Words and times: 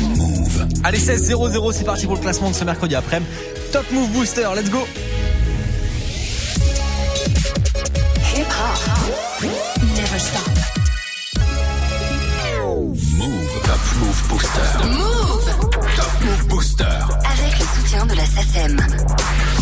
Move. 0.00 0.66
Allez, 0.84 0.98
16-0-0, 0.98 1.72
c'est 1.72 1.84
parti 1.84 2.06
pour 2.06 2.14
le 2.14 2.20
classement 2.20 2.50
de 2.50 2.54
ce 2.54 2.64
mercredi 2.64 2.94
après. 2.94 3.20
Top 3.72 3.84
Move 3.90 4.10
Booster, 4.10 4.48
let's 4.54 4.70
go. 4.70 4.86
Move. 13.16 13.50
Top 13.64 13.80
Move 14.00 14.28
Booster. 14.28 14.86
Move. 14.86 15.46
Top 15.96 16.12
Move 16.24 16.46
Booster. 16.48 16.84
Avec 16.84 17.58
le 17.58 17.64
soutien 17.64 18.06
de 18.06 18.14
la 18.14 18.24
SACEM. 18.24 19.59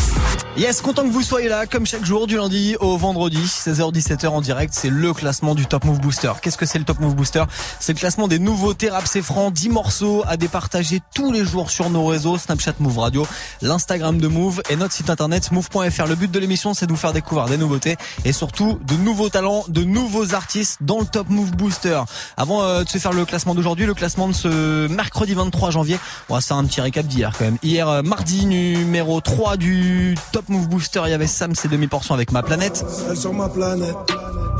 Yes, 0.59 0.80
content 0.80 1.05
que 1.05 1.12
vous 1.12 1.23
soyez 1.23 1.48
là, 1.48 1.66
comme 1.66 1.87
chaque 1.87 2.05
jour, 2.05 2.27
du 2.27 2.37
lundi 2.37 2.75
au 2.80 2.96
vendredi, 2.96 3.39
16h-17h 3.45 4.27
en 4.27 4.41
direct, 4.41 4.75
c'est 4.77 4.91
le 4.91 5.12
classement 5.12 5.55
du 5.55 5.66
Top 5.66 5.84
Move 5.84 6.01
Booster. 6.01 6.33
Qu'est-ce 6.43 6.59
que 6.59 6.66
c'est 6.66 6.80
le 6.80 6.84
Top 6.84 6.98
Move 6.98 7.14
Booster? 7.14 7.45
C'est 7.79 7.93
le 7.93 7.98
classement 7.98 8.27
des 8.27 8.41
nouveautés 8.41 8.91
rap 8.91 9.07
c'est 9.07 9.23
franc, 9.23 9.52
10 9.52 9.69
morceaux 9.69 10.24
à 10.27 10.37
départager 10.37 11.01
tous 11.15 11.30
les 11.30 11.45
jours 11.45 11.70
sur 11.70 11.91
nos 11.91 12.05
réseaux, 12.07 12.38
Snapchat 12.38 12.73
Move 12.80 12.98
Radio, 12.98 13.24
l'Instagram 13.62 14.19
de 14.19 14.27
Move 14.27 14.60
et 14.69 14.74
notre 14.74 14.93
site 14.93 15.10
internet 15.10 15.52
move.fr. 15.52 16.07
Le 16.09 16.16
but 16.16 16.29
de 16.29 16.38
l'émission, 16.41 16.74
c'est 16.74 16.87
de 16.87 16.91
vous 16.91 16.98
faire 16.98 17.12
découvrir 17.12 17.46
des 17.46 17.57
nouveautés 17.57 17.96
et 18.24 18.32
surtout 18.32 18.80
de 18.85 18.95
nouveaux 18.95 19.29
talents, 19.29 19.65
de 19.69 19.85
nouveaux 19.85 20.35
artistes 20.35 20.79
dans 20.80 20.98
le 20.98 21.07
Top 21.07 21.29
Move 21.29 21.52
Booster. 21.52 22.01
Avant 22.37 22.65
euh, 22.65 22.82
de 22.82 22.88
se 22.88 22.98
faire 22.98 23.12
le 23.12 23.24
classement 23.24 23.55
d'aujourd'hui, 23.55 23.87
le 23.87 23.95
classement 23.95 24.27
de 24.27 24.32
ce 24.32 24.88
mercredi 24.88 25.35
23 25.35 25.71
janvier, 25.71 26.01
on 26.29 26.35
va 26.35 26.41
faire 26.41 26.57
un 26.57 26.65
petit 26.65 26.80
récap 26.80 27.07
d'hier 27.07 27.30
quand 27.38 27.45
même. 27.45 27.59
Hier, 27.62 27.88
euh, 27.88 28.02
mardi 28.02 28.45
numéro 28.45 29.21
3 29.21 29.57
du 29.57 30.08
Top 30.33 30.48
Move 30.48 30.69
Booster, 30.69 31.03
il 31.07 31.11
y 31.11 31.15
avait 31.15 31.27
Sam, 31.27 31.55
c'est 31.55 31.69
demi-portions 31.69 32.15
avec 32.15 32.33
ma 32.33 32.43
planète. 32.43 32.85
Seul 32.89 33.16
sur 33.16 33.33
ma 33.33 33.49
planète, 33.49 33.97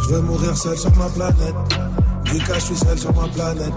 je 0.03 0.15
vais 0.15 0.23
mourir 0.23 0.57
seul 0.57 0.77
sur 0.77 0.95
ma 0.97 1.09
planète. 1.09 1.55
Du 2.25 2.39
cas, 2.39 2.55
je 2.55 2.61
suis 2.61 2.77
seul 2.77 2.99
sur 2.99 3.15
ma 3.15 3.29
planète. 3.29 3.73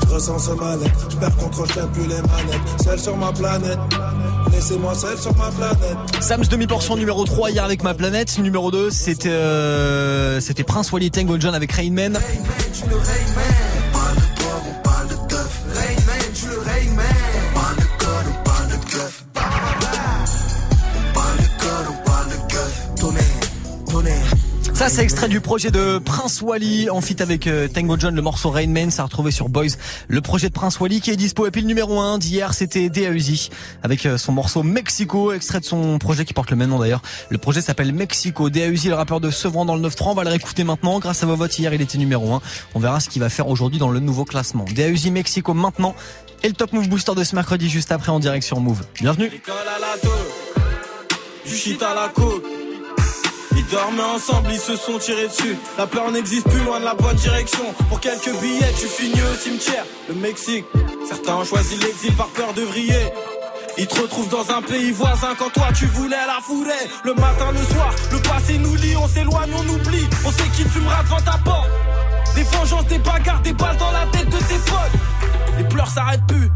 Je 0.00 0.14
ressens 0.14 0.38
ce 0.38 0.50
mal-être, 0.52 1.08
je 1.10 1.16
perds 1.16 1.36
contrôle, 1.36 1.68
je 1.68 1.80
plus 1.86 2.02
les 2.02 2.16
manettes. 2.16 2.82
Seul 2.82 2.98
sur 2.98 3.16
ma 3.16 3.32
planète, 3.32 3.78
laissez-moi 4.50 4.94
seul 4.94 5.18
sur 5.18 5.36
ma 5.36 5.50
planète. 5.50 5.96
Sam's 6.20 6.48
demi-portion 6.48 6.96
numéro 6.96 7.24
3 7.24 7.50
hier 7.50 7.64
avec 7.64 7.82
ma 7.82 7.94
planète. 7.94 8.38
Numéro 8.38 8.70
2, 8.70 8.90
c'était 8.90 9.28
euh, 9.30 10.40
c'était 10.40 10.64
Prince 10.64 10.92
Wally 10.92 11.10
Tango 11.10 11.38
John 11.38 11.54
avec 11.54 11.72
Rain 11.72 11.92
Man. 11.92 12.14
Rain 12.16 12.20
Man 13.36 13.62
Ça, 24.82 24.88
c'est 24.88 25.04
extrait 25.04 25.28
du 25.28 25.40
projet 25.40 25.70
de 25.70 25.98
Prince 25.98 26.42
Wally 26.42 26.90
en 26.90 27.00
fit 27.00 27.22
avec 27.22 27.46
euh, 27.46 27.68
Tango 27.68 27.96
John, 27.96 28.16
le 28.16 28.20
morceau 28.20 28.50
Rain 28.50 28.66
Man. 28.66 28.90
Ça 28.90 29.02
a 29.02 29.04
retrouvé 29.04 29.30
sur 29.30 29.48
Boys 29.48 29.76
le 30.08 30.20
projet 30.20 30.48
de 30.48 30.52
Prince 30.52 30.80
Wally 30.80 31.00
qui 31.00 31.12
est 31.12 31.16
dispo. 31.16 31.46
Et 31.46 31.52
puis 31.52 31.60
le 31.60 31.68
numéro 31.68 32.00
1 32.00 32.18
d'hier, 32.18 32.52
c'était 32.52 32.88
D.A.U.Z. 32.88 33.50
avec 33.84 34.04
euh, 34.06 34.18
son 34.18 34.32
morceau 34.32 34.64
Mexico, 34.64 35.32
extrait 35.32 35.60
de 35.60 35.64
son 35.64 36.00
projet 36.00 36.24
qui 36.24 36.34
porte 36.34 36.50
le 36.50 36.56
même 36.56 36.70
nom 36.70 36.80
d'ailleurs. 36.80 37.00
Le 37.28 37.38
projet 37.38 37.60
s'appelle 37.60 37.92
Mexico. 37.92 38.50
D.A.U.Z. 38.50 38.88
le 38.88 38.94
rappeur 38.94 39.20
de 39.20 39.30
Sevran 39.30 39.64
dans 39.64 39.76
le 39.76 39.88
9-3. 39.88 40.08
On 40.08 40.14
va 40.14 40.24
le 40.24 40.30
réécouter 40.30 40.64
maintenant. 40.64 40.98
Grâce 40.98 41.22
à 41.22 41.26
vos 41.26 41.36
votes, 41.36 41.56
hier, 41.56 41.72
il 41.72 41.80
était 41.80 41.96
numéro 41.96 42.34
1. 42.34 42.42
On 42.74 42.80
verra 42.80 42.98
ce 42.98 43.08
qu'il 43.08 43.22
va 43.22 43.28
faire 43.28 43.46
aujourd'hui 43.46 43.78
dans 43.78 43.90
le 43.90 44.00
nouveau 44.00 44.24
classement. 44.24 44.64
D.A.U.Z. 44.64 45.12
Mexico 45.12 45.54
maintenant. 45.54 45.94
Et 46.42 46.48
le 46.48 46.54
Top 46.54 46.72
Move 46.72 46.88
Booster 46.88 47.14
de 47.14 47.22
ce 47.22 47.36
mercredi 47.36 47.68
juste 47.68 47.92
après 47.92 48.10
en 48.10 48.18
direct 48.18 48.44
sur 48.44 48.58
Move. 48.58 48.82
Bienvenue. 48.96 49.30
Dormaient 53.72 54.02
ensemble, 54.02 54.50
ils 54.52 54.60
se 54.60 54.76
sont 54.76 54.98
tirés 54.98 55.28
dessus. 55.28 55.56
La 55.78 55.86
peur 55.86 56.10
n'existe 56.10 56.46
plus 56.46 56.62
loin 56.62 56.78
de 56.78 56.84
la 56.84 56.92
bonne 56.92 57.16
direction. 57.16 57.64
Pour 57.88 58.00
quelques 58.00 58.30
billets, 58.38 58.70
tu 58.78 58.86
finis 58.86 59.22
au 59.22 59.34
cimetière. 59.34 59.86
Le 60.10 60.14
Mexique, 60.14 60.66
certains 61.08 61.36
ont 61.36 61.44
choisi 61.44 61.78
l'exil 61.78 62.12
par 62.12 62.26
peur 62.28 62.52
de 62.52 62.60
vriller. 62.60 63.06
Ils 63.78 63.86
te 63.86 63.98
retrouvent 63.98 64.28
dans 64.28 64.50
un 64.50 64.60
pays 64.60 64.90
voisin 64.90 65.34
quand 65.38 65.50
toi 65.54 65.68
tu 65.74 65.86
voulais 65.86 66.26
la 66.26 66.42
fourrer. 66.42 66.86
Le 67.04 67.14
matin, 67.14 67.50
le 67.52 67.74
soir, 67.74 67.94
le 68.12 68.18
passé 68.18 68.58
nous 68.58 68.74
lie, 68.74 68.94
on 68.94 69.08
s'éloigne, 69.08 69.52
on 69.56 69.66
oublie. 69.66 70.06
On 70.26 70.30
sait 70.30 70.48
qui 70.54 70.64
fumera 70.64 71.02
devant 71.04 71.22
ta 71.22 71.38
porte. 71.38 71.70
Des 72.34 72.42
vengeances, 72.42 72.86
des 72.88 72.98
bagarres, 72.98 73.40
des 73.40 73.54
balles 73.54 73.78
dans 73.78 73.90
la 73.90 74.04
tête 74.12 74.28
de 74.28 74.36
tes 74.36 74.70
potes. 74.70 75.56
Les 75.56 75.64
pleurs 75.64 75.88
s'arrêtent 75.88 76.26
plus. 76.26 76.50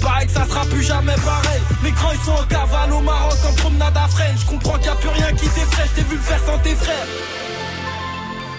Pareil 0.00 0.26
que 0.26 0.32
ça 0.32 0.46
sera 0.46 0.64
plus 0.66 0.82
jamais 0.82 1.14
pareil. 1.24 1.60
Les 1.84 1.90
grands 1.92 2.12
ils 2.12 2.24
sont 2.24 2.32
en 2.32 2.44
cavale 2.44 2.92
au 2.92 3.00
Maroc 3.00 3.38
en 3.48 3.52
promenade 3.54 3.96
à 3.96 4.08
Fresnes. 4.08 4.38
Je 4.40 4.46
comprends 4.46 4.74
qu'il 4.74 4.82
n'y 4.82 4.88
a 4.88 4.94
plus 4.96 5.08
rien 5.08 5.32
qui 5.32 5.48
t'effraie, 5.48 5.88
t'ai 5.94 6.02
vu 6.02 6.16
le 6.16 6.22
faire 6.22 6.40
sans 6.46 6.58
tes 6.58 6.74
frères. 6.74 7.06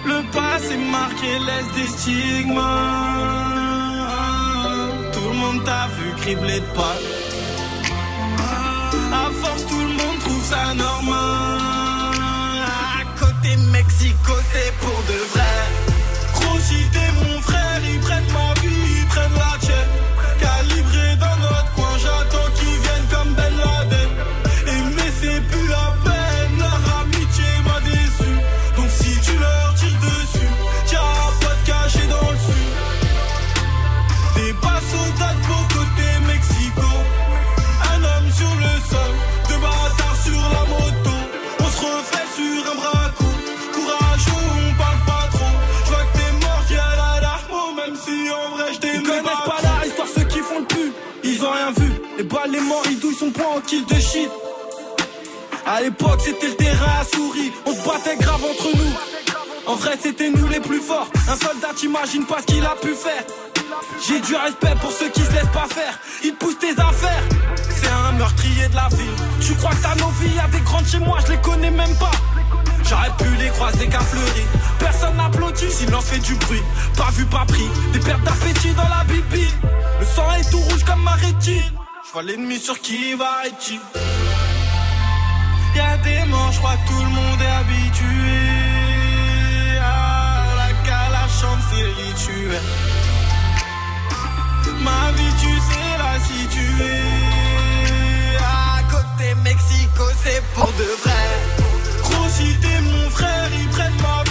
Le 0.05 0.23
passé 0.31 0.77
marqué 0.77 1.39
laisse 1.39 1.71
des 1.75 1.87
stigmas. 1.87 2.61
Tout 5.13 5.27
le 5.29 5.35
monde 5.35 5.63
t'a 5.63 5.87
vu 5.97 6.11
cribler 6.21 6.59
de 6.59 6.65
pas. 6.75 6.97
À 9.13 9.29
force, 9.41 9.65
tout 9.67 9.79
le 9.79 9.93
monde 9.93 10.19
trouve 10.21 10.43
ça 10.43 10.73
normal. 10.73 12.15
À 12.99 13.19
côté 13.19 13.57
Mexico, 13.71 14.33
c'est 14.51 14.73
pour 14.79 15.00
Les 52.51 52.59
morts, 52.59 52.83
ils 52.89 52.99
douillent 52.99 53.15
son 53.15 53.29
point 53.29 53.45
en 53.57 53.61
kill 53.61 53.85
de 53.85 53.95
shit. 53.95 54.29
À 55.65 55.81
l'époque, 55.81 56.19
c'était 56.23 56.47
le 56.47 56.55
terrain 56.55 56.99
à 56.99 57.03
souris. 57.03 57.51
On 57.65 57.73
se 57.73 57.85
battait 57.85 58.17
grave 58.17 58.41
entre 58.43 58.75
nous. 58.75 59.71
En 59.71 59.75
vrai, 59.75 59.97
c'était 60.01 60.29
nous 60.29 60.47
les 60.47 60.59
plus 60.59 60.79
forts. 60.79 61.07
Un 61.29 61.35
soldat, 61.35 61.69
t'imagines 61.75 62.25
pas 62.25 62.39
ce 62.41 62.47
qu'il 62.47 62.65
a 62.65 62.75
pu 62.81 62.93
faire. 62.93 63.23
J'ai 64.07 64.19
du 64.21 64.35
respect 64.35 64.75
pour 64.81 64.91
ceux 64.91 65.09
qui 65.09 65.21
se 65.21 65.31
laissent 65.33 65.53
pas 65.53 65.67
faire. 65.69 65.99
Ils 66.23 66.33
poussent 66.33 66.57
tes 66.57 66.71
affaires. 66.71 67.23
C'est 67.69 67.89
un 67.89 68.13
meurtrier 68.13 68.67
de 68.69 68.75
la 68.75 68.87
ville. 68.89 69.15
Tu 69.39 69.53
crois 69.55 69.71
que 69.71 69.83
t'as 69.83 69.95
nos 69.95 70.09
vies, 70.19 70.35
y'a 70.35 70.47
des 70.47 70.63
grandes 70.63 70.87
chez 70.87 70.99
moi, 70.99 71.19
je 71.25 71.33
les 71.33 71.41
connais 71.41 71.71
même 71.71 71.95
pas. 71.97 72.11
J'aurais 72.83 73.11
pu 73.17 73.29
les 73.39 73.49
croiser 73.49 73.87
qu'à 73.87 73.99
fleurir. 73.99 74.45
Personne 74.79 75.15
n'applaudit 75.15 75.71
s'il 75.71 75.93
en 75.93 76.01
fait 76.01 76.19
du 76.19 76.35
bruit. 76.35 76.63
Pas 76.97 77.11
vu, 77.11 77.25
pas 77.25 77.45
pris. 77.47 77.69
Des 77.93 77.99
pertes 77.99 78.23
d'appétit 78.23 78.73
dans 78.73 78.89
la 78.89 79.03
bibi. 79.03 79.47
Le 79.99 80.05
sang 80.05 80.27
est 80.39 80.49
tout 80.49 80.59
rouge 80.59 80.83
comme 80.85 81.03
ma 81.03 81.11
rétine. 81.11 81.80
Vois 82.13 82.23
l'ennemi 82.23 82.59
sur 82.59 82.79
qui 82.81 83.13
va 83.13 83.45
être 83.45 83.71
Y'a 85.75 85.97
des 85.97 86.25
morts, 86.29 86.51
je 86.51 86.57
crois 86.57 86.75
que 86.75 86.87
tout 86.89 86.99
le 86.99 87.09
monde 87.09 87.41
est 87.41 87.55
habitué. 87.61 88.31
À 89.81 90.43
la 90.57 90.73
calachante, 90.85 91.59
c'est 91.69 91.89
rituel. 92.01 92.61
Ma 94.81 95.11
vie, 95.15 95.33
tu 95.39 95.53
sais 95.67 95.93
la 96.03 96.19
situer. 96.19 96.99
À 98.39 98.83
côté 98.91 99.33
Mexico, 99.43 100.03
c'est 100.21 100.43
pour 100.53 100.67
de 100.73 100.89
vrai. 101.03 101.61
Si 102.31 102.55
t'es 102.61 102.81
mon 102.81 103.09
frère, 103.09 103.49
ils 103.53 103.67
prennent 103.67 104.01
ma 104.01 104.23
vie, 104.23 104.30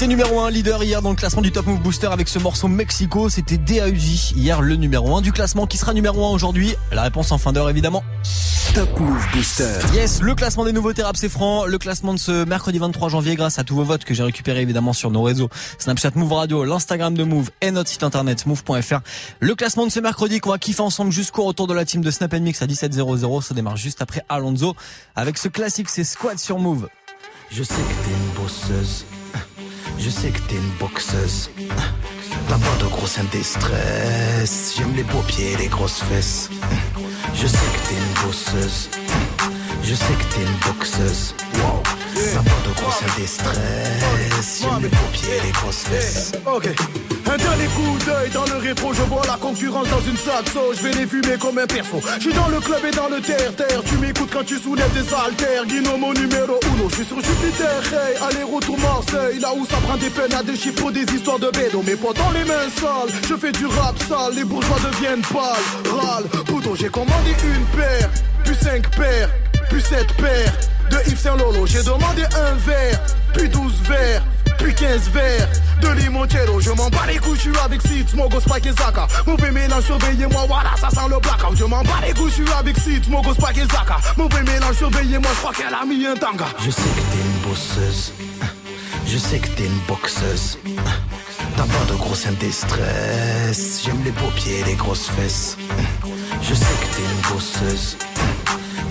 était 0.00 0.06
numéro 0.06 0.40
1 0.40 0.50
leader 0.50 0.82
hier 0.82 1.02
dans 1.02 1.10
le 1.10 1.16
classement 1.16 1.42
du 1.42 1.52
Top 1.52 1.66
Move 1.66 1.80
Booster 1.80 2.06
avec 2.06 2.26
ce 2.26 2.38
morceau 2.38 2.68
Mexico. 2.68 3.28
C'était 3.28 3.58
DAUJ 3.58 4.32
hier 4.34 4.62
le 4.62 4.76
numéro 4.76 5.14
1 5.14 5.20
du 5.20 5.30
classement 5.30 5.66
qui 5.66 5.76
sera 5.76 5.92
numéro 5.92 6.24
1 6.24 6.30
aujourd'hui. 6.30 6.74
La 6.90 7.02
réponse 7.02 7.32
en 7.32 7.36
fin 7.36 7.52
d'heure 7.52 7.68
évidemment. 7.68 8.02
Top 8.72 8.98
Move 8.98 9.26
Booster. 9.34 9.78
Yes, 9.92 10.22
le 10.22 10.34
classement 10.34 10.64
des 10.64 10.72
nouveaux 10.72 10.94
rap 11.02 11.18
c'est 11.18 11.28
franc. 11.28 11.66
Le 11.66 11.76
classement 11.76 12.14
de 12.14 12.18
ce 12.18 12.46
mercredi 12.46 12.78
23 12.78 13.10
janvier 13.10 13.36
grâce 13.36 13.58
à 13.58 13.64
tous 13.64 13.74
vos 13.74 13.84
votes 13.84 14.04
que 14.04 14.14
j'ai 14.14 14.22
récupérés 14.22 14.62
évidemment 14.62 14.94
sur 14.94 15.10
nos 15.10 15.20
réseaux. 15.22 15.50
Snapchat 15.78 16.12
Move 16.14 16.32
Radio, 16.32 16.64
l'Instagram 16.64 17.12
de 17.12 17.24
Move 17.24 17.50
et 17.60 17.70
notre 17.70 17.90
site 17.90 18.02
internet 18.02 18.46
move.fr. 18.46 19.00
Le 19.40 19.54
classement 19.54 19.84
de 19.84 19.92
ce 19.92 20.00
mercredi 20.00 20.40
qu'on 20.40 20.50
va 20.50 20.58
kiffer 20.58 20.80
ensemble 20.80 21.12
jusqu'au 21.12 21.44
retour 21.44 21.66
de 21.66 21.74
la 21.74 21.84
team 21.84 22.00
de 22.00 22.10
Snap 22.10 22.32
Mix 22.36 22.62
à 22.62 22.66
17.00. 22.66 23.42
Ça 23.42 23.52
démarre 23.52 23.76
juste 23.76 24.00
après 24.00 24.22
Alonso. 24.30 24.74
Avec 25.14 25.36
ce 25.36 25.48
classique, 25.48 25.90
c'est 25.90 26.04
Squad 26.04 26.38
sur 26.38 26.58
Move. 26.58 26.88
Je 27.50 27.64
sais 27.64 27.74
que 27.74 27.80
t'es 27.80 28.14
une 28.14 28.42
bosseuse. 28.42 29.04
Je 30.02 30.08
sais 30.08 30.30
que 30.30 30.38
t'es 30.48 30.56
une 30.56 30.70
boxeuse. 30.78 31.50
T'as 32.48 32.58
pas 32.58 32.76
de 32.82 32.88
gros 32.88 33.06
seins. 33.06 33.26
J'aime 34.76 34.94
les 34.96 35.02
beaux 35.02 35.22
pieds 35.28 35.52
et 35.52 35.56
les 35.56 35.68
grosses 35.68 36.02
fesses. 36.04 36.48
Je 37.34 37.46
sais 37.46 37.56
que 37.56 37.88
t'es 37.88 37.94
une 37.96 38.26
bosseuse. 38.26 38.88
Je 39.82 39.94
sais 39.94 40.14
que 40.14 40.34
t'es 40.34 40.42
une 40.42 40.72
boxeuse. 40.72 41.34
Wow. 41.56 41.89
T'as 42.20 42.42
pas 42.42 42.68
de 42.68 42.74
gros 42.74 42.90
stress. 43.26 44.62
J'aime 44.62 44.90
les 45.44 45.52
grosses 45.52 45.84
fesses. 45.84 46.32
Ok. 46.46 46.68
Un 47.26 47.36
dernier 47.36 47.66
coup 47.66 47.96
d'œil 48.04 48.30
dans 48.30 48.44
le 48.44 48.56
rétro, 48.60 48.92
je 48.92 49.02
vois 49.02 49.22
la 49.26 49.36
concurrence 49.36 49.88
dans 49.88 50.00
une 50.00 50.16
saxo. 50.16 50.74
Je 50.76 50.82
vais 50.82 50.92
les 50.92 51.06
fumer 51.06 51.38
comme 51.38 51.58
un 51.58 51.66
perso. 51.66 52.00
Je 52.16 52.22
suis 52.24 52.32
dans 52.34 52.48
le 52.48 52.60
club 52.60 52.84
et 52.84 52.90
dans 52.90 53.08
le 53.08 53.20
terre-terre. 53.20 53.82
Tu 53.86 53.96
m'écoutes 53.98 54.30
quand 54.32 54.44
tu 54.44 54.58
soulèves 54.58 54.92
des 54.92 55.14
haltères. 55.14 55.64
Guino 55.66 55.96
mon 55.96 56.12
numéro 56.12 56.58
uno. 56.74 56.88
Je 56.90 56.96
suis 56.96 57.04
sur 57.04 57.16
Jupiter, 57.16 57.82
hey. 57.92 58.16
Aller-retour 58.28 58.78
Marseille. 58.78 59.38
Là 59.40 59.52
où 59.56 59.64
ça 59.64 59.76
prend 59.86 59.96
des 59.96 60.10
peines 60.10 60.34
à 60.34 60.42
des 60.42 60.56
chiffres 60.56 60.90
des 60.90 61.04
histoires 61.14 61.38
de 61.38 61.50
bédo. 61.50 61.82
Mais 61.86 61.96
pas 61.96 62.12
dans 62.12 62.30
les 62.32 62.44
mains 62.44 62.68
sales. 62.76 63.14
Je 63.28 63.36
fais 63.36 63.52
du 63.52 63.66
rap 63.66 63.96
sale. 64.08 64.34
Les 64.34 64.44
bourgeois 64.44 64.78
deviennent 64.90 65.22
pâles. 65.22 65.90
Râle. 65.90 66.24
Pouton, 66.44 66.74
j'ai 66.74 66.88
commandé 66.88 67.30
une 67.44 67.64
paire. 67.78 68.10
Puis 68.44 68.56
cinq 68.60 68.90
paires. 68.96 69.30
Puis 69.70 69.80
sept 69.80 70.12
paires. 70.16 70.52
De 70.90 71.10
Yves 71.10 71.18
Saint 71.18 71.36
Lolo. 71.36 71.66
J'ai 71.66 71.82
demandé 71.82 72.24
un 72.24 72.54
verre. 72.66 73.00
Puis 73.32 73.48
douze 73.48 73.80
verres 73.88 74.22
puis 74.60 74.74
15 74.74 75.10
verres 75.10 75.48
de 75.80 75.88
limoncello. 75.88 76.60
Je 76.60 76.70
m'en 76.70 76.90
bats 76.90 77.06
les 77.08 77.18
couilles, 77.18 77.36
je 77.36 77.50
suis 77.50 77.58
avec 77.64 77.80
Sid, 77.82 78.08
Smogo, 78.08 78.40
Spike 78.40 78.66
et 78.66 78.72
Zaka. 78.72 79.06
Mauvais 79.26 79.50
mélange, 79.50 79.84
surveillez-moi, 79.84 80.44
voilà, 80.46 80.70
ça 80.78 80.90
sent 80.90 81.08
le 81.08 81.18
blackout. 81.18 81.56
Je 81.56 81.64
m'en 81.64 81.82
bats 81.82 82.00
les 82.06 82.12
couilles, 82.12 82.30
je 82.30 82.44
suis 82.44 82.52
avec 82.52 82.78
Sid, 82.78 83.04
Smogo, 83.04 83.32
Spike 83.32 83.58
et 83.58 83.66
Zaka. 83.74 83.98
Mauvais 84.16 84.42
mélange, 84.42 84.76
surveillez-moi, 84.76 85.30
je 85.32 85.38
crois 85.38 85.52
qu'elle 85.54 85.74
a 85.74 85.84
mis 85.84 86.06
un 86.06 86.14
tanga. 86.14 86.46
Je 86.58 86.70
sais 86.70 86.82
que 86.82 87.00
t'es 87.12 87.22
une 87.24 87.48
bosseuse. 87.48 88.12
Je 89.06 89.18
sais 89.18 89.38
que 89.38 89.48
t'es 89.48 89.66
une 89.66 89.80
boxeuse. 89.88 90.58
T'as 91.56 91.64
pas 91.64 91.92
de 91.92 91.96
gros 91.96 92.14
stress. 92.14 93.82
J'aime 93.84 94.04
les 94.04 94.12
beaux 94.12 94.30
pieds 94.36 94.60
et 94.60 94.64
les 94.64 94.74
grosses 94.74 95.08
fesses. 95.08 95.56
Je 96.42 96.54
sais 96.54 96.64
que 96.64 96.96
t'es 96.96 97.02
une 97.02 97.34
bosseuse. 97.34 97.96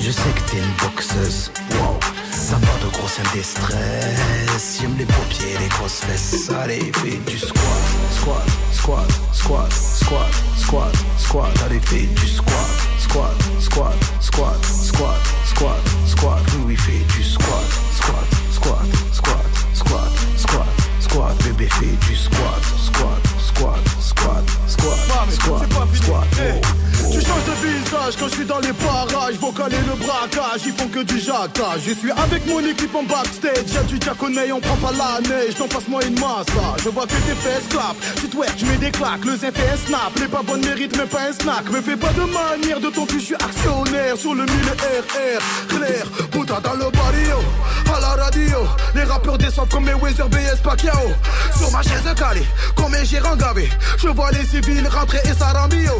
Je 0.01 0.11
sais 0.11 0.21
que 0.21 0.51
t'es 0.51 0.57
une 0.57 0.73
boxeuse. 0.81 1.51
Wow. 1.71 1.99
Ça 2.31 2.55
part 2.55 2.79
de 2.79 2.89
gros 2.91 3.07
seins 3.07 3.23
des 3.33 3.43
stress. 3.43 4.79
J'aime 4.79 4.95
les 4.97 5.05
paupiers 5.05 5.53
et 5.55 5.57
les 5.59 5.67
grosses 5.67 6.01
fesses. 6.01 6.49
Allez, 6.49 6.91
fais 6.95 7.17
du 7.29 7.37
squat, 7.37 7.61
squat, 8.15 8.45
squat, 8.73 9.07
squat, 9.33 9.71
squat, 9.71 10.31
squat, 10.57 10.93
squat. 11.17 11.61
Allez, 11.65 11.79
fais 11.81 12.07
du 12.07 12.27
squat, 12.27 12.69
squat, 12.99 13.35
squat, 13.59 13.93
squat, 14.21 14.65
squat, 14.81 15.19
squat, 15.45 15.81
squat. 16.07 16.41
Oui, 16.55 16.63
oui, 16.67 16.75
fais 16.77 17.03
du 17.13 17.23
squat, 17.23 17.65
squat, 17.95 18.27
squat, 18.53 18.85
squat, 19.13 19.45
squat, 19.73 20.11
squat, 20.37 20.67
squat. 21.01 21.43
Bébé, 21.43 21.67
fais 21.69 22.07
du 22.07 22.15
squat, 22.15 22.63
squat, 22.83 23.21
squat, 23.59 23.79
squat, 23.99 24.43
squat, 24.67 25.67
squat, 25.67 25.95
squat. 25.95 26.27
Tu 27.11 27.19
changes 27.21 27.45
de 27.45 27.67
visage 27.67 28.15
quand 28.19 28.27
je 28.27 28.35
suis 28.35 28.45
dans 28.45 28.59
les 28.59 28.73
parages. 28.73 29.35
Vocal 29.39 29.73
et 29.73 29.87
le 29.87 29.95
braquage, 29.95 30.61
ils 30.65 30.73
font 30.73 30.87
que 30.87 30.99
du 30.99 31.19
jactage 31.19 31.81
Je 31.87 31.93
suis 31.93 32.11
avec 32.11 32.45
mon 32.45 32.59
équipe 32.59 32.93
en 32.93 33.03
backstage. 33.03 33.71
Y'a 33.73 33.83
du 33.83 33.97
diaconnet, 33.97 34.51
on 34.51 34.59
prend 34.59 34.75
pas 34.75 34.91
la 34.91 35.19
neige. 35.21 35.55
T'en 35.55 35.67
passe-moi 35.67 36.05
une 36.05 36.19
masse 36.19 36.47
Je 36.83 36.89
vois 36.89 37.05
que 37.05 37.13
tes 37.13 37.35
fesses 37.35 37.67
clap 37.69 37.95
Tu 38.17 38.29
twerk, 38.29 38.53
je 38.57 38.65
mets 38.65 38.77
des 38.77 38.91
claques. 38.91 39.25
Le 39.25 39.35
zin 39.37 39.51
fait 39.51 39.69
un 39.73 39.87
snap. 39.87 40.11
Les 40.19 40.27
pas 40.27 40.43
bonnes 40.43 40.63
méritent 40.65 40.97
mais 40.97 41.05
pas 41.05 41.29
un 41.29 41.33
snack. 41.33 41.69
Me 41.71 41.81
fais 41.81 41.97
pas 41.97 42.13
de 42.13 42.21
manière 42.21 42.79
de 42.79 42.89
ton 42.89 43.05
cul, 43.05 43.19
je 43.19 43.25
suis 43.25 43.35
actionnaire. 43.35 44.15
Sur 44.17 44.35
le 44.35 44.45
1000 44.45 44.53
RR, 44.53 45.75
clair 45.75 46.05
Putain 46.31 46.59
dans 46.61 46.73
le 46.73 46.91
barrio, 46.91 47.39
à 47.95 47.99
la 47.99 48.23
radio. 48.23 48.57
Les 48.93 49.03
rappeurs 49.03 49.37
descendent 49.37 49.69
comme 49.69 49.85
mes 49.85 49.93
Weezer 49.93 50.29
BS 50.29 50.61
Pacquiao. 50.63 51.09
Sur 51.57 51.71
ma 51.71 51.81
chaise 51.81 52.13
calée, 52.15 52.45
comme 52.75 52.93
un 52.93 53.03
gérant 53.03 53.35
Je 53.97 54.07
vois 54.09 54.31
les 54.31 54.45
civils 54.45 54.87
rentrer 54.87 55.19
et 55.25 55.33
Sarambio 55.33 55.91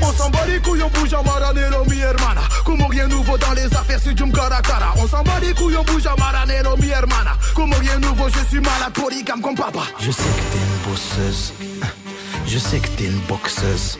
On 0.00 0.12
s'en 0.12 0.30
bat 0.30 0.46
les 0.46 0.58
couilles, 0.60 0.82
on 0.82 0.88
bouge 0.88 1.12
à 1.12 1.22
Maranello, 1.22 1.84
mi 1.84 1.98
hermana. 1.98 2.40
Comme 2.64 2.82
rien 2.82 3.08
nouveau 3.08 3.36
dans 3.36 3.52
les 3.52 3.66
affaires, 3.66 4.00
c'est 4.02 4.14
du. 4.14 4.22
On 4.22 5.06
s'en 5.06 5.22
bat 5.22 5.38
les 5.42 5.52
couilles, 5.52 5.76
on 5.76 5.84
bouge 5.84 6.06
à 6.06 6.14
Maranello, 6.16 6.76
mi 6.78 6.88
hermana. 6.88 7.36
Comme 7.54 7.74
rien 7.74 7.98
nouveau, 7.98 8.28
je 8.28 8.48
suis 8.48 8.60
malade, 8.60 8.92
polygame 8.94 9.42
comme 9.42 9.54
papa. 9.54 9.82
Je 10.00 10.10
sais 10.10 10.22
que 10.22 10.52
t'es 10.52 10.58
une 10.58 10.90
bosseuse. 10.90 11.52
Je 12.46 12.58
sais 12.58 12.78
que 12.78 12.88
t'es 12.88 13.04
une 13.04 13.20
boxeuse. 13.28 13.98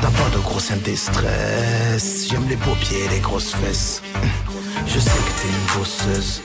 T'as 0.00 0.10
pas 0.10 0.30
de 0.34 0.38
gros 0.38 0.60
des 0.84 0.96
stress. 0.96 2.28
J'aime 2.30 2.48
les 2.48 2.56
beaux 2.56 2.76
pieds 2.80 3.04
et 3.04 3.08
les 3.08 3.20
grosses 3.20 3.52
fesses. 3.52 4.02
Je 4.86 4.98
sais 4.98 5.10
que 5.10 5.42
t'es 5.42 5.48
une 5.48 5.78
bosseuse. 5.78 6.42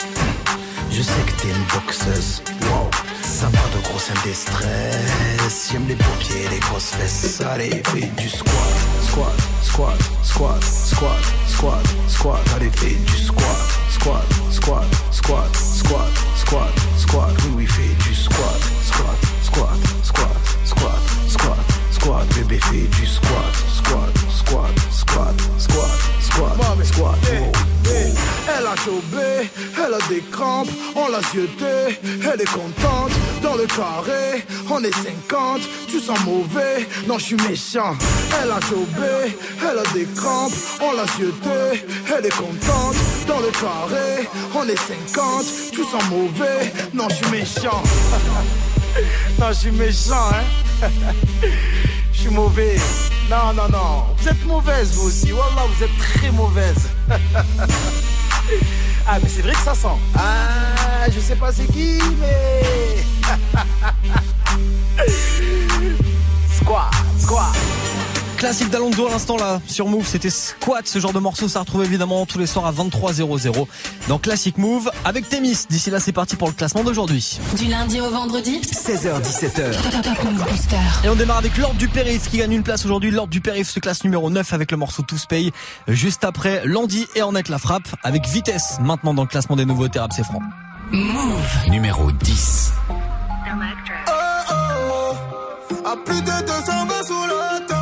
Je 0.91 1.01
sais 1.01 1.21
que 1.25 1.41
t'es 1.41 1.49
une 1.49 1.63
boxeuse. 1.73 2.41
Wow. 2.63 2.89
Pas 3.51 3.77
de 3.77 3.83
gros 3.83 3.99
seins 3.99 4.13
des 4.23 4.33
stress. 4.33 5.69
J'aime 5.71 5.85
les 5.87 5.95
beaux 5.95 6.17
pieds 6.19 6.47
les 6.49 6.59
grosses 6.59 6.91
fesses. 6.91 7.41
Allez, 7.41 7.83
fais 7.85 8.09
du 8.17 8.29
squat, 8.29 8.53
squat, 9.05 9.33
squat, 9.61 9.97
squat, 10.23 10.63
squat, 10.63 11.23
squat, 11.47 11.85
squat. 12.07 12.39
Allez, 12.55 12.69
fais 12.71 12.95
du 12.95 13.17
squat, 13.17 13.43
squat, 13.91 14.23
squat, 14.49 14.85
squat, 15.11 15.55
squat, 15.55 16.11
squat, 16.37 16.71
squat. 16.97 17.33
Oui, 17.45 17.51
oui, 17.57 17.67
fais 17.67 17.93
du 18.07 18.15
squat, 18.15 18.61
squat, 18.85 19.17
squat, 19.43 19.77
squat, 20.03 20.37
squat, 20.65 21.01
squat. 21.27 21.62
Bébé, 22.03 22.59
fais 22.59 22.87
du 22.99 23.05
squat, 23.05 23.31
squat, 23.73 24.11
squat, 24.29 24.69
squat, 24.91 25.33
squat, 25.57 25.89
squat, 26.19 26.85
squat. 26.85 27.17
Elle 28.45 28.67
a 28.67 28.75
chopé, 28.75 29.49
elle 29.77 29.93
a 29.93 30.07
des 30.09 30.21
crampes, 30.29 30.67
on 30.97 31.07
l'a 31.07 31.21
zioté, 31.31 31.97
elle 32.03 32.41
est 32.41 32.51
contente, 32.51 33.11
dans 33.41 33.55
le 33.55 33.65
carré, 33.67 34.43
on 34.69 34.83
est 34.83 34.93
50, 34.93 35.61
tu 35.87 36.01
sens 36.01 36.19
mauvais, 36.25 36.85
non 37.07 37.17
je 37.19 37.23
suis 37.23 37.35
méchant. 37.37 37.95
Elle 38.41 38.51
a 38.51 38.59
chopé, 38.59 39.37
elle 39.61 39.79
a 39.79 39.93
des 39.93 40.05
crampes, 40.13 40.51
on 40.81 40.91
l'a 40.91 41.05
zioté, 41.15 41.85
elle 42.17 42.25
est 42.25 42.35
contente, 42.35 42.95
dans 43.27 43.39
le 43.39 43.51
carré, 43.51 44.27
on 44.53 44.67
est 44.67 44.75
50, 44.75 45.45
tu 45.71 45.83
sens 45.83 46.03
mauvais, 46.09 46.73
non 46.93 47.07
je 47.07 47.15
suis 47.15 47.31
méchant. 47.31 47.81
non 49.39 49.47
je 49.49 49.53
suis 49.53 49.71
méchant 49.71 50.31
hein. 50.33 50.89
Mauvais. 52.29 52.77
Non, 53.29 53.53
non, 53.53 53.67
non. 53.69 54.05
Vous 54.17 54.27
êtes 54.27 54.45
mauvaise, 54.45 54.93
vous 54.93 55.07
aussi. 55.07 55.31
Wallah, 55.31 55.65
vous 55.67 55.83
êtes 55.83 55.97
très 55.97 56.31
mauvaise. 56.31 56.89
ah, 59.07 59.19
mais 59.21 59.29
c'est 59.29 59.41
vrai 59.41 59.53
que 59.53 59.59
ça 59.59 59.73
sent. 59.73 59.87
Ah, 60.15 61.09
je 61.13 61.19
sais 61.19 61.35
pas 61.35 61.51
c'est 61.51 61.65
qui, 61.71 61.99
mais. 62.19 62.63
squat, 66.61 66.91
squat. 67.19 67.55
Classique 68.43 68.71
d'Alonso 68.71 69.07
à 69.07 69.11
l'instant 69.11 69.37
là 69.37 69.61
sur 69.65 69.87
Move, 69.87 70.05
c'était 70.05 70.29
Squat, 70.29 70.85
ce 70.85 70.99
genre 70.99 71.13
de 71.13 71.19
morceau, 71.19 71.47
ça 71.47 71.61
retrouve 71.61 71.85
évidemment 71.85 72.25
tous 72.25 72.39
les 72.39 72.45
soirs 72.45 72.65
à 72.65 72.73
23h00 72.73 73.67
dans 74.09 74.19
Classic 74.19 74.57
Move 74.57 74.91
avec 75.05 75.29
Témis. 75.29 75.59
D'ici 75.69 75.89
là, 75.89 76.01
c'est 76.01 76.11
parti 76.11 76.35
pour 76.35 76.49
le 76.49 76.53
classement 76.53 76.83
d'aujourd'hui. 76.83 77.39
Du 77.57 77.67
lundi 77.67 78.01
au 78.01 78.09
vendredi 78.09 78.59
16h17h. 78.59 81.05
Et 81.05 81.09
on 81.09 81.15
démarre 81.15 81.37
avec 81.37 81.57
Lord 81.57 81.75
du 81.75 81.87
Périph 81.87 82.29
qui 82.29 82.39
gagne 82.39 82.51
une 82.51 82.63
place 82.63 82.83
aujourd'hui. 82.83 83.11
Lord 83.11 83.29
du 83.29 83.39
Périph 83.39 83.69
se 83.69 83.79
classe 83.79 84.03
numéro 84.03 84.29
9 84.29 84.51
avec 84.51 84.71
le 84.71 84.77
morceau 84.77 85.03
Tous 85.03 85.25
Pay. 85.25 85.53
Juste 85.87 86.25
après, 86.25 86.63
Landy 86.65 87.07
et 87.15 87.21
Ornette 87.21 87.47
la 87.47 87.59
frappe 87.59 87.87
avec 88.03 88.27
vitesse 88.27 88.75
maintenant 88.81 89.13
dans 89.13 89.23
le 89.23 89.29
classement 89.29 89.55
des 89.55 89.63
nouveaux 89.63 89.87
rap 89.95 90.11
c'est 90.13 90.25
franc. 90.25 90.41
Move 90.91 91.69
numéro 91.69 92.11
10. 92.11 92.73
Oh 92.89 92.93
oh, 94.51 95.13
à 95.85 95.95
plus 95.95 96.21
de 96.21 96.45
220 96.45 97.03
sous 97.07 97.72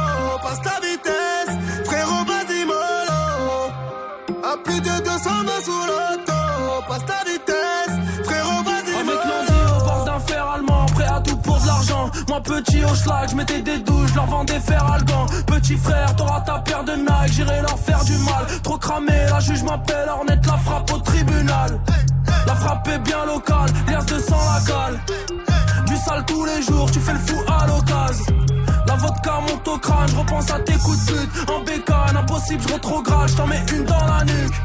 Moi 12.28 12.42
petit 12.42 12.84
au 12.84 12.96
schlag, 12.96 13.30
je 13.30 13.36
mettais 13.36 13.62
des 13.62 13.80
douches, 13.80 14.14
leur 14.16 14.26
vendais 14.28 14.60
fer 14.60 14.84
algan. 14.92 15.26
Petit 15.48 15.76
frère, 15.76 16.16
t'auras 16.16 16.42
ta 16.42 16.60
paire 16.60 16.84
de 16.84 16.94
Nike, 16.94 17.34
j'irai 17.34 17.62
leur 17.62 17.78
faire 17.80 18.04
du 18.04 18.18
mal. 18.20 18.46
Trop 18.64 18.78
cramé, 18.78 19.26
la 19.30 19.40
juge 19.40 19.64
m'appelle, 19.64 20.10
Ornette 20.10 20.46
la 20.46 20.58
frappe 20.58 20.92
au 20.92 20.98
tribunal. 21.00 21.80
La 22.48 22.56
frappe 22.56 22.88
est 22.88 23.00
bien 23.00 23.26
locale, 23.26 23.70
liasse 23.88 24.06
de 24.06 24.20
sang 24.20 24.40
la 24.54 24.72
cale. 24.72 25.02
Du 25.88 25.98
sale 25.98 26.26
tous 26.26 26.46
les 26.46 26.62
jours, 26.62 26.90
tu 26.92 27.00
fais 27.00 27.14
le 27.14 27.20
fou 27.20 27.38
à 27.48 27.68
l'occasion. 27.68 28.36
La 28.88 28.96
vodka 28.96 29.40
monte 29.48 29.68
au 29.68 29.78
crâne, 29.78 30.10
je 30.10 30.16
repense 30.16 30.52
à 30.52 30.60
tes 30.60 30.74
coups 30.74 31.06
de 31.06 31.14
pute. 31.14 31.50
En 31.50 31.64
bécane, 31.64 32.18
impossible, 32.18 32.62
je 32.68 32.74
rétrograde, 32.74 33.36
t'en 33.36 33.48
mets 33.48 33.64
une 33.74 33.84
dans 33.86 34.06
la 34.06 34.24
nuque. 34.26 34.56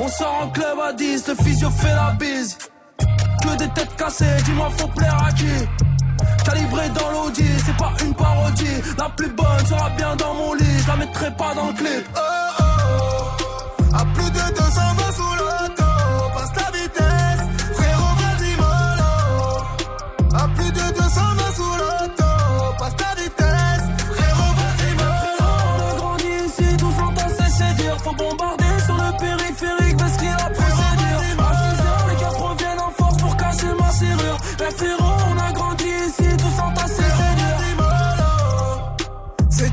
On 0.00 0.08
sort 0.08 0.40
en 0.42 0.48
club 0.48 0.78
à 0.88 0.92
10, 0.92 1.28
le 1.28 1.34
physio 1.44 1.70
fait 1.70 1.94
la 1.94 2.12
bise. 2.12 2.58
Que 3.42 3.56
des 3.56 3.68
têtes 3.68 3.94
cassées, 3.96 4.36
dis-moi 4.44 4.68
faut 4.76 4.88
plaire 4.88 5.24
à 5.26 5.32
qui? 5.32 5.46
Calibré 6.44 6.88
dans 6.90 7.10
l'audi, 7.10 7.44
c'est 7.64 7.76
pas 7.76 7.92
une 8.04 8.14
parodie. 8.14 8.82
La 8.98 9.08
plus 9.10 9.28
bonne 9.28 9.66
sera 9.66 9.90
bien 9.90 10.16
dans 10.16 10.34
mon 10.34 10.54
lit, 10.54 10.78
je 10.82 10.88
la 10.88 10.96
mettrai 10.96 11.30
pas 11.32 11.54
dans 11.54 11.68
le 11.68 11.72
clip. 11.74 12.08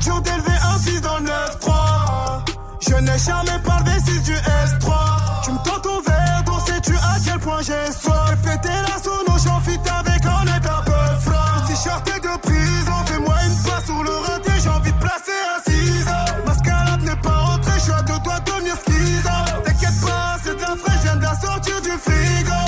D'élever 0.00 0.56
un 0.64 0.78
fils 0.78 1.00
dans 1.02 1.18
le 1.18 1.26
9-3. 1.26 2.44
Je 2.80 2.94
n'ai 2.94 3.18
jamais 3.18 3.58
parlé 3.62 3.92
6 4.06 4.22
du 4.22 4.32
S3. 4.32 5.44
Tu 5.44 5.50
me 5.52 5.58
tends 5.58 5.80
ton 5.80 6.00
verre, 6.00 6.42
donc 6.46 6.60
sais-tu 6.66 6.94
à 6.96 7.16
quel 7.24 7.38
point 7.38 7.60
j'ai 7.60 7.92
soif? 7.92 8.34
Fêter 8.42 8.68
la 8.88 8.98
sono, 9.02 9.38
j'en 9.44 9.60
fit 9.60 9.78
avec 9.98 10.22
est 10.24 10.68
un 10.68 10.82
peu 10.84 11.20
franc. 11.20 11.66
Si 11.68 11.76
sortais 11.76 12.18
de 12.18 12.38
prison, 12.40 12.92
fais-moi 13.06 13.34
une 13.46 13.62
passe 13.62 13.84
sur 13.84 14.02
le 14.02 14.10
raté, 14.10 14.52
j'ai 14.62 14.68
envie 14.70 14.90
de 14.92 14.98
placer 14.98 15.38
un 15.54 15.70
ciseau. 15.70 16.44
Mascarade 16.46 17.02
n'est 17.02 17.16
pas 17.16 17.36
rentrée, 17.38 17.72
je 17.76 17.80
suis 17.82 17.92
à 17.92 18.02
deux 18.02 18.18
doigts 18.20 18.40
de 18.40 18.50
devenir 18.50 18.74
schizo. 18.76 19.62
T'inquiète 19.64 20.00
pas, 20.00 20.36
c'est 20.42 20.56
de 20.56 20.60
la 20.60 20.76
fraîche, 20.76 20.96
je 20.96 21.02
viens 21.02 21.16
de 21.16 21.22
la 21.22 21.34
sortir 21.40 21.80
du 21.82 21.90
frigo. 21.90 22.60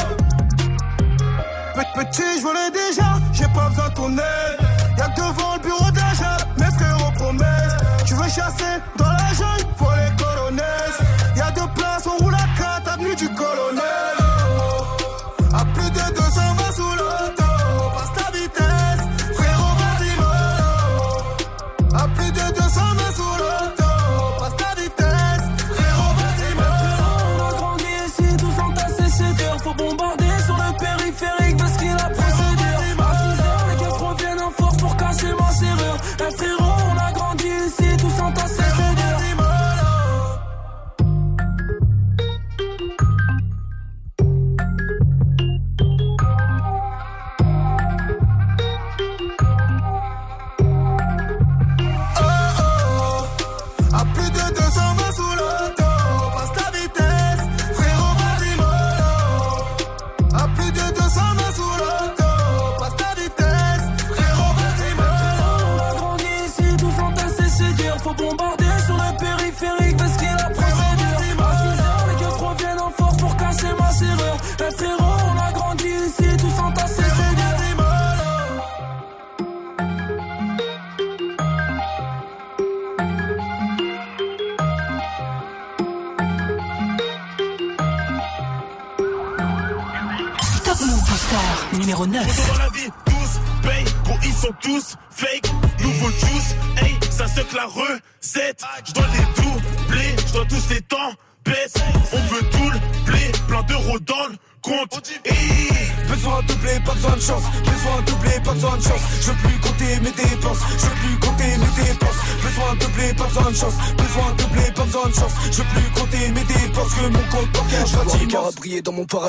Pe- 1.75 2.01
Petit, 2.05 2.39
je 2.39 2.43
volais 2.43 2.71
déjà, 2.71 3.09
j'ai 3.33 3.49
pas 3.49 3.69
besoin 3.71 3.89
de 3.89 3.95
ton 3.95 4.13
aide. 4.19 4.59
Y'a 4.99 5.09
devant 5.09 5.55
le 5.57 5.61
bureau 5.63 5.91
17h, 29.13 29.63
faut 29.63 29.75
bombarder. 29.75 30.22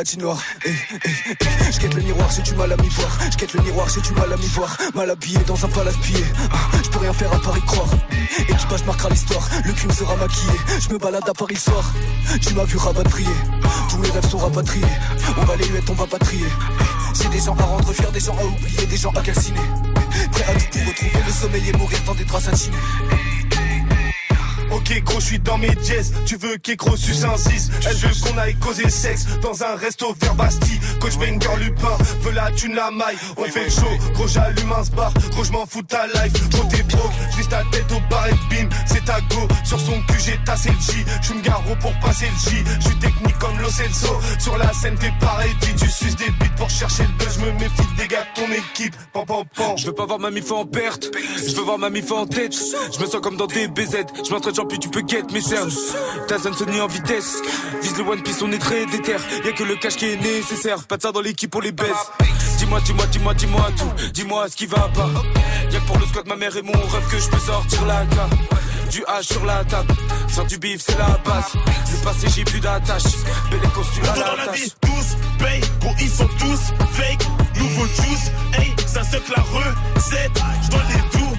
Eh, 0.05 0.19
eh, 0.65 0.69
eh. 1.05 1.71
Je 1.71 1.79
quête 1.79 1.93
le 1.93 2.01
miroir, 2.01 2.29
j'ai 2.29 2.41
du 2.41 2.53
mal 2.55 2.69
à 2.73 2.75
m'y 2.75 2.89
voir. 2.89 3.09
Je 3.31 3.37
quête 3.37 3.53
le 3.53 3.61
miroir, 3.61 3.87
j'ai 3.87 4.01
du 4.01 4.11
mal 4.11 4.33
à 4.33 4.35
m'y 4.35 4.47
voir. 4.47 4.77
Mal 4.93 5.09
habillé 5.09 5.39
dans 5.47 5.63
un 5.63 5.69
palace 5.69 5.95
pillé. 5.95 6.25
Ah, 6.51 6.57
Je 6.83 6.89
peux 6.89 6.99
rien 6.99 7.13
faire 7.13 7.31
à 7.31 7.39
part 7.39 7.57
y 7.57 7.61
croire. 7.61 7.87
Équipage 8.37 8.83
marquera 8.83 9.09
l'histoire. 9.09 9.47
Le 9.63 9.71
crime 9.71 9.91
sera 9.91 10.17
maquillé. 10.17 10.51
Je 10.81 10.89
me 10.93 10.97
balade 10.97 11.23
à 11.27 11.33
Paris 11.33 11.55
soir. 11.55 11.93
Tu 12.41 12.53
m'as 12.53 12.65
vu 12.65 12.75
rapatrier. 12.77 13.29
Tous 13.89 13.97
mes 13.97 14.09
rêves 14.09 14.29
sont 14.29 14.39
rapatriés. 14.39 14.85
On 15.37 15.45
va 15.45 15.55
les 15.55 15.67
huettes, 15.67 15.89
on 15.89 15.93
va 15.93 16.05
pas 16.05 16.19
trier. 16.19 16.51
J'ai 17.13 17.29
des 17.29 17.39
gens 17.39 17.55
à 17.55 17.63
rendre 17.63 17.93
fiers, 17.93 18.11
des 18.11 18.19
gens 18.19 18.37
à 18.37 18.43
oublier, 18.43 18.85
des 18.85 18.97
gens 18.97 19.11
à 19.11 19.21
calciner. 19.21 19.61
Prêt 20.33 20.43
à 20.43 20.53
tout 20.53 20.79
pour 20.79 20.85
retrouver 20.85 21.23
le 21.25 21.31
sommeil 21.31 21.69
et 21.69 21.77
mourir 21.77 21.99
dans 22.05 22.15
des 22.15 22.25
draps 22.25 22.49
intimés. 22.49 22.77
Ok 24.83 25.01
gros, 25.03 25.19
je 25.21 25.25
suis 25.25 25.39
dans 25.39 25.57
mes 25.57 25.71
jazz. 25.81 26.13
Tu 26.25 26.35
veux 26.35 26.57
qu'Écro 26.57 26.97
suce 26.97 27.23
un 27.23 27.37
6 27.37 27.71
Elle 27.87 27.95
veut 27.95 28.09
qu'on 28.21 28.37
aille 28.37 28.55
causer 28.55 28.89
sexe 28.89 29.27
dans 29.41 29.63
un 29.63 29.75
resto 29.77 30.13
vers 30.19 30.35
Bastille. 30.35 30.77
Coach 30.99 31.15
Banger 31.17 31.57
Lupin 31.57 31.97
veut 32.21 32.33
la 32.33 32.51
thune 32.51 32.75
la 32.75 32.91
maille. 32.91 33.15
On 33.37 33.45
fait 33.45 33.69
show, 33.69 33.87
gros 34.13 34.27
j'allume 34.27 34.73
un 34.73 34.83
bar. 34.93 35.13
Gros 35.31 35.45
je 35.45 35.51
m'en 35.53 35.65
fous 35.65 35.83
de 35.83 35.87
ta 35.87 36.05
life. 36.07 36.33
Gros 36.49 36.67
t'es 36.69 36.83
broke, 36.83 37.13
je 37.37 37.43
ta 37.45 37.63
tête 37.71 37.89
au 37.91 38.09
bar 38.09 38.27
et 38.27 38.31
bim. 38.49 38.67
C'est 38.85 39.05
ta 39.05 39.21
go. 39.21 39.47
Sur 39.63 39.79
son 39.79 40.01
cul 40.01 40.19
j'ai 40.19 40.37
tassé 40.43 40.69
le 40.69 40.75
J. 40.81 41.33
Me 41.33 41.41
garo 41.41 41.75
pour 41.79 41.93
passer 41.99 42.25
le 42.25 42.49
J. 42.49 42.57
Je 42.81 42.87
suis 42.89 42.99
technique 42.99 43.39
comme 43.39 43.57
Lo 43.59 43.69
Celso. 43.69 44.19
Sur 44.37 44.57
la 44.57 44.73
scène 44.73 44.95
t'es 44.99 45.13
pareil. 45.21 45.51
Tu 45.61 45.89
suces 45.89 46.17
des 46.17 46.29
bites 46.41 46.55
pour 46.57 46.69
chercher 46.69 47.03
le 47.03 47.23
buzz. 47.23 47.39
Je 47.39 47.45
me 47.45 47.51
méfie 47.53 47.95
des 47.97 48.07
gars 48.09 48.25
de 48.35 48.41
ton 48.41 48.51
équipe. 48.51 48.95
Pan 49.13 49.25
pan 49.25 49.45
pan. 49.55 49.77
Je 49.77 49.87
veux 49.87 49.93
pas 49.93 50.05
voir 50.05 50.19
ma 50.19 50.29
mif 50.29 50.51
en 50.51 50.65
perte, 50.65 51.09
je 51.37 51.55
veux 51.55 51.63
voir 51.63 51.77
ma 51.77 51.89
mif 51.89 52.11
en 52.11 52.25
tête. 52.25 52.53
Je 52.53 52.99
me 52.99 53.05
sens 53.05 53.21
comme 53.21 53.37
dans 53.37 53.47
des 53.47 53.67
BZ, 53.69 54.05
je 54.25 54.31
m'entraîne 54.31 54.53
tu 54.79 54.89
peux 54.89 55.03
get 55.07 55.23
mes 55.31 55.41
cernes. 55.41 55.71
Ta 56.27 56.37
zone 56.37 56.53
Sony 56.53 56.79
en 56.81 56.87
vitesse, 56.87 57.41
vise 57.81 57.97
le 57.97 58.03
One 58.03 58.21
Piece, 58.21 58.41
on 58.41 58.51
est 58.51 58.59
très 58.59 58.85
déter. 58.85 59.15
Y'a 59.45 59.51
que 59.51 59.63
le 59.63 59.75
cash 59.75 59.95
qui 59.95 60.05
est 60.05 60.17
nécessaire, 60.17 60.83
pas 60.83 60.97
de 60.97 61.01
ça 61.01 61.11
dans 61.11 61.21
l'équipe 61.21 61.51
pour 61.51 61.61
les 61.61 61.71
baisse. 61.71 61.87
Dis-moi, 62.57 62.79
dis-moi, 62.85 63.05
dis-moi, 63.07 63.33
dis-moi 63.33 63.67
tout, 63.77 64.11
dis-moi 64.13 64.49
ce 64.49 64.55
qui 64.55 64.65
va 64.65 64.89
pas. 64.93 65.09
Y'a 65.71 65.79
que 65.79 65.85
pour 65.85 65.97
le 65.99 66.05
squat, 66.05 66.27
ma 66.27 66.35
mère 66.35 66.55
et 66.55 66.61
mon 66.61 66.71
rêve 66.71 67.07
que 67.09 67.19
je 67.19 67.27
peux 67.29 67.39
sortir 67.39 67.85
la 67.85 68.05
carte. 68.05 68.33
Du 68.89 69.01
H 69.01 69.23
sur 69.23 69.43
la 69.45 69.63
table, 69.63 69.91
faire 70.27 70.45
du 70.45 70.57
bif 70.59 70.81
c'est 70.85 70.97
la 70.99 71.17
base. 71.25 71.53
Le 71.55 72.03
passé 72.03 72.27
j'ai 72.29 72.43
plus 72.43 72.59
d'attache, 72.59 73.03
belle 73.49 73.59
costume 73.73 74.03
à 74.03 74.15
la 74.37 74.45
tâche. 74.45 74.67
tous 74.81 75.43
payent, 75.43 75.61
gros 75.81 75.95
ils 75.99 76.09
sont 76.09 76.29
tous 76.37 76.73
fake. 76.91 77.27
Nouveau 77.57 77.87
juice, 77.87 78.31
hey, 78.53 78.71
ça 78.85 79.03
se 79.03 79.15
la 79.15 79.41
recette. 79.41 80.43
Je 80.63 80.69
dois 80.69 80.83
les 80.89 81.19
doubler, 81.19 81.32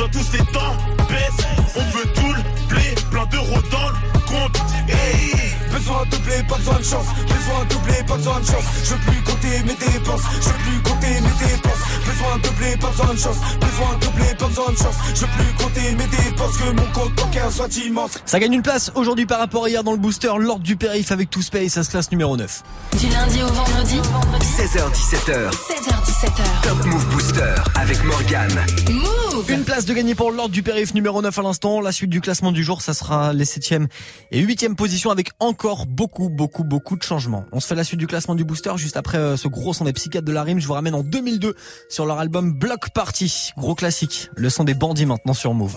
dois 0.00 0.08
tous 0.08 0.32
les 0.32 0.44
temps 0.46 0.76
baisse. 1.08 1.46
On 1.76 1.96
veut 1.96 2.06
tout 2.14 2.32
le 2.32 2.68
blé, 2.68 2.94
plein 3.10 3.26
d'euros 3.26 3.62
dans 3.70 3.88
le 3.88 4.18
compte. 4.26 4.56
Hey. 4.88 5.34
Besoin 5.70 6.04
de 6.04 6.10
doubler, 6.10 6.42
pas 6.48 6.56
besoin 6.56 6.78
de 6.78 6.84
chance. 6.84 7.06
Besoin 7.28 7.64
de 7.64 7.74
doubler, 7.74 8.02
pas 8.06 8.16
besoin 8.16 8.40
de 8.40 8.46
chance. 8.46 8.64
Je 8.84 8.90
veux 8.90 9.00
plus 9.00 9.22
compter 9.22 9.62
mes 9.64 9.74
dépenses. 9.74 10.22
Je 10.40 10.48
veux 10.48 10.54
plus 10.54 10.82
compter 10.82 11.20
mes 11.20 11.46
dépenses. 11.46 11.82
Besoin 12.06 12.36
de 12.36 12.42
doubler, 12.42 12.76
pas 12.76 12.88
besoin 12.88 13.14
de 13.14 13.18
chance. 13.18 13.36
Besoin 13.60 13.94
de 13.94 14.04
doubler, 14.04 14.34
pas 14.38 14.46
besoin 14.46 14.72
de 14.72 14.76
chance. 14.76 14.96
Je 15.14 15.20
veux 15.20 15.26
plus 15.26 15.64
compter 15.64 15.92
mes 15.92 16.06
dépenses. 16.06 16.56
Que 16.56 16.70
mon 16.72 16.92
compte 16.92 17.14
bancaire 17.14 17.50
soit 17.52 17.76
immense. 17.76 18.12
Ça 18.24 18.40
gagne 18.40 18.54
une 18.54 18.62
place 18.62 18.90
aujourd'hui 18.94 19.26
par 19.26 19.38
rapport 19.38 19.64
à 19.64 19.68
hier 19.68 19.84
dans 19.84 19.92
le 19.92 19.98
booster. 19.98 20.32
L'ordre 20.38 20.62
du 20.62 20.76
périph 20.76 21.12
avec 21.12 21.30
tout 21.30 21.42
space, 21.42 21.72
ça 21.72 21.84
se 21.84 21.90
classe 21.90 22.10
numéro 22.10 22.36
9. 22.36 22.62
Du 22.98 23.08
lundi 23.08 23.42
au 23.42 23.48
vendredi, 23.48 24.00
16h17h, 24.40 25.50
16h17h. 25.50 26.62
Top 26.62 26.84
Move 26.86 27.06
Booster 27.06 27.54
avec 27.74 28.02
Morgane. 28.04 28.64
Move 28.90 29.19
Une 29.48 29.64
place 29.64 29.86
de 29.86 29.94
gagner 29.94 30.14
pour 30.14 30.30
l'ordre 30.32 30.52
du 30.52 30.62
périph 30.62 30.94
numéro 30.94 31.22
9 31.22 31.38
à 31.38 31.42
l'instant. 31.42 31.80
La 31.80 31.92
suite 31.92 32.10
du 32.10 32.20
classement 32.20 32.52
du 32.52 32.62
jour, 32.62 32.82
ça 32.82 32.94
sera 32.94 33.32
les 33.32 33.44
7e 33.44 33.86
et 34.30 34.44
8e 34.44 34.74
positions 34.74 35.10
avec 35.10 35.30
encore 35.40 35.86
beaucoup, 35.86 36.28
beaucoup, 36.28 36.64
beaucoup 36.64 36.96
de 36.96 37.02
changements. 37.02 37.44
On 37.52 37.60
se 37.60 37.66
fait 37.66 37.74
la 37.74 37.84
suite 37.84 37.98
du 37.98 38.06
classement 38.06 38.34
du 38.34 38.44
booster 38.44 38.72
juste 38.76 38.96
après 38.96 39.18
euh, 39.18 39.36
ce 39.36 39.48
gros 39.48 39.72
son 39.72 39.84
des 39.84 39.92
psychiatres 39.92 40.26
de 40.26 40.32
la 40.32 40.42
rime. 40.42 40.60
Je 40.60 40.66
vous 40.66 40.74
ramène 40.74 40.94
en 40.94 41.02
2002 41.02 41.54
sur 41.88 42.06
leur 42.06 42.18
album 42.18 42.52
Block 42.52 42.90
Party. 42.90 43.52
Gros 43.56 43.74
classique. 43.74 44.30
Le 44.36 44.50
son 44.50 44.64
des 44.64 44.74
bandits 44.74 45.06
maintenant 45.06 45.34
sur 45.34 45.54
Move. 45.54 45.76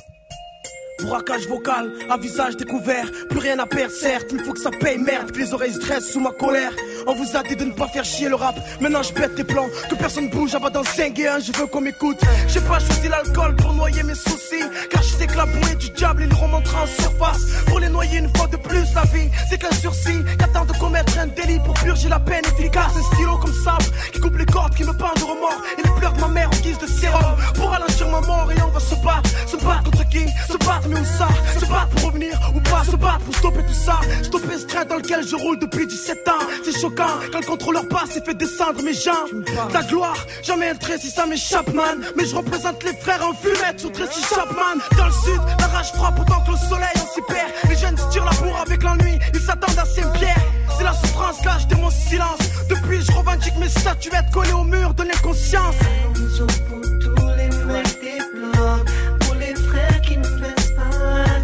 Braquage 1.01 1.47
vocal, 1.47 1.91
à 2.09 2.17
visage 2.17 2.55
découvert, 2.55 3.09
plus 3.29 3.39
rien 3.39 3.59
à 3.59 3.65
perdre, 3.65 3.93
certes, 3.93 4.27
il 4.31 4.39
faut 4.43 4.53
que 4.53 4.59
ça 4.59 4.69
paye, 4.71 4.97
merde, 4.97 5.31
que 5.31 5.39
les 5.39 5.53
oreilles 5.53 5.73
stressent 5.73 6.11
sous 6.11 6.19
ma 6.19 6.31
colère. 6.31 6.71
On 7.07 7.13
vous 7.13 7.35
a 7.35 7.43
dit 7.43 7.55
de 7.55 7.65
ne 7.65 7.71
pas 7.71 7.87
faire 7.87 8.05
chier 8.05 8.29
le 8.29 8.35
rap, 8.35 8.55
maintenant 8.79 9.03
je 9.03 9.11
pète 9.11 9.35
tes 9.35 9.43
plans, 9.43 9.67
que 9.89 9.95
personne 9.95 10.29
bouge, 10.29 10.55
avant 10.55 10.69
dans 10.69 10.83
5 10.83 11.17
et 11.19 11.27
1, 11.27 11.39
je 11.39 11.51
veux 11.57 11.65
qu'on 11.65 11.81
m'écoute. 11.81 12.19
J'ai 12.47 12.61
pas 12.61 12.79
choisi 12.79 13.07
l'alcool 13.09 13.55
noyer 13.83 14.03
mes 14.03 14.15
soucis, 14.15 14.63
car 14.89 15.03
je 15.03 15.09
sais 15.09 15.27
que 15.27 15.35
la 15.35 15.45
bouée 15.45 15.75
du 15.75 15.89
diable, 15.89 16.25
il 16.25 16.33
remontera 16.33 16.83
en 16.83 16.87
surface. 16.87 17.43
Pour 17.67 17.79
les 17.79 17.89
noyer 17.89 18.19
une 18.19 18.29
fois 18.35 18.47
de 18.47 18.55
plus, 18.55 18.87
la 18.95 19.03
vie, 19.13 19.29
c'est 19.49 19.57
qu'un 19.57 19.75
sursis, 19.75 20.23
qu'attend 20.39 20.63
de 20.63 20.71
commettre 20.79 21.19
un 21.19 21.27
délit 21.27 21.59
pour 21.65 21.73
purger 21.73 22.07
la 22.07 22.19
peine 22.19 22.45
efficace. 22.45 22.93
Un 22.97 23.03
stylo 23.13 23.37
comme 23.37 23.53
sable, 23.53 23.83
qui 24.13 24.19
coupe 24.21 24.37
les 24.37 24.45
cordes, 24.45 24.73
qui 24.73 24.85
me 24.85 24.93
peint 24.93 25.13
de 25.17 25.23
remords, 25.23 25.61
et 25.77 25.81
les 25.85 25.93
pleurs 25.99 26.13
de 26.13 26.21
ma 26.21 26.29
mère 26.29 26.47
en 26.47 26.61
guise 26.63 26.77
de 26.77 26.87
sérum. 26.87 27.35
Pour 27.55 27.71
ralentir 27.71 28.07
ma 28.07 28.21
mort, 28.21 28.49
et 28.55 28.61
on 28.61 28.71
va 28.71 28.79
se 28.79 28.95
battre, 28.95 29.29
se 29.47 29.57
battre 29.57 29.83
contre 29.83 30.07
qui? 30.09 30.25
Se 30.47 30.57
battre, 30.65 30.87
mais 30.87 31.01
où 31.01 31.05
ça? 31.05 31.27
Se 31.59 31.65
battre 31.65 31.89
pour 31.89 32.05
revenir 32.07 32.39
ou 32.55 32.61
pas? 32.61 32.83
Se 32.85 32.95
battre 32.95 33.19
pour 33.25 33.35
stopper 33.35 33.65
tout 33.67 33.73
ça. 33.73 33.99
Stopper 34.23 34.57
ce 34.59 34.65
train 34.65 34.85
dans 34.85 34.95
lequel 34.95 35.27
je 35.27 35.35
roule 35.35 35.59
depuis 35.59 35.87
17 35.87 36.27
ans. 36.29 36.45
C'est 36.63 36.79
choquant 36.79 37.15
quand 37.33 37.39
le 37.39 37.45
contrôleur 37.45 37.87
passe 37.89 38.15
et 38.15 38.21
fait 38.21 38.33
descendre 38.33 38.81
mes 38.81 38.93
jambes. 38.93 39.43
La 39.73 39.81
gloire, 39.83 40.25
jamais 40.41 40.69
un 40.69 40.75
trait 40.75 40.97
si 40.97 41.09
ça 41.09 41.25
m'échappe 41.25 41.73
man. 41.73 41.99
Mais 42.15 42.25
je 42.25 42.35
représente 42.35 42.81
les 42.83 42.93
frères 42.93 43.25
en 43.27 43.33
sur 43.77 43.91
Tracy 43.91 44.21
Chapman. 44.23 44.79
Dans 44.97 45.05
le 45.05 45.11
sud, 45.11 45.41
la 45.59 45.67
rage 45.67 45.91
frappe 45.93 46.19
autant 46.19 46.41
que 46.41 46.51
le 46.51 46.57
soleil 46.57 46.95
on 46.95 47.13
s'y 47.13 47.21
perd 47.27 47.51
Les 47.69 47.75
jeunes 47.77 47.97
se 47.97 48.07
tirent 48.09 48.25
la 48.25 48.31
bourre 48.31 48.59
avec 48.65 48.83
l'ennui 48.83 49.19
Ils 49.33 49.39
s'attendent 49.39 49.77
à 49.77 49.85
Saint-Pierre 49.85 50.41
C'est 50.77 50.83
la 50.83 50.93
souffrance 50.93 51.41
cache 51.41 51.67
de 51.67 51.75
mon 51.75 51.89
silence. 51.89 52.39
Depuis 52.69 53.01
je 53.01 53.11
revendique 53.11 53.55
mes 53.59 53.69
statuettes 53.69 54.31
collées 54.31 54.53
au 54.53 54.63
mur 54.63 54.93
de 54.93 55.03
l'inconscience. 55.03 55.75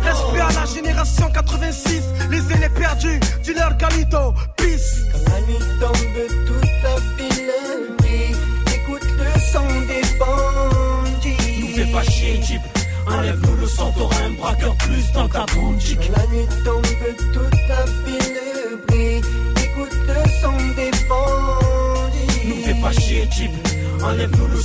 Respect 0.03 0.39
à 0.39 0.59
la 0.59 0.65
génération 0.65 1.29
86, 1.31 2.01
les 2.29 2.53
aînés 2.53 2.69
perdus, 2.69 3.19
dealer 3.43 3.77
Galito, 3.77 4.33
peace. 4.57 5.03
Quand 5.11 5.31
la 5.31 5.41
nuit 5.41 5.59
tombe, 5.79 6.45
toute 6.47 6.83
la 6.83 6.95
ville 7.17 7.88
bandits. 11.99 12.05
Nous 12.05 12.05
fais 12.05 12.05
pas 12.05 12.11
chier, 12.11 12.41
Jeep. 12.41 12.61
Enlève-nous 13.07 13.55
le 13.55 13.67
son, 13.67 13.91
t'auras 13.91 14.23
un 14.23 14.31
braqueur 14.31 14.75
plus 14.75 15.11
dans 15.13 15.27
ta 15.27 15.45
boutique. 15.45 16.11
La 16.15 16.27
nuit 16.27 16.47
tombe, 16.63 16.85
toute 17.33 17.59
la 17.67 17.85
ville 18.05 18.77
brille. 18.87 19.21
Écoute 19.63 19.97
le 20.07 20.29
son 20.41 20.57
des 20.75 20.91
bandits. 21.07 22.47
Nous 22.47 22.63
fais 22.63 22.81
pas 22.81 22.91
chier, 22.91 23.27
Jeep. 23.31 23.51
Enlève-nous 24.03 24.47
le 24.47 24.59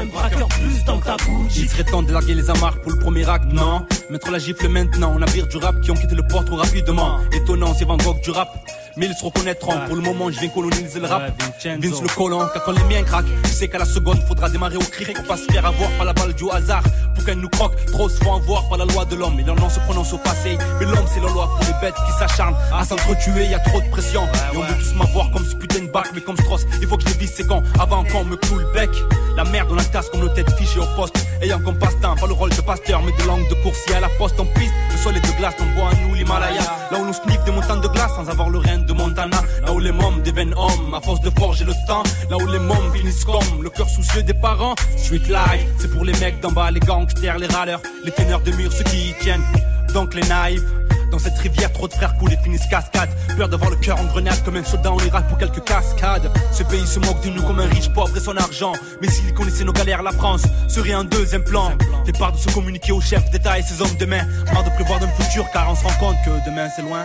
un 0.00 0.06
braqueur 0.06 0.48
plus 0.48 0.84
dans 0.84 0.98
ta 0.98 1.16
bouche. 1.16 1.52
Il 1.56 1.68
serait 1.68 1.84
temps 1.84 2.02
de 2.02 2.12
larguer 2.12 2.34
les 2.34 2.48
amarres 2.48 2.80
pour 2.80 2.92
le 2.92 2.98
premier 2.98 3.28
acte, 3.28 3.52
non? 3.52 3.86
Mettre 4.08 4.30
la 4.30 4.38
gifle 4.38 4.68
maintenant, 4.68 5.12
on 5.14 5.18
navire 5.18 5.46
du 5.46 5.58
rap 5.58 5.80
qui 5.80 5.90
ont 5.90 5.94
quitté 5.94 6.14
le 6.14 6.26
port 6.26 6.44
trop 6.44 6.56
rapidement. 6.56 7.18
Étonnant, 7.32 7.74
c'est 7.74 7.84
Van 7.84 7.96
Gogh 7.98 8.20
du 8.20 8.30
rap. 8.30 8.48
Mais 8.96 9.06
ils 9.06 9.14
se 9.14 9.24
reconnaîtront, 9.24 9.72
pour 9.86 9.96
le 9.96 10.02
moment 10.02 10.30
je 10.30 10.40
viens 10.40 10.48
coloniser 10.48 11.00
le 11.00 11.06
rap. 11.06 11.32
Vince 11.64 12.02
le 12.02 12.08
colon, 12.14 12.46
quand 12.64 12.72
les 12.72 12.84
miens 12.84 13.02
craquent 13.02 13.26
Tu 13.44 13.50
sais 13.50 13.68
qu'à 13.68 13.78
la 13.78 13.84
seconde 13.84 14.18
faudra 14.26 14.48
démarrer 14.48 14.76
au 14.76 14.80
cri 14.80 15.12
Pour 15.12 15.24
pas 15.24 15.36
se 15.36 15.50
faire 15.52 15.66
avoir 15.66 15.90
par 15.92 16.06
la 16.06 16.12
balle 16.12 16.34
du 16.34 16.44
hasard. 16.50 16.82
Pour 17.14 17.24
qu'elle 17.24 17.38
nous 17.38 17.48
croque, 17.48 17.74
trop 17.86 18.08
se 18.08 18.16
font 18.22 18.36
avoir 18.36 18.68
par 18.68 18.78
la 18.78 18.84
loi 18.86 19.04
de 19.04 19.16
l'homme. 19.16 19.38
Et 19.38 19.44
nom 19.44 19.68
se 19.68 19.80
prononce 19.80 20.12
au 20.12 20.18
passé. 20.18 20.58
Mais 20.80 20.86
l'homme 20.86 21.06
c'est 21.12 21.20
la 21.20 21.28
loi 21.28 21.48
pour 21.48 21.66
les 21.66 21.80
bêtes 21.80 21.94
qui 22.06 22.12
s'acharnent 22.18 22.56
À 22.72 22.84
s'entretuer, 22.84 23.46
y 23.46 23.54
a 23.54 23.58
trop 23.60 23.80
de 23.80 23.88
pression. 23.90 24.24
Et 24.52 24.56
on 24.56 24.60
veut 24.62 24.74
tous 24.78 24.94
m'avoir 24.94 25.30
comme 25.30 25.44
ce 25.44 25.54
putain 25.54 25.80
de 25.80 25.90
bac 25.90 26.06
Mais 26.14 26.20
comme 26.20 26.36
Strauss, 26.36 26.66
il 26.80 26.88
faut 26.88 26.96
que 26.96 27.04
je 27.04 27.08
les 27.08 27.18
visse 27.18 27.34
c'est 27.36 27.46
quand? 27.46 27.62
Avant 27.78 28.04
qu'on 28.04 28.24
me 28.24 28.36
cloue 28.36 28.58
le 28.58 28.72
bec. 28.72 28.90
La 29.36 29.44
merde 29.44 29.68
on 29.70 29.74
la 29.74 29.84
tasse 29.84 30.08
comme 30.10 30.20
nos 30.20 30.28
têtes 30.28 30.50
fichées 30.58 30.80
au 30.80 30.86
poste 30.96 31.16
Ayant 31.42 31.60
comme 31.60 31.78
passe-temps, 31.78 32.16
pas 32.16 32.26
le 32.26 32.34
rôle 32.34 32.50
de 32.50 32.60
pasteur 32.60 33.02
Mais 33.02 33.12
de 33.12 33.26
langue 33.26 33.48
de 33.48 33.54
coursier 33.62 33.94
à 33.94 34.00
la 34.00 34.08
poste 34.18 34.38
en 34.38 34.46
piste 34.46 34.74
Le 34.90 34.96
sol 34.98 35.16
est 35.16 35.20
de 35.20 35.38
glace, 35.38 35.54
on 35.60 35.78
boit 35.78 35.90
à 35.90 35.94
nous 35.94 36.14
l'Himalaya 36.14 36.62
Là 36.90 36.98
où 37.00 37.04
l'on 37.04 37.12
sniffe 37.12 37.44
des 37.44 37.52
montagnes 37.52 37.80
de 37.80 37.88
glace 37.88 38.12
sans 38.14 38.28
avoir 38.28 38.50
le 38.50 38.58
rein 38.58 38.78
de 38.78 38.92
Montana 38.92 39.40
Là 39.64 39.72
où 39.72 39.78
les 39.78 39.92
mômes 39.92 40.22
deviennent 40.22 40.54
hommes 40.54 40.94
à 40.94 41.00
force 41.00 41.20
de 41.20 41.30
forger 41.30 41.64
le 41.64 41.72
temps. 41.86 42.02
Là 42.30 42.36
où 42.36 42.46
les 42.46 42.58
mômes 42.58 42.92
finissent 42.94 43.24
comme 43.24 43.62
le 43.62 43.70
cœur 43.70 43.88
soucieux 43.88 44.22
des 44.22 44.34
parents. 44.34 44.74
Street 44.96 45.22
life, 45.28 45.66
c'est 45.78 45.90
pour 45.90 46.04
les 46.04 46.12
mecs 46.14 46.40
d'en 46.40 46.52
bas, 46.52 46.70
les 46.70 46.80
gangsters, 46.80 47.38
les 47.38 47.46
râleurs, 47.46 47.80
les 48.04 48.12
teneurs 48.12 48.40
de 48.40 48.50
murs, 48.52 48.72
ceux 48.72 48.84
qui 48.84 49.10
y 49.10 49.14
tiennent. 49.14 49.44
Donc 49.94 50.14
les 50.14 50.22
naïfs. 50.22 50.62
Dans 51.10 51.18
cette 51.18 51.38
rivière, 51.38 51.72
trop 51.72 51.88
de 51.88 51.92
frères 51.92 52.16
coulent 52.16 52.32
et 52.32 52.36
finissent 52.36 52.66
cascade. 52.70 53.10
Peur 53.36 53.48
d'avoir 53.48 53.70
le 53.70 53.76
cœur 53.76 54.00
en 54.00 54.04
grenade 54.04 54.42
comme 54.44 54.56
un 54.56 54.64
soldat 54.64 54.92
en 54.92 54.98
Irak 54.98 55.26
pour 55.28 55.38
quelques 55.38 55.64
cascades. 55.64 56.30
Ce 56.52 56.62
pays 56.62 56.86
se 56.86 56.98
moque 57.00 57.20
de 57.24 57.30
nous 57.30 57.42
comme 57.42 57.60
un 57.60 57.66
riche 57.66 57.92
pauvre 57.92 58.16
et 58.16 58.20
son 58.20 58.36
argent. 58.36 58.72
Mais 59.00 59.08
s'il 59.08 59.32
connaissait 59.34 59.64
nos 59.64 59.72
galères, 59.72 60.02
la 60.02 60.12
France 60.12 60.42
serait 60.68 60.92
un 60.92 61.04
deuxième 61.04 61.42
plan. 61.42 61.72
Fait 62.06 62.12
part 62.12 62.32
de 62.32 62.38
se 62.38 62.48
communiquer 62.50 62.92
aux 62.92 63.00
chefs 63.00 63.30
d'État 63.30 63.58
et 63.58 63.62
ses 63.62 63.82
hommes 63.82 63.96
de 63.98 64.06
main. 64.06 64.24
Marre 64.52 64.64
de 64.64 64.70
prévoir 64.70 65.00
d'un 65.00 65.08
futur 65.08 65.46
car 65.52 65.70
on 65.70 65.74
se 65.74 65.82
rend 65.84 65.98
compte 65.98 66.16
que 66.24 66.30
demain 66.48 66.68
c'est 66.74 66.82
loin. 66.82 67.04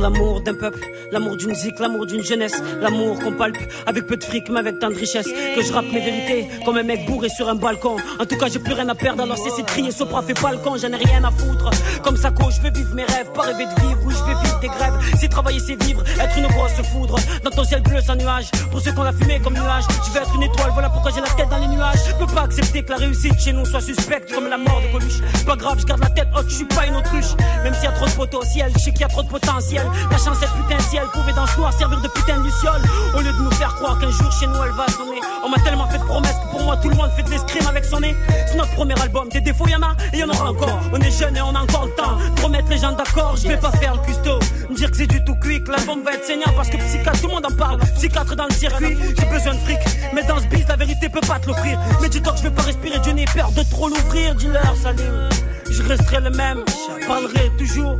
L'amour 0.00 0.40
d'un 0.40 0.54
peuple, 0.54 0.80
l'amour 1.12 1.36
d'une 1.36 1.50
musique, 1.50 1.78
l'amour 1.78 2.06
d'une 2.06 2.24
jeunesse, 2.24 2.62
l'amour 2.80 3.18
qu'on 3.18 3.32
palpe 3.32 3.58
avec 3.86 4.06
peu 4.06 4.16
de 4.16 4.24
fric 4.24 4.48
mais 4.48 4.60
avec 4.60 4.78
tant 4.78 4.88
de 4.88 4.94
richesse. 4.94 5.28
Que 5.54 5.62
je 5.62 5.72
rappe 5.72 5.92
mes 5.92 6.00
vérités 6.00 6.48
comme 6.64 6.76
un 6.76 6.82
mec 6.82 7.06
bourré 7.06 7.28
sur 7.28 7.48
un 7.48 7.54
balcon. 7.54 7.96
En 8.18 8.26
tout 8.26 8.36
cas, 8.36 8.46
j'ai 8.48 8.58
plus 8.58 8.72
rien 8.72 8.88
à 8.88 8.94
perdre 8.94 9.22
alors 9.22 9.36
de 9.36 9.62
crier. 9.62 9.90
Sopra 9.90 10.22
fait 10.22 10.34
pas 10.34 10.52
le 10.52 10.58
con, 10.58 10.76
j'en 10.76 10.92
ai 10.92 10.96
rien 10.96 11.22
à 11.24 11.30
foutre. 11.30 11.70
Comme 12.02 12.16
ça, 12.16 12.30
je 12.50 12.60
veux 12.62 12.70
vivre 12.72 12.94
mes 12.94 13.04
rêves, 13.04 13.30
pas 13.34 13.42
rêver 13.42 13.66
de 13.66 13.80
vivre. 13.80 14.00
Oui, 14.04 14.14
je 14.16 14.24
vais 14.24 14.40
vivre 14.42 14.60
des 14.60 14.68
grèves. 14.68 14.94
Si 15.18 15.28
travailler 15.28 15.60
c'est 15.60 15.82
vivre, 15.84 16.02
être 16.20 16.38
une 16.38 16.46
grosse 16.46 16.80
foudre. 16.92 17.16
Dans 17.44 17.50
ton 17.50 17.64
ciel 17.64 17.82
bleu 17.82 18.00
sans 18.00 18.16
nuage, 18.16 18.50
pour 18.70 18.80
ceux 18.80 18.92
qu'on 18.92 19.02
a 19.02 19.12
fumé 19.12 19.40
comme 19.40 19.54
nuage. 19.54 19.84
Je 20.06 20.10
veux 20.10 20.22
être 20.22 20.34
une 20.34 20.42
étoile, 20.42 20.70
voilà 20.72 20.88
pourquoi 20.90 21.10
j'ai 21.10 21.20
la 21.20 21.28
tête 21.28 21.48
dans 21.48 21.58
les 21.58 21.68
nuages. 21.68 21.98
Je 22.08 22.24
peux 22.24 22.32
pas 22.32 22.42
accepter 22.42 22.82
que 22.82 22.90
la 22.90 22.96
réussite 22.96 23.38
chez 23.40 23.52
nous 23.52 23.64
soit 23.64 23.80
suspecte 23.80 24.32
comme 24.32 24.48
la 24.48 24.58
mort 24.58 24.80
de 24.80 24.92
Coluche. 24.92 25.20
Pas 25.46 25.56
grave, 25.56 25.78
je 25.80 25.86
garde 25.86 26.00
la 26.00 26.10
tête 26.10 26.28
haute, 26.36 26.48
je 26.48 26.54
suis 26.54 26.64
pas 26.64 26.86
une 26.86 26.96
autruche. 26.96 27.34
Même 27.64 27.74
s'il 27.74 27.84
y 27.84 27.88
a 27.88 27.92
trop 27.92 28.06
de 28.06 28.12
potentiel, 28.12 28.72
je 28.74 28.78
sais 28.78 28.92
qu'il 28.92 29.02
y 29.02 29.04
a 29.04 29.08
trop 29.08 29.22
de 29.22 29.28
potentiel. 29.28 29.86
La 30.10 30.18
chance, 30.18 30.38
cette 30.40 30.52
putain 30.52 30.78
ciel 30.80 31.04
pouvait 31.12 31.32
dans 31.32 31.46
ce 31.46 31.56
noir 31.58 31.72
servir 31.72 32.00
de 32.00 32.08
putain 32.08 32.38
de 32.38 32.44
luciole. 32.44 32.82
Au 33.14 33.20
lieu 33.20 33.32
de 33.32 33.42
nous 33.42 33.50
faire 33.52 33.74
croire 33.76 33.98
qu'un 33.98 34.10
jour 34.10 34.30
chez 34.32 34.46
nous 34.46 34.62
elle 34.62 34.72
va 34.72 34.86
sonner. 34.88 35.20
On 35.44 35.48
m'a 35.48 35.58
tellement 35.58 35.88
fait 35.88 35.98
de 35.98 36.04
promesses 36.04 36.36
que 36.44 36.50
pour 36.50 36.64
moi 36.64 36.76
tout 36.76 36.88
le 36.88 36.96
monde 36.96 37.10
fait 37.16 37.22
de 37.22 37.30
l'escrime 37.30 37.66
avec 37.66 37.84
son 37.84 38.00
nez. 38.00 38.14
C'est 38.46 38.56
notre 38.56 38.72
premier 38.74 39.00
album, 39.00 39.28
des 39.28 39.40
défauts 39.40 39.66
y 39.68 39.74
en 39.74 39.82
a 39.82 39.94
et 40.12 40.18
y 40.18 40.24
en 40.24 40.28
aura 40.28 40.50
encore. 40.50 40.80
On 40.92 41.00
est 41.00 41.10
jeune 41.10 41.36
et 41.36 41.42
on 41.42 41.54
a 41.54 41.60
encore 41.60 41.86
le 41.86 41.94
temps 41.94 42.18
de 42.48 42.70
les 42.70 42.78
gens 42.78 42.92
d'accord. 42.92 43.36
Je 43.36 43.48
vais 43.48 43.56
pas 43.56 43.70
faire 43.72 43.94
le 43.94 44.00
custo, 44.00 44.38
me 44.68 44.74
dire 44.74 44.90
que 44.90 44.96
c'est 44.96 45.06
du 45.06 45.22
tout 45.24 45.34
que 45.36 45.70
l'album 45.70 46.02
va 46.02 46.12
être 46.12 46.24
saignant 46.24 46.52
parce 46.56 46.68
que 46.68 46.76
psychiatre, 46.76 47.20
tout 47.20 47.28
le 47.28 47.34
monde 47.34 47.46
en 47.46 47.54
parle. 47.54 47.78
Psychiatre 47.96 48.36
dans 48.36 48.46
le 48.46 48.52
circuit, 48.52 48.96
j'ai 49.18 49.26
besoin 49.26 49.54
de 49.54 49.58
fric. 49.60 49.78
Mais 50.14 50.22
dans 50.24 50.38
ce 50.38 50.46
biz, 50.46 50.66
la 50.68 50.76
vérité 50.76 51.08
peut 51.08 51.20
pas 51.20 51.38
te 51.38 51.48
l'offrir. 51.48 51.78
Mais 52.00 52.08
dis-toi 52.08 52.32
que 52.32 52.38
je 52.38 52.42
vais 52.44 52.50
pas 52.50 52.62
respirer, 52.62 52.98
Dieu 53.00 53.12
n'ai 53.12 53.24
peur 53.26 53.50
de 53.52 53.62
trop 53.70 53.88
l'ouvrir. 53.88 54.34
Dis-leur, 54.34 54.74
Salim, 54.82 55.28
je 55.70 55.82
resterai 55.82 56.20
le 56.20 56.30
même, 56.30 56.62
je 56.68 57.06
parlerai 57.06 57.50
toujours 57.58 57.98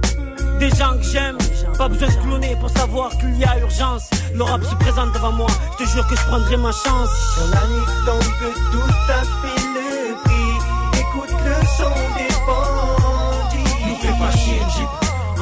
des 0.60 0.70
gens 0.76 0.92
que 0.98 1.02
j'aime. 1.02 1.38
Pas 1.78 1.88
besoin 1.88 2.08
de 2.08 2.20
cloner 2.22 2.54
pour 2.60 2.70
savoir 2.70 3.10
qu'il 3.18 3.36
y 3.36 3.44
a 3.44 3.58
urgence. 3.58 4.08
Le 4.34 4.44
rap 4.44 4.62
se 4.62 4.74
présente 4.76 5.12
devant 5.14 5.32
moi, 5.32 5.48
je 5.72 5.84
te 5.84 5.90
jure 5.90 6.06
que 6.06 6.14
je 6.14 6.24
prendrai 6.26 6.56
ma 6.58 6.70
chance. 6.70 7.10
Quand 7.36 7.50
la 7.56 7.66
nuit 7.66 7.88
tombe, 8.06 8.52
toute 8.70 8.96
ta 9.08 9.20
ville 9.42 10.14
brille. 10.24 10.60
Écoute 11.02 11.34
le 11.46 11.66
son 11.78 11.94
des 12.16 12.32
bandits. 12.46 13.74
Nous 13.88 13.96
fais 14.02 14.16
pas 14.20 14.32
chier, 14.36 14.60
Jeep. 14.76 14.92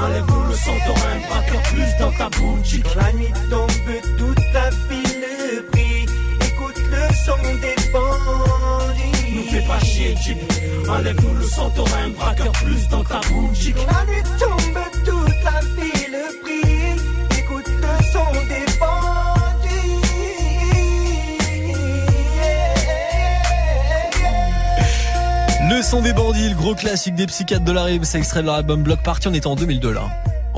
Enlève-nous 0.01 0.45
le 0.51 0.55
son, 0.55 0.77
t'auras 0.87 1.11
un 1.17 1.21
braqueur 1.29 1.63
plus 1.63 1.91
dans 1.99 2.13
ta 2.13 2.29
boutique. 2.39 2.87
Quand 2.95 3.01
la 3.03 3.13
nuit 3.13 3.33
tombe, 3.51 3.71
toute 4.19 4.43
ta 4.53 4.71
ville 4.89 5.65
brille. 5.73 6.07
Écoute 6.47 6.81
le 6.93 7.15
son 7.27 7.43
des 7.61 7.93
bandits. 7.93 8.08
Chier, 9.99 10.15
Jeep. 10.23 10.39
Enlève-nous 10.89 11.35
le 11.35 11.45
son, 11.45 11.71
t'auras 11.71 12.03
un 12.05 12.11
braqueur 12.11 12.53
plus 12.53 12.89
dans 12.89 13.03
ta 13.03 13.21
boutique. 13.29 13.75
La 13.77 14.05
nuit 14.05 14.23
tombe, 14.39 14.79
toute 15.05 15.43
la 15.43 15.61
ville 15.75 16.19
brille. 16.41 16.95
Écoute 17.37 17.67
le 17.67 18.05
son 18.13 18.33
des 18.49 18.69
Le 25.69 25.83
son 25.83 26.01
des 26.01 26.13
bandits, 26.13 26.49
le 26.49 26.55
gros 26.55 26.75
classique 26.75 27.15
des 27.17 27.27
psychiatres 27.27 27.65
de 27.65 27.73
la 27.73 27.83
rime, 27.83 28.05
c'est 28.05 28.19
extrait 28.19 28.41
de 28.41 28.47
leur 28.47 28.55
album 28.55 28.83
Block 28.83 29.03
Party, 29.03 29.29
on 29.29 29.35
était 29.35 29.47
en 29.49 29.57
2002 29.57 29.93
là. 29.93 30.09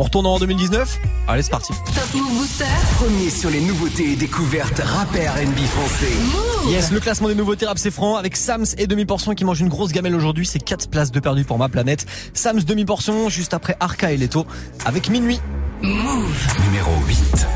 On 0.01 0.05
retourne 0.05 0.25
en 0.25 0.39
2019 0.39 0.99
Allez, 1.29 1.43
c'est 1.43 1.51
parti. 1.51 1.75
Top 1.95 2.15
Move 2.15 2.39
Booster. 2.39 2.65
Premier 2.97 3.29
sur 3.29 3.51
les 3.51 3.61
nouveautés 3.61 4.13
et 4.13 4.17
découvertes 4.17 4.81
rap 4.83 5.11
R&B 5.11 5.59
français. 5.67 6.15
Move. 6.33 6.73
Yes, 6.73 6.91
le 6.91 7.01
classement 7.01 7.29
des 7.29 7.35
nouveautés 7.35 7.67
rap 7.67 7.77
c'est 7.77 7.91
franc 7.91 8.17
avec 8.17 8.35
Sams 8.35 8.65
et 8.79 8.87
demi-portion 8.87 9.35
qui 9.35 9.45
mange 9.45 9.61
une 9.61 9.69
grosse 9.69 9.93
gamelle 9.93 10.15
aujourd'hui. 10.15 10.47
C'est 10.47 10.59
4 10.59 10.89
places 10.89 11.13
de 11.13 11.21
perdu 11.21 11.45
pour 11.45 11.59
ma 11.59 11.69
planète. 11.69 12.07
Sams 12.33 12.63
demi-portion 12.63 13.29
juste 13.29 13.53
après 13.53 13.77
Arca 13.79 14.11
et 14.11 14.17
Leto 14.17 14.47
avec 14.87 15.11
minuit. 15.11 15.39
Move. 15.83 16.47
Numéro 16.65 16.93
8. 17.07 17.47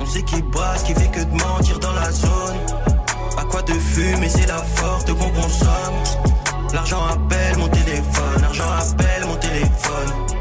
On 0.00 0.06
sait 0.06 0.22
qui 0.22 0.40
bosse, 0.40 0.82
qui 0.86 0.94
fait 0.94 1.10
que 1.10 1.20
de 1.20 1.32
mentir 1.32 1.78
dans 1.80 1.92
la 1.92 2.10
zone. 2.10 2.56
À 3.36 3.44
quoi 3.44 3.60
de 3.60 3.74
fumer, 3.74 4.30
c'est 4.30 4.48
la 4.48 4.62
forte 4.62 5.12
qu'on 5.12 5.28
consomme. 5.28 6.32
L'argent 6.72 7.04
appelle 7.08 7.58
mon 7.58 7.68
téléphone, 7.68 8.40
l'argent 8.40 8.70
appelle 8.70 9.26
mon 9.26 9.36
téléphone. 9.36 10.31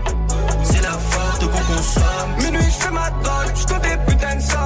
Minuit, 2.38 2.62
je 2.64 2.86
fais 2.86 2.92
ma 2.92 3.10
drogue, 3.10 3.54
je 3.56 3.64
des 3.66 3.98
putains 4.06 4.36
de 4.36 4.42
sommes. 4.42 4.60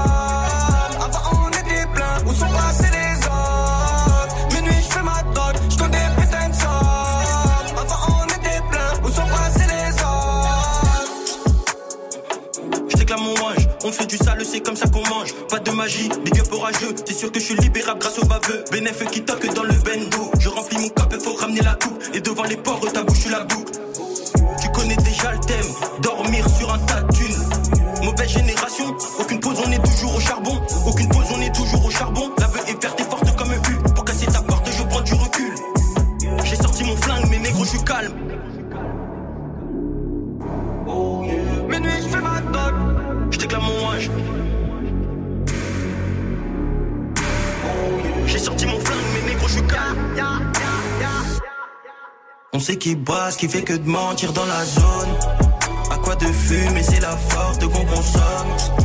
Avant, 1.02 1.46
on 1.46 1.50
était 1.50 1.88
plein, 1.94 2.20
où 2.26 2.34
sont 2.34 2.46
passés 2.48 2.92
les 2.92 3.16
autres? 3.26 4.36
Minuit, 4.54 4.82
je 4.82 4.94
fais 4.94 5.02
ma 5.02 5.24
drogue, 5.34 5.56
je 5.70 5.78
des 5.78 6.10
putains 6.18 6.50
de 6.50 6.56
sommes. 6.56 7.78
Avant, 7.78 8.00
on 8.10 8.26
était 8.26 8.62
plein, 8.70 8.90
où 9.02 9.08
sont 9.08 9.28
passés 9.28 9.66
les 9.66 9.94
autres? 9.94 11.40
Je 12.90 12.98
déclame 12.98 13.22
mon 13.22 13.32
ange, 13.32 13.68
on 13.86 13.92
fait 13.94 14.08
du 14.08 14.18
sale, 14.18 14.44
c'est 14.46 14.60
comme 14.60 14.76
ça 14.76 14.90
qu'on 14.90 15.08
mange. 15.08 15.34
Pas 15.50 15.60
de 15.60 15.72
magie, 15.72 16.10
big 16.24 16.38
up 16.40 16.52
orageux. 16.52 16.96
C'est 17.06 17.14
sûr 17.14 17.32
que 17.32 17.40
je 17.40 17.46
suis 17.46 17.56
libérable 17.56 18.00
grâce 18.00 18.20
au 18.20 18.26
baveux. 18.26 18.66
Bénéf 18.72 19.06
qui 19.10 19.24
toque 19.24 19.48
dans 19.54 19.64
le 19.64 19.74
bendo. 19.74 20.32
Je 20.40 20.50
remplis 20.50 20.80
mon 20.80 20.90
cap, 20.90 21.14
faut 21.22 21.36
ramener 21.36 21.62
la 21.62 21.76
coupe. 21.76 22.04
Et 22.14 22.20
devant 22.20 22.44
les 22.44 22.58
ports, 22.58 22.82
ta 22.92 23.04
bouche, 23.04 23.28
la 23.28 23.46
boucle. 23.46 23.72
Connais 24.86 24.98
déjà 24.98 25.32
le 25.32 25.40
thème, 25.40 25.66
dormir 26.04 26.48
sur 26.48 26.72
un 26.72 26.78
tas 26.78 27.02
de 27.02 27.12
thunes. 27.12 28.04
Mauvaise 28.04 28.30
génération, 28.30 28.96
aucune 29.20 29.40
pause, 29.40 29.58
on 29.66 29.72
est 29.72 29.84
toujours 29.84 30.16
au 30.16 30.20
charbon. 30.20 30.62
Aucune 30.86 31.10
pause, 31.10 31.26
on 31.36 31.42
est 31.42 31.56
toujours 31.56 31.84
au 31.84 31.90
charbon. 31.90 32.30
La 32.38 32.46
veuve 32.46 32.70
est 32.70 32.80
verte 32.80 33.00
et 33.00 33.04
forte 33.04 33.36
comme 33.36 33.50
un 33.50 33.56
U. 33.56 33.94
Pour 33.96 34.06
casser 34.06 34.28
ta 34.28 34.44
porte, 34.44 34.70
je 34.72 34.84
prends 34.84 35.02
du 35.02 35.16
recul. 35.16 35.56
J'ai 36.44 36.56
sorti 36.56 36.84
mon 36.84 36.96
flingue, 36.98 37.26
mais 37.32 37.40
négro, 37.40 37.64
je 37.64 37.70
suis 37.70 37.84
calme. 37.84 38.14
Minuit, 41.68 42.04
je 42.04 42.08
fais 42.08 42.22
ma 42.22 42.42
drogue. 42.42 42.76
Je 43.32 43.40
déclame 43.40 43.64
mon 43.64 43.88
ange. 43.88 44.12
J'ai 48.28 48.38
sorti 48.38 48.68
mon 48.68 48.80
flingue, 48.82 49.06
mais 49.16 49.34
négro, 49.34 49.48
je 49.48 49.54
suis 49.54 49.64
calme. 49.64 50.55
On 52.56 52.60
sait 52.60 52.78
qui 52.78 52.96
bosse, 52.96 53.36
qui 53.36 53.50
fait 53.50 53.64
que 53.64 53.74
de 53.74 53.86
mentir 53.86 54.32
dans 54.32 54.46
la 54.46 54.64
zone. 54.64 55.10
À 55.92 55.98
quoi 55.98 56.16
de 56.16 56.26
fumer, 56.26 56.84
c'est 56.84 57.02
la 57.02 57.18
forte 57.18 57.68
qu'on 57.68 57.84
consomme. 57.84 58.85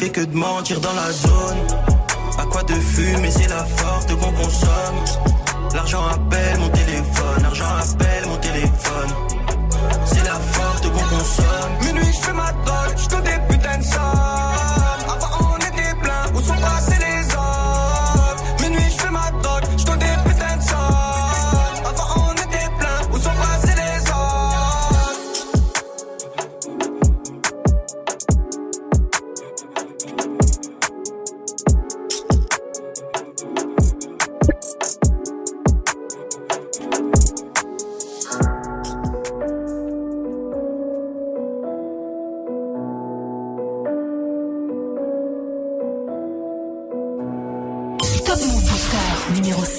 Fait 0.00 0.08
que 0.08 0.22
de 0.22 0.34
mentir 0.34 0.80
dans 0.80 0.94
la 0.94 1.12
zone. 1.12 1.39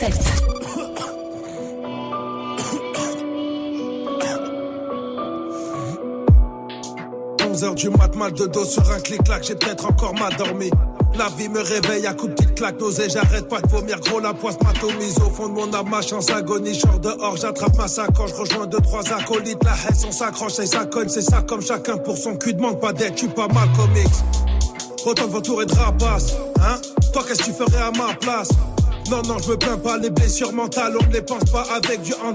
7. 0.02 0.10
11h 7.38 7.76
du 7.76 7.90
mat, 7.92 8.16
mal 8.16 8.34
de 8.34 8.48
dos 8.48 8.66
sur 8.66 8.90
un 8.90 9.00
clic-clac, 9.00 9.44
j'ai 9.44 9.54
peut-être 9.54 9.86
encore 9.86 10.16
mal 10.16 10.36
dormi. 10.38 10.72
La 11.14 11.30
vie 11.38 11.50
me 11.50 11.62
réveille 11.62 12.08
à 12.08 12.16
coups 12.16 12.30
de 12.30 12.34
petites 12.34 12.56
claques, 12.56 12.80
nausée, 12.80 13.10
j'arrête 13.10 13.48
pas 13.48 13.62
de 13.62 13.68
vomir, 13.68 14.00
gros 14.00 14.20
la 14.20 14.34
poisse 14.34 14.56
m'atomise 14.64 15.20
au 15.20 15.30
fond 15.30 15.50
de 15.50 15.54
mon 15.54 15.72
âme, 15.72 15.90
ma 15.92 16.02
chance 16.02 16.32
agonie, 16.32 16.74
je 16.74 16.98
dehors, 16.98 17.38
j'attrape 17.38 17.78
ma 17.78 17.88
sacoche, 17.88 18.32
rejoins 18.32 18.66
deux, 18.66 18.82
trois 18.82 19.08
acolytes, 19.14 19.64
la 19.64 19.74
haine, 19.74 19.98
on 20.08 20.12
s'accroche 20.12 20.58
et 20.58 20.66
ça 20.66 20.86
cogne, 20.86 21.10
c'est 21.10 21.22
ça 21.22 21.44
comme 21.44 21.62
chacun 21.62 21.98
pour 21.98 22.18
son 22.18 22.38
cul, 22.38 22.56
demande 22.56 22.80
pas 22.80 22.92
d'aide, 22.92 23.14
tu 23.14 23.28
pas 23.28 23.48
mal 23.50 23.70
comics. 23.78 24.08
Autant 25.06 25.28
de 25.28 25.32
vautours 25.32 25.62
et 25.62 25.68
de 25.68 25.76
rapaces, 25.76 26.34
hein 26.60 26.82
Toi 27.14 27.24
qu'est-ce 27.28 27.40
que 27.40 27.46
tu 27.46 27.54
ferais 27.54 27.84
à 27.84 27.92
ma 27.92 28.16
place? 28.16 28.50
Non, 29.12 29.22
non, 29.24 29.38
je 29.40 29.50
me 29.50 29.58
plains 29.58 29.78
pas, 29.78 29.98
les 29.98 30.10
blessures 30.10 30.54
mentales, 30.54 30.94
on 30.98 31.06
ne 31.06 31.12
les 31.12 31.22
pense 31.22 31.44
pas 31.52 31.66
avec 31.76 32.02
du 32.02 32.14
hands 32.14 32.34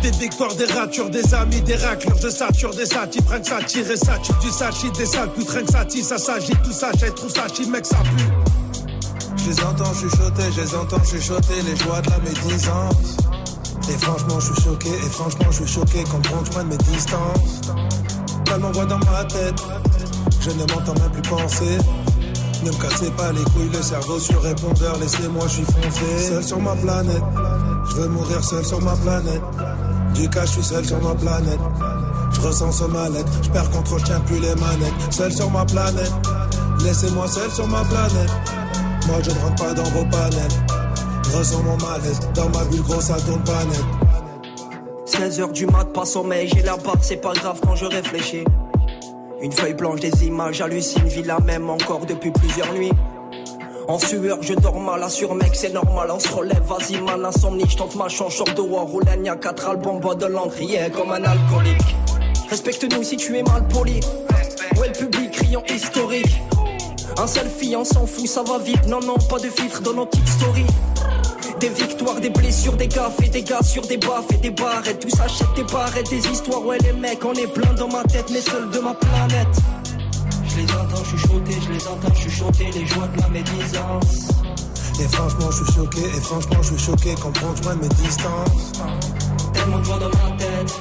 Des 0.00 0.12
victoires, 0.12 0.54
des 0.54 0.66
ratures, 0.66 1.10
des 1.10 1.34
amis, 1.34 1.60
des 1.62 1.74
raclures, 1.74 2.16
je 2.22 2.28
sature 2.28 2.72
des 2.72 2.86
satis, 2.86 3.20
rien 3.28 3.40
que 3.40 3.46
ça 3.48 3.60
tire 3.66 3.84
ça 3.96 4.16
tue 4.18 4.32
du 4.40 4.52
sachis, 4.52 4.90
des 4.92 5.04
sales 5.04 5.32
putes, 5.32 5.50
rien 5.50 5.64
que 5.64 5.72
ça 5.72 5.84
tire, 5.84 6.04
ça 6.04 6.16
s'agit, 6.16 6.52
tout 6.62 6.70
ça, 6.70 6.92
j'ai 6.96 7.10
trouve 7.10 7.32
ça 7.32 7.46
chi, 7.52 7.68
mec, 7.68 7.84
ça 7.86 7.96
pue. 7.96 9.34
Je 9.36 9.50
les 9.50 9.64
entends 9.64 9.92
chuchoter, 9.94 10.52
je 10.54 10.60
les 10.60 10.74
entends 10.76 11.02
chuchoter, 11.02 11.62
les 11.66 11.76
joies 11.76 12.00
de 12.02 12.10
la 12.10 12.18
médisance. 12.18 13.16
Et 13.88 13.98
franchement, 13.98 14.38
je 14.38 14.52
suis 14.52 14.62
choqué, 14.62 14.90
et 14.90 15.10
franchement, 15.10 15.46
je 15.50 15.64
suis 15.64 15.74
choqué 15.74 16.04
quand 16.04 16.44
je 16.44 16.50
prenne 16.52 16.68
mes 16.68 16.76
distances. 16.76 17.62
Elle 18.54 18.60
m'envoie 18.60 18.86
dans 18.86 18.98
ma 18.98 19.24
tête, 19.24 19.60
je 20.40 20.50
ne 20.50 20.72
m'entends 20.72 20.94
même 20.94 21.10
plus 21.10 21.28
penser. 21.28 21.78
Ne 22.62 22.70
me 22.70 22.82
cassez 22.82 23.10
pas 23.10 23.32
les 23.32 23.44
couilles, 23.44 23.70
le 23.72 23.82
cerveau 23.82 24.18
sur 24.18 24.40
répondeur, 24.40 24.98
laissez-moi, 24.98 25.44
je 25.48 25.52
suis 25.52 25.64
foncé. 25.64 26.28
Seul 26.28 26.44
sur 26.44 26.60
ma 26.60 26.74
planète, 26.76 27.22
je 27.88 27.94
veux 27.96 28.08
mourir 28.08 28.42
seul 28.42 28.64
sur 28.64 28.80
ma 28.80 28.96
planète. 28.96 29.42
Du 30.14 30.28
cas, 30.30 30.44
je 30.46 30.52
suis 30.52 30.62
seul 30.62 30.84
sur 30.84 31.00
ma 31.02 31.14
planète. 31.14 31.60
Je 32.32 32.40
ressens 32.40 32.72
ce 32.72 32.84
mal-être, 32.84 33.32
je 33.42 33.50
perds 33.50 33.70
contrôle, 33.70 34.00
je 34.00 34.18
plus 34.26 34.40
les 34.40 34.54
manettes. 34.54 34.94
Seul 35.10 35.32
sur 35.32 35.50
ma 35.50 35.64
planète, 35.64 36.12
laissez-moi 36.82 37.26
seul 37.28 37.50
sur 37.50 37.66
ma 37.68 37.82
planète. 37.84 38.30
Moi, 39.06 39.18
je 39.22 39.30
ne 39.30 39.38
rentre 39.38 39.62
pas 39.62 39.74
dans 39.74 39.90
vos 39.90 40.04
panels. 40.04 40.50
Je 41.24 41.36
ressens 41.36 41.62
mon 41.62 41.76
malaise, 41.76 42.20
dans 42.34 42.48
ma 42.48 42.64
bulle, 42.64 42.82
gros, 42.82 43.00
ça 43.00 43.16
tourne 43.20 43.42
pas 43.44 43.64
net. 43.64 43.84
13h 45.06 45.52
du 45.52 45.66
mat, 45.66 45.84
pas 45.92 46.04
sommeil, 46.04 46.48
j'ai 46.48 46.62
la 46.62 46.76
barre, 46.76 46.96
c'est 47.02 47.16
pas 47.16 47.32
grave 47.32 47.60
quand 47.62 47.76
je 47.76 47.86
réfléchis. 47.86 48.44
Une 49.44 49.52
feuille 49.52 49.74
blanche, 49.74 50.00
des 50.00 50.24
images, 50.24 50.56
j'hallucine, 50.56 51.04
vis 51.04 51.22
la 51.22 51.38
même 51.38 51.68
encore 51.68 52.06
depuis 52.06 52.30
plusieurs 52.30 52.72
nuits. 52.72 52.94
En 53.86 53.98
sueur, 53.98 54.38
je 54.40 54.54
dors 54.54 54.80
mal, 54.80 55.02
assure 55.02 55.34
mec, 55.34 55.50
c'est 55.52 55.70
normal, 55.70 56.08
on 56.10 56.18
se 56.18 56.28
relève, 56.32 56.62
vas-y 56.62 56.98
man, 57.02 57.22
insomnie, 57.26 57.66
je 57.68 57.76
tente 57.76 57.94
ma 57.94 58.08
chance, 58.08 58.36
short 58.36 58.56
de 58.56 58.62
war, 58.62 58.86
roule 58.86 59.04
y'a 59.22 59.36
quatre 59.36 59.68
albums, 59.68 60.00
bois 60.00 60.14
de 60.14 60.24
l'encrier 60.24 60.90
comme 60.96 61.12
un 61.12 61.22
alcoolique. 61.22 61.94
Respecte-nous 62.48 63.02
si 63.02 63.18
tu 63.18 63.36
es 63.36 63.42
mal 63.42 63.68
poli. 63.68 64.00
Ouais, 64.78 64.88
le 64.88 64.94
public? 64.94 65.32
Criant 65.32 65.62
historique. 65.68 66.40
Un 67.18 67.26
selfie, 67.26 67.76
on 67.76 67.84
s'en 67.84 68.06
fout, 68.06 68.26
ça 68.26 68.42
va 68.42 68.56
vite. 68.56 68.86
Non, 68.88 69.00
non, 69.00 69.16
pas 69.28 69.38
de 69.38 69.50
filtre 69.50 69.82
dans 69.82 69.92
nos 69.92 70.06
petites 70.06 70.26
stories. 70.26 70.64
Des 71.60 71.68
victoires, 71.68 72.20
des 72.20 72.30
blessures, 72.30 72.76
des 72.76 72.88
gaffes 72.88 73.20
et 73.22 73.28
des 73.28 73.42
gars 73.42 73.62
sur 73.62 73.86
des 73.86 73.96
baffes 73.96 74.30
et 74.30 74.36
des 74.36 74.50
barrettes. 74.50 75.00
Tout 75.00 75.16
s'achète 75.16 75.46
des 75.56 75.64
barrettes, 75.64 76.10
des 76.10 76.26
histoires. 76.28 76.64
Ouais, 76.64 76.78
les 76.78 76.92
mecs, 76.92 77.24
on 77.24 77.32
est 77.32 77.46
plein 77.46 77.72
dans 77.74 77.88
ma 77.88 78.02
tête, 78.04 78.26
mais 78.30 78.40
seul 78.40 78.70
de 78.70 78.78
ma 78.80 78.94
planète. 78.94 79.56
Je 80.46 80.56
les 80.56 80.72
entends 80.72 81.04
chuchoter, 81.04 81.56
je 81.66 81.72
les 81.72 81.88
entends 81.88 82.14
chuchoter 82.14 82.70
les 82.72 82.86
joies 82.86 83.08
de 83.08 83.20
la 83.20 83.28
médisance. 83.28 84.28
Et 85.00 85.08
franchement, 85.08 85.50
je 85.50 85.64
suis 85.64 85.74
choqué, 85.74 86.00
et 86.00 86.20
franchement, 86.20 86.62
je 86.62 86.74
suis 86.74 86.86
choqué, 86.86 87.14
comprends, 87.14 87.54
je 87.56 87.68
mes 87.68 87.88
distances. 87.88 88.72
Tellement 89.52 89.78
de 89.78 89.84
voix 89.84 89.98
dans 89.98 90.08
ma 90.08 90.36
tête. 90.36 90.80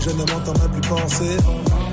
Je 0.00 0.10
ne 0.10 0.18
m'entends 0.18 0.58
même 0.60 0.70
plus 0.70 0.88
penser. 0.88 1.36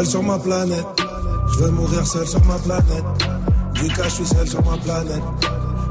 Seul 0.00 0.08
sur 0.08 0.22
ma 0.22 0.38
planète, 0.38 0.86
je 1.52 1.58
veux 1.58 1.70
mourir 1.72 2.06
seul 2.06 2.26
sur 2.26 2.42
ma 2.46 2.54
planète. 2.54 3.04
Du 3.74 3.86
cas, 3.88 4.04
je 4.04 4.08
suis 4.08 4.24
seul 4.24 4.48
sur 4.48 4.64
ma 4.64 4.78
planète. 4.78 5.22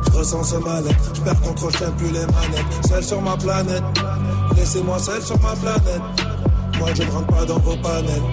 Je 0.04 0.18
ressens 0.18 0.46
ce 0.46 0.56
mal-être, 0.56 1.12
je 1.14 1.22
perds 1.22 1.40
contrôle, 1.42 1.72
je 1.74 1.86
plus 1.92 2.08
les 2.08 2.26
manettes. 2.26 2.88
Seul 2.88 3.04
sur 3.04 3.22
ma 3.22 3.38
planète, 3.38 3.84
laissez-moi 4.56 4.98
seul 4.98 5.22
sur 5.22 5.40
ma 5.42 5.56
planète. 5.58 6.02
Moi, 6.80 6.90
je 6.96 7.04
ne 7.04 7.12
rentre 7.12 7.28
pas 7.28 7.46
dans 7.46 7.60
vos 7.60 7.78
panels. 7.84 8.24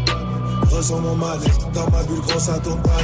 Ressens 0.70 0.98
mon 0.98 1.14
malaise, 1.14 1.58
dans 1.74 1.90
ma 1.90 2.02
bulle, 2.04 2.22
gros, 2.26 2.38
ça 2.38 2.58
tourne 2.60 2.80
pas 2.80 3.02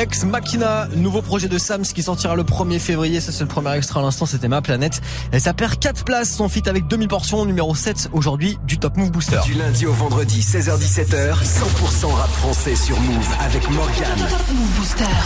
Ex 0.00 0.24
Machina, 0.24 0.88
nouveau 0.96 1.20
projet 1.20 1.46
de 1.46 1.58
Sams 1.58 1.82
qui 1.82 2.02
sortira 2.02 2.34
le 2.34 2.42
1er 2.42 2.78
février. 2.78 3.20
Ça, 3.20 3.32
c'est 3.32 3.42
le 3.42 3.48
premier 3.48 3.76
extra 3.76 4.00
à 4.00 4.02
l'instant. 4.02 4.24
C'était 4.24 4.48
Ma 4.48 4.62
Planète. 4.62 5.02
Et 5.34 5.38
ça 5.38 5.52
perd 5.52 5.78
4 5.78 6.04
places. 6.04 6.34
Son 6.34 6.48
fit 6.48 6.66
avec 6.70 6.86
demi 6.86 7.06
portion 7.06 7.44
numéro 7.44 7.74
7 7.74 8.08
aujourd'hui 8.14 8.58
du 8.66 8.78
Top 8.78 8.96
Move 8.96 9.10
Booster. 9.10 9.40
Du 9.44 9.52
lundi 9.52 9.84
au 9.84 9.92
vendredi, 9.92 10.40
16h17h, 10.40 11.34
100% 11.34 12.14
rap 12.14 12.30
français 12.30 12.76
sur 12.76 12.98
Move 12.98 13.28
avec 13.40 13.68
Morgan. 13.68 14.18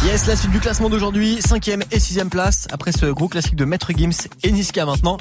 Yes, 0.06 0.26
la 0.26 0.34
suite 0.34 0.50
du 0.50 0.58
classement 0.58 0.90
d'aujourd'hui. 0.90 1.38
5ème 1.38 1.84
et 1.92 1.98
6ème 1.98 2.28
place. 2.28 2.66
Après 2.72 2.90
ce 2.90 3.06
gros 3.06 3.28
classique 3.28 3.54
de 3.54 3.64
Maître 3.64 3.92
Gims 3.96 4.26
et 4.42 4.50
Niska 4.50 4.84
maintenant. 4.86 5.18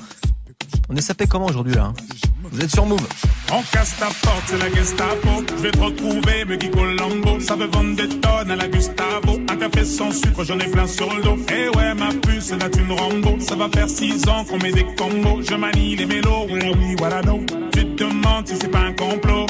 On 0.89 0.95
est 0.95 1.01
sapé 1.01 1.27
comment 1.27 1.45
aujourd'hui 1.45 1.75
là 1.75 1.83
hein? 1.83 1.93
Vous 2.53 2.61
êtes 2.61 2.71
sur 2.71 2.85
Move. 2.85 3.01
On 3.51 3.63
casse 3.71 3.97
ta 3.97 4.05
porte, 4.05 4.43
c'est 4.45 4.59
la 4.59 4.69
Gestapo. 4.71 5.43
Je 5.57 5.61
vais 5.63 5.71
te 5.71 5.79
retrouver, 5.79 6.45
me 6.45 6.55
dit 6.55 6.69
Colombo. 6.69 7.39
Ça 7.39 7.55
veut 7.55 7.65
vendre 7.65 7.95
des 7.95 8.07
tonnes 8.07 8.51
à 8.51 8.55
la 8.55 8.67
Gustavo. 8.67 9.39
Un 9.49 9.55
café 9.55 9.83
sans 9.83 10.11
sucre, 10.11 10.43
j'en 10.43 10.59
ai 10.59 10.67
plein 10.67 10.85
sur 10.85 11.11
le 11.15 11.23
dos. 11.23 11.37
Eh 11.49 11.75
ouais, 11.75 11.95
ma 11.95 12.09
puce, 12.09 12.51
là 12.51 12.69
tu 12.71 12.81
une 12.81 12.91
Rambo. 12.91 13.37
Ça 13.39 13.55
va 13.55 13.69
faire 13.73 13.89
six 13.89 14.29
ans 14.29 14.45
qu'on 14.45 14.59
met 14.59 14.71
des 14.71 14.85
combos. 14.95 15.41
Je 15.41 15.55
manie 15.55 15.95
les 15.95 16.05
mélos, 16.05 16.45
oui, 16.47 16.95
voilà 16.99 17.21
non. 17.23 17.43
Tu 17.73 17.87
te 17.87 18.03
demandes 18.03 18.47
si 18.47 18.55
c'est 18.55 18.69
pas 18.69 18.81
un 18.81 18.93
complot. 18.93 19.47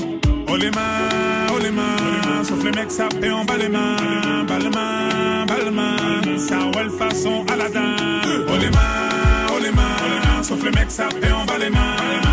Oh 0.47 0.55
les 0.55 0.71
mains, 0.71 1.47
oh 1.53 1.59
les 1.61 1.71
mains. 1.71 2.43
Sauf 2.43 2.63
les 2.63 2.71
mecs, 2.71 2.91
ça 2.91 3.09
fait 3.19 3.31
en 3.31 3.43
bas 3.43 3.57
les 3.57 3.67
mains. 3.67 4.45
Bas 4.47 4.59
les 4.59 4.69
mains, 4.69 5.45
bas 5.45 5.57
les 5.61 5.71
mains. 5.71 6.37
Ça 6.37 6.57
roule 6.73 6.89
façon 6.97 7.45
Aladdin. 7.51 7.95
Oh 8.47 8.57
les 8.57 8.69
mains, 8.69 9.47
oh 9.53 9.59
les 9.61 9.71
mains. 9.71 10.41
Sauf 10.41 10.63
les 10.63 10.71
mecs, 10.71 10.91
ça 10.91 11.09
fait 11.09 11.31
en 11.33 11.43
bas 11.43 11.57
les 11.59 11.69
mains. 11.69 12.32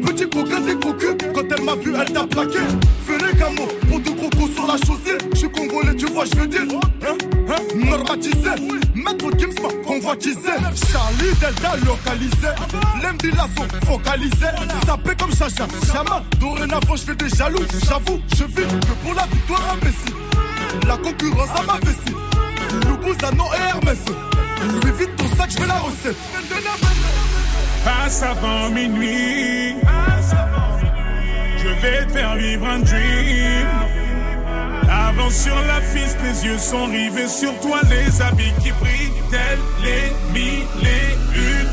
Petit 0.00 0.28
coquin 0.28 0.60
des 0.60 0.74
cocus. 0.74 1.16
Quand 1.34 1.42
elle 1.50 1.64
m'a 1.64 1.74
vu, 1.74 1.92
elle 1.94 2.12
t'a 2.12 2.26
plaqué. 2.26 2.58
Fais 3.06 3.18
les 3.18 3.38
gamos, 3.38 3.68
pour 3.88 4.00
de 4.00 4.10
croco 4.10 4.48
sur 4.54 4.66
la 4.66 4.76
chaussée. 4.78 5.18
Je 5.32 5.38
suis 5.38 5.50
congolais, 5.50 5.94
tu 5.94 6.06
vois, 6.06 6.24
je 6.24 6.40
veux 6.40 6.46
dire. 6.46 6.62
Hein, 7.06 7.14
hein, 7.48 7.56
normatisé. 7.74 8.50
Maître 8.94 9.30
Gims 9.38 9.54
convoitisé. 9.86 10.52
Charlie 10.90 11.34
Delta 11.40 11.76
localisé. 11.84 12.48
L'Embila 13.02 13.46
sont 13.56 13.86
focalisés. 13.86 14.54
Sapé 14.86 15.10
comme 15.18 15.34
Chacha, 15.34 15.66
Chama. 15.92 16.22
Dorénavant, 16.40 16.96
je 16.96 17.02
fais 17.02 17.14
des 17.14 17.28
jaloux. 17.28 17.64
J'avoue, 17.86 18.20
je 18.36 18.44
vis 18.44 18.66
que 18.66 19.04
pour 19.04 19.14
la 19.14 19.26
victoire 19.26 19.74
imbécile. 19.74 20.14
La 20.86 20.96
concurrence 20.96 21.50
à 21.54 21.62
ma 21.64 21.78
vessie. 21.80 22.16
Loubouzanon 22.88 23.44
et 23.52 23.68
Hermès. 23.68 23.98
Lui 24.82 24.92
vite 24.98 25.16
ton 25.16 25.26
sac, 25.36 25.50
je 25.50 25.60
veux 25.60 25.66
la 25.66 25.78
recette. 25.78 26.16
Passe 27.84 28.22
avant 28.22 28.70
minuit. 28.70 29.61
Vais 31.82 32.06
faire 32.12 32.36
vivre 32.36 32.64
un 32.64 32.78
dream. 32.78 33.66
Avance 34.88 35.34
sur 35.34 35.56
la 35.62 35.80
piste, 35.92 36.16
les 36.22 36.46
yeux 36.46 36.58
sont 36.58 36.84
rivés 36.84 37.26
sur 37.26 37.58
toi, 37.58 37.80
les 37.90 38.22
habits 38.22 38.52
qui 38.62 38.70
brillent, 38.70 39.10
tels 39.30 39.58
les 39.82 40.12
mille 40.32 40.62
et 40.80 41.16
une 41.34 41.71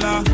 dollar. 0.00 0.25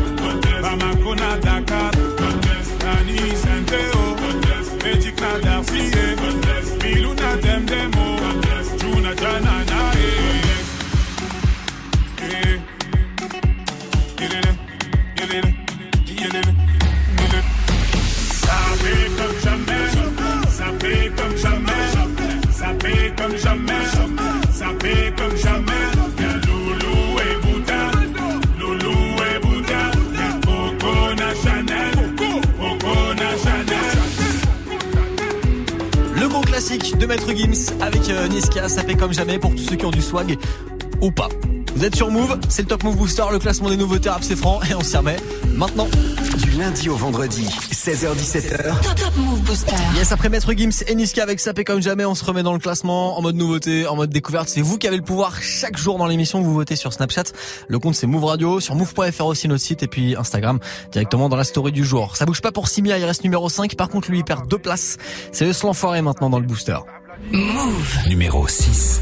De 37.03 37.07
Maître 37.07 37.35
Gims 37.35 37.75
avec 37.81 38.09
euh, 38.09 38.29
Niska, 38.29 38.69
ça 38.69 38.81
fait 38.81 38.95
comme 38.95 39.13
jamais 39.13 39.37
pour 39.37 39.51
tous 39.51 39.63
ceux 39.63 39.75
qui 39.75 39.85
ont 39.85 39.91
du 39.91 40.01
swag 40.01 40.37
ou 41.01 41.11
pas. 41.11 41.27
Vous 41.75 41.83
êtes 41.83 41.97
sur 41.97 42.09
Move, 42.09 42.39
c'est 42.47 42.61
le 42.61 42.69
Top 42.69 42.83
Move 42.83 42.95
Booster, 42.95 43.23
le 43.29 43.39
classement 43.39 43.69
des 43.69 43.75
nouveautés 43.75 44.09
rap 44.09 44.23
c'est 44.23 44.37
franc 44.37 44.61
et 44.69 44.73
on 44.73 44.81
s'y 44.81 44.95
remet 44.95 45.17
maintenant. 45.53 45.89
Du 46.53 46.59
lundi 46.59 46.87
au 46.87 46.95
vendredi, 46.95 47.47
16h17h. 47.71 48.79
Top, 48.81 48.95
top 48.95 49.17
Move 49.17 49.41
Booster. 49.41 49.75
Yes, 49.95 50.11
après 50.11 50.29
Maître 50.29 50.53
Gims 50.53 50.83
et 50.85 50.93
Niska 50.93 51.23
avec 51.23 51.39
Sapé 51.39 51.63
comme 51.63 51.81
jamais, 51.81 52.05
on 52.05 52.13
se 52.13 52.23
remet 52.23 52.43
dans 52.43 52.53
le 52.53 52.59
classement 52.59 53.17
en 53.17 53.23
mode 53.23 53.35
nouveauté, 53.35 53.87
en 53.87 53.95
mode 53.95 54.11
découverte. 54.11 54.49
C'est 54.49 54.61
vous 54.61 54.77
qui 54.77 54.87
avez 54.87 54.97
le 54.97 55.03
pouvoir 55.03 55.41
chaque 55.41 55.77
jour 55.77 55.97
dans 55.97 56.05
l'émission. 56.05 56.43
Vous 56.43 56.53
votez 56.53 56.75
sur 56.75 56.93
Snapchat. 56.93 57.23
Le 57.67 57.79
compte 57.79 57.95
c'est 57.95 58.05
Move 58.05 58.25
Radio, 58.25 58.59
sur 58.59 58.75
move.fr 58.75 59.25
aussi 59.25 59.47
notre 59.47 59.63
site 59.63 59.81
et 59.81 59.87
puis 59.87 60.15
Instagram 60.15 60.59
directement 60.91 61.27
dans 61.27 61.37
la 61.37 61.43
story 61.43 61.71
du 61.71 61.83
jour. 61.83 62.15
Ça 62.15 62.27
bouge 62.27 62.41
pas 62.41 62.51
pour 62.51 62.67
Simia, 62.67 62.99
il 62.99 63.05
reste 63.05 63.23
numéro 63.23 63.49
5. 63.49 63.73
Par 63.75 63.89
contre, 63.89 64.11
lui, 64.11 64.19
il 64.19 64.23
perd 64.23 64.47
deux 64.47 64.59
places. 64.59 64.97
C'est 65.31 65.45
le 65.45 65.53
l'enfoiré 65.63 66.03
maintenant 66.03 66.29
dans 66.29 66.39
le 66.39 66.45
booster. 66.45 66.77
Move. 67.31 67.97
Numéro 68.07 68.47
6. 68.47 69.01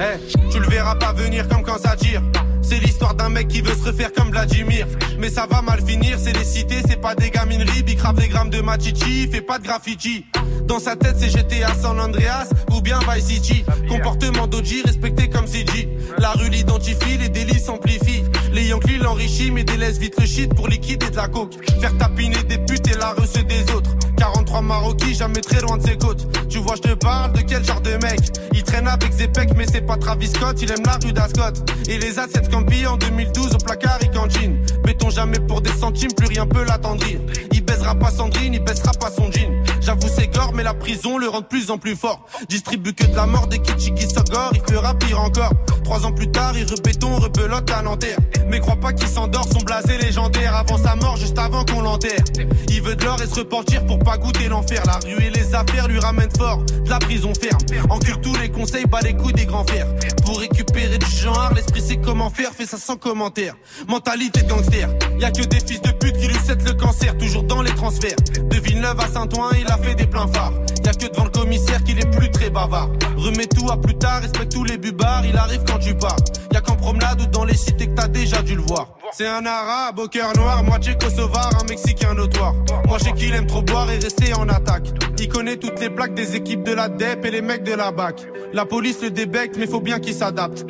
Eh, 0.00 0.50
tu 0.50 0.58
le 0.58 0.66
verras 0.66 0.96
pas 0.96 1.12
venir 1.12 1.46
comme 1.48 1.62
quand 1.62 1.78
ça 1.78 1.94
tire. 1.94 2.22
C'est 2.70 2.78
l'histoire 2.78 3.16
d'un 3.16 3.30
mec 3.30 3.48
qui 3.48 3.62
veut 3.62 3.74
se 3.74 3.82
refaire 3.82 4.12
comme 4.12 4.30
Vladimir. 4.30 4.86
Mais 5.18 5.28
ça 5.28 5.44
va 5.50 5.60
mal 5.60 5.84
finir, 5.84 6.20
c'est 6.20 6.32
les 6.32 6.44
cités, 6.44 6.82
c'est 6.88 7.00
pas 7.00 7.16
des 7.16 7.28
gamineries. 7.28 7.82
Bicrave 7.82 8.14
des 8.14 8.28
grammes 8.28 8.48
de 8.48 8.60
machichi, 8.60 9.26
fait 9.26 9.40
pas 9.40 9.58
de 9.58 9.64
graffiti. 9.64 10.24
Dans 10.66 10.78
sa 10.78 10.94
tête, 10.94 11.16
c'est 11.18 11.30
GTA 11.30 11.74
San 11.74 11.98
Andreas 11.98 12.48
ou 12.70 12.80
bien 12.80 13.00
Vice 13.12 13.24
City. 13.24 13.64
Comportement 13.88 14.46
d'Oji 14.46 14.82
respecté 14.82 15.28
comme 15.28 15.48
CG. 15.48 15.88
La 16.18 16.30
rue 16.30 16.48
l'identifie, 16.48 17.18
les 17.18 17.28
délits 17.28 17.58
s'amplifient. 17.58 18.22
Les 18.52 18.68
Yankees 18.68 18.98
l'enrichissent, 18.98 19.50
mais 19.50 19.64
délaissent 19.64 19.98
vite 19.98 20.14
le 20.20 20.26
shit 20.26 20.54
pour 20.54 20.68
liquider 20.68 21.10
de 21.10 21.16
la 21.16 21.26
coke. 21.26 21.56
Faire 21.80 21.98
tapiner 21.98 22.40
des 22.44 22.58
putes 22.58 22.86
et 22.86 22.96
la 22.96 23.14
recette 23.14 23.48
des 23.48 23.62
autres. 23.72 23.90
43 24.20 24.60
Maroquis, 24.60 25.14
jamais 25.14 25.40
très 25.40 25.62
loin 25.62 25.78
de 25.78 25.82
ses 25.82 25.96
côtes. 25.96 26.26
Tu 26.50 26.58
vois, 26.58 26.74
je 26.76 26.82
te 26.82 26.92
parle 26.92 27.32
de 27.32 27.40
quel 27.40 27.64
genre 27.64 27.80
de 27.80 27.92
mec? 27.92 28.20
Il 28.52 28.62
traîne 28.62 28.86
avec 28.86 29.14
ses 29.14 29.30
mais 29.56 29.64
c'est 29.66 29.80
pas 29.80 29.96
Travis 29.96 30.28
Scott. 30.28 30.60
Il 30.60 30.70
aime 30.70 30.84
la 30.84 30.98
rue 31.02 31.14
d'Ascot. 31.14 31.64
Et 31.88 31.96
les 31.96 32.18
assets 32.18 32.50
Campi 32.50 32.86
en 32.86 32.98
2012 32.98 33.54
au 33.54 33.56
placard 33.56 33.98
et 34.02 34.08
cantine. 34.08 34.58
Béton 34.84 35.08
jamais 35.08 35.40
pour 35.40 35.62
des 35.62 35.72
centimes, 35.72 36.12
plus 36.14 36.26
rien 36.26 36.46
peut 36.46 36.64
l'attendrir. 36.64 37.18
Il 37.52 37.64
baisera 37.64 37.94
pas 37.94 38.10
Sandrine, 38.10 38.52
il 38.52 38.62
baissera 38.62 38.92
pas 38.92 39.10
son 39.10 39.32
jean. 39.32 39.54
J'avoue, 39.80 40.08
c'est 40.14 40.28
gore, 40.28 40.52
mais 40.54 40.62
la 40.62 40.74
prison 40.74 41.18
le 41.18 41.28
rend 41.28 41.40
de 41.40 41.46
plus 41.46 41.70
en 41.70 41.78
plus 41.78 41.96
fort. 41.96 42.26
Distribue 42.48 42.92
que 42.92 43.06
de 43.06 43.16
la 43.16 43.26
mort 43.26 43.46
des 43.46 43.58
kitschis 43.58 43.94
qui 43.94 44.08
s'ogorent, 44.08 44.52
il 44.54 44.60
fera 44.72 44.94
pire 44.94 45.20
encore. 45.20 45.52
Trois 45.84 46.04
ans 46.04 46.12
plus 46.12 46.30
tard, 46.30 46.56
il 46.56 46.64
rebéton, 46.64 47.16
rebelote 47.16 47.70
à 47.70 47.82
Nanterre. 47.82 48.18
Mais 48.48 48.60
crois 48.60 48.76
pas 48.76 48.92
qu'il 48.92 49.08
s'endort, 49.08 49.46
son 49.50 49.60
blasé 49.60 49.98
légendaire 49.98 50.54
avant 50.54 50.76
sa 50.76 50.96
mort, 50.96 51.16
juste 51.16 51.38
avant 51.38 51.64
qu'on 51.64 51.80
l'enterre. 51.80 52.22
Il 52.68 52.82
veut 52.82 52.94
de 52.94 53.04
l'or 53.04 53.20
et 53.22 53.26
se 53.26 53.40
repentir 53.40 53.84
pour 53.86 53.98
pas 53.98 54.18
goûter 54.18 54.48
l'enfer. 54.48 54.82
La 54.86 54.98
rue 55.04 55.24
et 55.24 55.30
les 55.30 55.54
affaires 55.54 55.88
lui 55.88 55.98
ramènent 55.98 56.34
fort, 56.36 56.62
de 56.64 56.90
la 56.90 56.98
prison 56.98 57.32
ferme. 57.34 57.58
Encule 57.90 58.20
tous 58.20 58.36
les 58.36 58.50
conseils, 58.50 58.86
bat 58.86 59.00
les 59.02 59.14
couilles 59.14 59.32
des 59.32 59.46
grands 59.46 59.64
fers. 59.64 59.86
Pour 60.30 60.38
récupérer 60.38 60.96
du 60.96 61.10
genre, 61.10 61.50
l'esprit 61.56 61.80
sait 61.80 61.96
comment 61.96 62.30
faire, 62.30 62.52
fait 62.52 62.64
ça 62.64 62.78
sans 62.78 62.96
commentaire. 62.96 63.56
Mentalité 63.88 64.42
gangster, 64.44 64.88
y 65.18 65.24
a 65.24 65.32
que 65.32 65.42
des 65.42 65.58
fils 65.58 65.82
de 65.82 65.90
pute 65.90 66.16
qui 66.18 66.28
lui 66.28 66.38
cèdent 66.46 66.62
le 66.62 66.74
cancer, 66.74 67.18
toujours 67.18 67.42
dans 67.42 67.62
les 67.62 67.74
transferts. 67.74 68.14
De 68.40 68.56
Villeneuve 68.60 69.00
à 69.00 69.08
Saint-Ouen, 69.08 69.50
il 69.60 69.66
a 69.66 69.76
fait 69.78 69.96
des 69.96 70.06
pleins 70.06 70.28
phares. 70.28 70.52
Y 70.84 70.88
a 70.88 70.92
que 70.92 71.08
devant 71.08 71.24
le 71.24 71.30
commissaire 71.30 71.82
qu'il 71.82 71.98
est 71.98 72.08
plus 72.16 72.30
très 72.30 72.48
bavard. 72.48 72.90
Remets 73.16 73.48
tout 73.48 73.68
à 73.72 73.76
plus 73.76 73.98
tard, 73.98 74.20
respecte 74.22 74.52
tous 74.52 74.62
les 74.62 74.78
bubards, 74.78 75.26
il 75.26 75.36
arrive 75.36 75.64
quand 75.66 75.80
tu 75.80 75.96
pars. 75.96 76.14
Y 76.52 76.56
a 76.58 76.60
qu'en 76.60 76.76
promenade 76.76 77.20
ou 77.22 77.26
dans 77.26 77.44
les 77.44 77.56
cités 77.56 77.88
que 77.88 77.94
t'as 77.96 78.06
déjà 78.06 78.40
dû 78.40 78.54
le 78.54 78.62
voir. 78.62 78.99
C'est 79.12 79.26
un 79.26 79.44
arabe 79.44 79.98
au 79.98 80.06
cœur 80.06 80.32
noir, 80.36 80.62
moitié 80.62 80.96
kosovar, 80.96 81.50
un 81.60 81.64
mexicain 81.64 82.14
notoire. 82.14 82.54
Moi 82.86 82.98
je 82.98 83.04
sais 83.04 83.12
qu'il 83.12 83.34
aime 83.34 83.46
trop 83.46 83.60
boire 83.60 83.90
et 83.90 83.98
rester 83.98 84.32
en 84.34 84.48
attaque. 84.48 84.86
Il 85.18 85.28
connaît 85.28 85.56
toutes 85.56 85.80
les 85.80 85.90
plaques 85.90 86.14
des 86.14 86.36
équipes 86.36 86.62
de 86.62 86.72
la 86.72 86.88
DEP 86.88 87.24
et 87.24 87.30
les 87.30 87.42
mecs 87.42 87.64
de 87.64 87.74
la 87.74 87.90
BAC. 87.90 88.26
La 88.52 88.64
police 88.64 89.02
le 89.02 89.10
débecte, 89.10 89.56
mais 89.58 89.66
faut 89.66 89.80
bien 89.80 89.98
qu'il 89.98 90.14
s'adapte. 90.14 90.64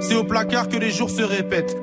C'est 0.00 0.16
au 0.16 0.24
placard 0.24 0.68
que 0.68 0.76
les 0.76 0.90
jours 0.90 1.08
se 1.08 1.22
répètent. 1.22 1.76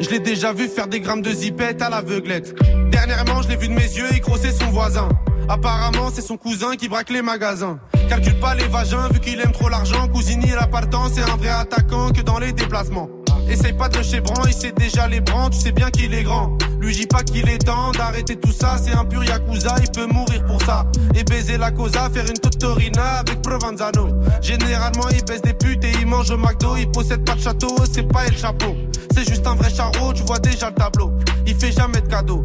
Je 0.00 0.10
l'ai 0.10 0.20
déjà 0.20 0.52
vu 0.52 0.68
faire 0.68 0.88
des 0.88 1.00
grammes 1.00 1.22
de 1.22 1.30
zipette 1.30 1.82
à 1.82 1.90
l'aveuglette. 1.90 2.54
Dernièrement, 2.90 3.42
je 3.42 3.48
l'ai 3.48 3.56
vu 3.56 3.68
de 3.68 3.74
mes 3.74 3.82
yeux, 3.82 4.08
il 4.12 4.20
crossait 4.20 4.52
son 4.52 4.66
voisin. 4.66 5.08
Apparemment, 5.48 6.10
c'est 6.12 6.22
son 6.22 6.36
cousin 6.36 6.76
qui 6.76 6.88
braque 6.88 7.10
les 7.10 7.22
magasins. 7.22 7.78
Calcule 8.08 8.38
pas 8.40 8.54
les 8.54 8.66
vagins, 8.66 9.08
vu 9.12 9.20
qu'il 9.20 9.40
aime 9.40 9.52
trop 9.52 9.68
l'argent. 9.68 10.08
Cousini, 10.08 10.50
l'appartement, 10.50 11.08
c'est 11.12 11.22
un 11.22 11.36
vrai 11.36 11.50
attaquant 11.50 12.10
que 12.10 12.22
dans 12.22 12.38
les 12.38 12.52
déplacements. 12.52 13.08
Essaye 13.48 13.72
pas 13.72 13.88
de 13.88 13.98
le 13.98 14.02
chébran, 14.02 14.42
il 14.46 14.52
sait 14.52 14.72
déjà 14.72 15.06
les 15.06 15.20
brans, 15.20 15.50
tu 15.50 15.58
sais 15.58 15.72
bien 15.72 15.90
qu'il 15.90 16.12
est 16.14 16.24
grand. 16.24 16.56
Lui 16.80 16.94
dis 16.94 17.06
pas 17.06 17.22
qu'il 17.22 17.48
est 17.48 17.58
temps 17.58 17.92
d'arrêter 17.92 18.36
tout 18.36 18.52
ça, 18.52 18.76
c'est 18.82 18.92
un 18.92 19.04
pur 19.04 19.24
yakuza, 19.24 19.76
il 19.80 19.90
peut 19.90 20.06
mourir 20.06 20.44
pour 20.46 20.60
ça. 20.62 20.86
Et 21.14 21.24
baiser 21.24 21.56
la 21.56 21.70
cosa, 21.70 22.10
faire 22.10 22.26
une 22.28 22.38
totorina 22.38 23.20
avec 23.20 23.40
Provenzano. 23.42 24.08
Généralement, 24.42 25.08
il 25.10 25.24
baisse 25.24 25.42
des 25.42 25.54
putes 25.54 25.84
et 25.84 25.92
il 26.00 26.06
mange 26.06 26.30
au 26.30 26.36
McDo, 26.36 26.76
il 26.76 26.90
possède 26.90 27.24
pas 27.24 27.34
de 27.34 27.40
château, 27.40 27.74
c'est 27.90 28.06
pas 28.06 28.26
El 28.26 28.36
Chapeau. 28.36 28.76
C'est 29.14 29.26
juste 29.28 29.46
un 29.46 29.54
vrai 29.54 29.70
charreau, 29.70 30.12
tu 30.12 30.22
vois 30.24 30.38
déjà 30.38 30.68
le 30.68 30.74
tableau. 30.74 31.12
Il 31.46 31.54
fait 31.54 31.72
jamais 31.72 32.00
de 32.00 32.08
cadeaux, 32.08 32.44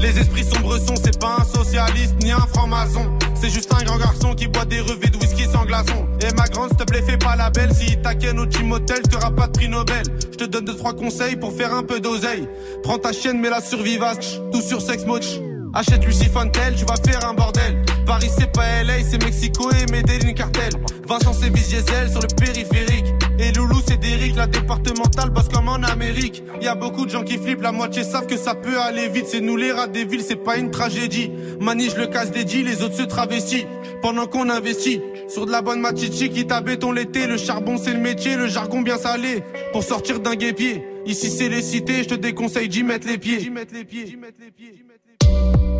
Les 0.00 0.18
esprits 0.18 0.44
sombres 0.44 0.78
sont, 0.78 0.94
c'est 0.96 1.18
pas 1.18 1.36
un 1.40 1.44
socialiste 1.44 2.14
ni 2.22 2.30
un 2.30 2.46
franc-maçon. 2.54 3.10
C'est 3.34 3.50
juste 3.50 3.70
un 3.74 3.84
grand 3.84 3.98
garçon 3.98 4.34
qui 4.34 4.48
boit 4.48 4.64
des 4.64 4.80
revêts 4.80 5.08
de 5.08 5.18
whisky 5.18 5.44
sans 5.44 5.66
glaçon. 5.66 6.06
Et 6.22 6.34
ma 6.34 6.44
grande, 6.44 6.68
s'il 6.68 6.78
te 6.78 6.84
plaît, 6.84 7.02
fais 7.02 7.18
pas 7.18 7.36
la 7.36 7.50
belle. 7.50 7.74
Si 7.74 8.00
t'inquiète 8.00 8.38
au 8.38 8.46
team 8.46 8.72
hotel, 8.72 9.02
t'auras 9.02 9.30
pas 9.30 9.46
de 9.46 9.52
prix 9.52 9.68
Nobel. 9.68 10.02
Je 10.32 10.38
te 10.38 10.44
donne 10.44 10.64
deux, 10.64 10.76
trois 10.76 10.94
conseils 10.94 11.36
pour 11.36 11.52
faire 11.52 11.74
un 11.74 11.82
peu 11.82 12.00
d'oseille. 12.00 12.48
Prends 12.82 12.96
ta 12.96 13.12
chienne, 13.12 13.40
mets-la 13.40 13.60
sur 13.60 13.82
Vivace, 13.82 14.40
tout 14.50 14.62
sur 14.62 14.80
Sex 14.80 15.04
Moch. 15.04 15.26
Achète 15.74 16.04
Lucy 16.04 16.26
Fontel, 16.26 16.74
tu 16.76 16.84
vas 16.86 16.96
faire 16.96 17.28
un 17.28 17.34
bordel. 17.34 17.84
Paris 18.06 18.30
c'est 18.36 18.50
pas 18.50 18.82
LA, 18.82 19.04
c'est 19.08 19.22
Mexico 19.22 19.70
et 19.70 19.90
Medellin 19.92 20.32
cartel. 20.32 20.72
Vincent 21.06 21.32
c'est 21.32 21.50
Diesel 21.50 22.10
sur 22.10 22.20
le 22.20 22.26
périphérique. 22.34 23.06
Et 23.42 23.52
Loulou 23.52 23.76
c'est 23.86 23.98
Derrick, 23.98 24.36
la 24.36 24.46
départementale 24.46 25.30
bosse 25.30 25.48
comme 25.48 25.68
en 25.68 25.82
Amérique. 25.82 26.42
Y 26.60 26.68
a 26.68 26.74
beaucoup 26.74 27.06
de 27.06 27.10
gens 27.10 27.22
qui 27.22 27.38
flippent, 27.38 27.62
la 27.62 27.72
moitié 27.72 28.04
savent 28.04 28.26
que 28.26 28.36
ça 28.36 28.54
peut 28.54 28.78
aller 28.78 29.08
vite. 29.08 29.26
C'est 29.28 29.40
nous 29.40 29.56
les 29.56 29.72
rats 29.72 29.86
des 29.86 30.04
villes, 30.04 30.22
c'est 30.22 30.36
pas 30.36 30.58
une 30.58 30.70
tragédie. 30.70 31.30
Manige 31.58 31.96
le 31.96 32.06
casse 32.06 32.30
des 32.32 32.44
les 32.44 32.82
autres 32.82 32.96
se 32.96 33.02
travestissent. 33.02 33.66
Pendant 34.02 34.26
qu'on 34.26 34.50
investit 34.50 35.00
sur 35.28 35.46
de 35.46 35.52
la 35.52 35.62
bonne 35.62 35.80
machichi 35.80 36.28
qui 36.28 36.46
t'a 36.46 36.60
béton 36.60 36.92
l'été. 36.92 37.26
Le 37.26 37.38
charbon 37.38 37.78
c'est 37.78 37.94
le 37.94 38.00
métier, 38.00 38.36
le 38.36 38.46
jargon 38.46 38.82
bien 38.82 38.98
salé. 38.98 39.42
Pour 39.72 39.84
sortir 39.84 40.20
d'un 40.20 40.34
guépier. 40.34 40.84
Ici 41.06 41.30
c'est 41.30 41.48
les 41.48 41.62
cités, 41.62 42.02
je 42.02 42.10
te 42.10 42.14
déconseille 42.14 42.68
d'y 42.68 42.82
mettre 42.82 43.06
les 43.06 43.16
pieds. 43.16 43.38
D'y 43.38 43.50
mettre 43.50 43.72
les 43.72 43.84
pieds. 43.84 44.04
D'y 44.04 44.16
mettre 44.16 44.38
les 44.38 44.50
pieds. 44.50 45.79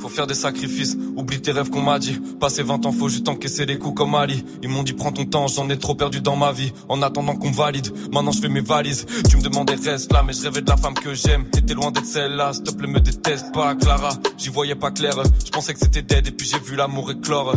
Faut 0.00 0.08
faire 0.08 0.26
des 0.26 0.34
sacrifices, 0.34 0.96
oublie 1.16 1.40
tes 1.40 1.52
rêves 1.52 1.70
qu'on 1.70 1.82
m'a 1.82 1.98
dit. 1.98 2.18
Passer 2.38 2.62
20 2.62 2.86
ans, 2.86 2.92
faut 2.92 3.08
juste 3.08 3.28
encaisser 3.28 3.66
les 3.66 3.78
coups 3.78 3.94
comme 3.94 4.14
Ali. 4.14 4.44
Ils 4.62 4.68
m'ont 4.68 4.82
dit 4.82 4.92
prends 4.92 5.12
ton 5.12 5.24
temps, 5.24 5.46
j'en 5.48 5.68
ai 5.70 5.78
trop 5.78 5.94
perdu 5.94 6.20
dans 6.20 6.36
ma 6.36 6.52
vie. 6.52 6.72
En 6.88 7.02
attendant 7.02 7.34
qu'on 7.34 7.50
valide, 7.50 7.88
maintenant 8.12 8.32
je 8.32 8.40
fais 8.40 8.48
mes 8.48 8.60
valises. 8.60 9.06
Tu 9.28 9.36
me 9.36 9.42
demandais 9.42 9.74
reste 9.74 10.12
là, 10.12 10.22
mais 10.22 10.32
je 10.32 10.42
rêvais 10.42 10.62
de 10.62 10.68
la 10.68 10.76
femme 10.76 10.94
que 10.94 11.14
j'aime. 11.14 11.48
T'étais 11.50 11.74
loin 11.74 11.90
d'être 11.90 12.06
celle-là, 12.06 12.52
s'il 12.52 12.64
te 12.64 12.86
me 12.86 13.00
déteste 13.00 13.52
pas, 13.52 13.74
Clara. 13.74 14.10
J'y 14.38 14.48
voyais 14.48 14.74
pas 14.74 14.90
clair, 14.90 15.14
je 15.44 15.50
pensais 15.50 15.74
que 15.74 15.80
c'était 15.80 16.02
dead 16.02 16.26
et 16.26 16.30
puis 16.30 16.46
j'ai 16.46 16.58
vu 16.58 16.76
l'amour 16.76 17.10
éclore. 17.10 17.54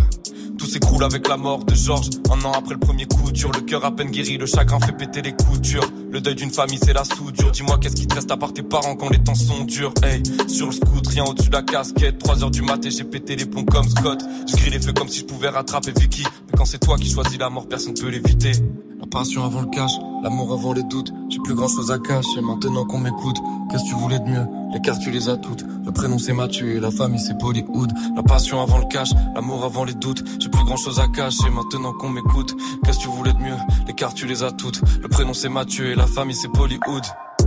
Tout 0.57 0.65
s'écroule 0.65 1.05
avec 1.05 1.27
la 1.29 1.37
mort 1.37 1.63
de 1.63 1.73
Georges. 1.73 2.09
Un 2.29 2.43
an 2.43 2.51
après 2.51 2.73
le 2.73 2.79
premier 2.79 3.05
coup 3.05 3.31
dur, 3.31 3.49
le 3.53 3.61
cœur 3.61 3.85
à 3.85 3.95
peine 3.95 4.11
guéri, 4.11 4.37
le 4.37 4.45
chagrin 4.45 4.79
fait 4.81 4.91
péter 4.91 5.21
les 5.21 5.31
coutures. 5.31 5.89
Le 6.11 6.19
deuil 6.19 6.35
d'une 6.35 6.51
famille, 6.51 6.79
c'est 6.83 6.91
la 6.91 7.05
soudure. 7.05 7.51
Dis-moi, 7.51 7.77
qu'est-ce 7.77 7.95
qui 7.95 8.07
te 8.07 8.15
reste 8.15 8.29
à 8.29 8.35
part 8.35 8.51
tes 8.51 8.61
parents 8.63 8.95
quand 8.95 9.09
les 9.09 9.19
temps 9.19 9.35
sont 9.35 9.63
durs? 9.63 9.93
Hey, 10.03 10.21
sur 10.49 10.65
le 10.65 10.73
scoot, 10.73 11.07
rien 11.07 11.23
au-dessus 11.23 11.49
de 11.49 11.53
la 11.53 11.61
casquette. 11.61 12.21
3 12.29 12.43
heures 12.43 12.51
du 12.51 12.61
mat 12.61 12.85
et 12.85 12.91
j'ai 12.91 13.05
pété 13.05 13.35
les 13.35 13.47
plombs 13.47 13.65
comme 13.65 13.89
Scott. 13.89 14.23
Je 14.47 14.55
crie 14.55 14.69
les 14.69 14.79
feux 14.79 14.93
comme 14.93 15.07
si 15.07 15.21
je 15.21 15.25
pouvais 15.25 15.49
rattraper 15.49 15.91
Vicky. 15.99 16.23
Mais 16.23 16.55
quand 16.55 16.65
c'est 16.65 16.77
toi 16.77 16.95
qui 16.95 17.09
choisis 17.09 17.39
la 17.39 17.49
mort, 17.49 17.67
personne 17.67 17.95
peut 17.95 18.09
l'éviter. 18.09 18.51
La 18.99 19.07
passion 19.07 19.43
avant 19.43 19.61
le 19.61 19.67
cash, 19.67 19.93
l'amour 20.21 20.53
avant 20.53 20.73
les 20.73 20.83
doutes. 20.83 21.11
J'ai 21.29 21.39
plus 21.39 21.55
grand 21.55 21.67
chose 21.67 21.89
à 21.89 21.97
cacher 21.97 22.41
maintenant 22.41 22.85
qu'on 22.85 22.99
m'écoute. 22.99 23.37
Qu'est-ce 23.71 23.83
que 23.85 23.89
tu 23.89 23.95
voulais 23.95 24.19
de 24.19 24.25
mieux? 24.25 24.45
Les 24.71 24.79
cartes 24.79 25.01
tu 25.01 25.09
les 25.09 25.27
as 25.27 25.37
toutes. 25.37 25.63
Le 25.83 25.91
prénom 25.91 26.19
c'est 26.19 26.33
Mathieu 26.33 26.75
et 26.75 26.79
la 26.79 26.91
famille 26.91 27.19
c'est 27.19 27.35
Bollywood. 27.35 27.91
La 28.15 28.21
passion 28.21 28.61
avant 28.61 28.77
le 28.77 28.85
cash, 28.85 29.09
l'amour 29.33 29.63
avant 29.63 29.83
les 29.83 29.95
doutes. 29.95 30.23
J'ai 30.39 30.49
plus 30.49 30.63
grand 30.63 30.77
chose 30.77 30.99
à 30.99 31.07
cacher 31.07 31.49
maintenant 31.49 31.93
qu'on 31.93 32.09
m'écoute. 32.09 32.55
Qu'est-ce 32.85 32.99
que 32.99 33.03
tu 33.05 33.09
voulais 33.09 33.33
de 33.33 33.39
mieux? 33.39 33.57
Les 33.87 33.95
cartes 33.95 34.15
tu 34.15 34.27
les 34.27 34.43
as 34.43 34.51
toutes. 34.51 34.81
Le 35.01 35.07
prénom 35.07 35.33
c'est 35.33 35.49
Mathieu 35.49 35.93
et 35.93 35.95
la 35.95 36.05
famille 36.05 36.35
c'est 36.35 36.47
Bollywood. 36.47 37.05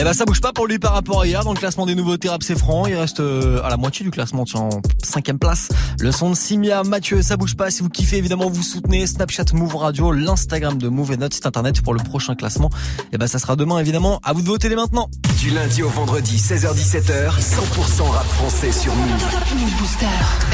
Eh 0.00 0.02
ben 0.02 0.14
ça 0.14 0.24
bouge 0.24 0.40
pas 0.40 0.54
pour 0.54 0.66
lui 0.66 0.78
par 0.78 0.94
rapport 0.94 1.20
à 1.20 1.26
hier 1.26 1.44
dans 1.44 1.52
le 1.52 1.58
classement 1.58 1.84
des 1.84 1.94
nouveautés 1.94 2.30
rap 2.30 2.42
c'est 2.42 2.58
franc. 2.58 2.86
Il 2.86 2.94
reste 2.94 3.20
euh, 3.20 3.62
à 3.62 3.68
la 3.68 3.76
moitié 3.76 4.02
du 4.02 4.10
classement, 4.10 4.46
tu 4.46 4.56
en 4.56 4.70
cinquième 5.02 5.38
place. 5.38 5.68
Le 5.98 6.10
son 6.10 6.30
de 6.30 6.34
Simia, 6.34 6.82
Mathieu, 6.84 7.20
ça 7.20 7.36
bouge 7.36 7.54
pas. 7.54 7.70
Si 7.70 7.82
vous 7.82 7.90
kiffez 7.90 8.16
évidemment 8.16 8.48
vous 8.48 8.62
soutenez 8.62 9.06
Snapchat 9.06 9.44
Move 9.52 9.76
Radio, 9.76 10.10
l'Instagram 10.10 10.78
de 10.78 10.88
Move 10.88 11.12
et 11.12 11.16
notre 11.18 11.34
site 11.34 11.44
internet 11.44 11.82
pour 11.82 11.92
le 11.92 12.02
prochain 12.02 12.34
classement. 12.34 12.70
Eh 13.12 13.18
ben 13.18 13.26
ça 13.26 13.38
sera 13.38 13.56
demain 13.56 13.78
évidemment. 13.78 14.20
À 14.24 14.32
vous 14.32 14.40
de 14.40 14.46
voter 14.46 14.70
dès 14.70 14.74
maintenant. 14.74 15.10
Du 15.38 15.50
lundi 15.50 15.82
au 15.82 15.90
vendredi 15.90 16.38
16h17h, 16.38 17.38
100% 17.38 18.02
rap 18.10 18.26
français 18.26 18.72
sur 18.72 18.94
Move. 18.94 19.26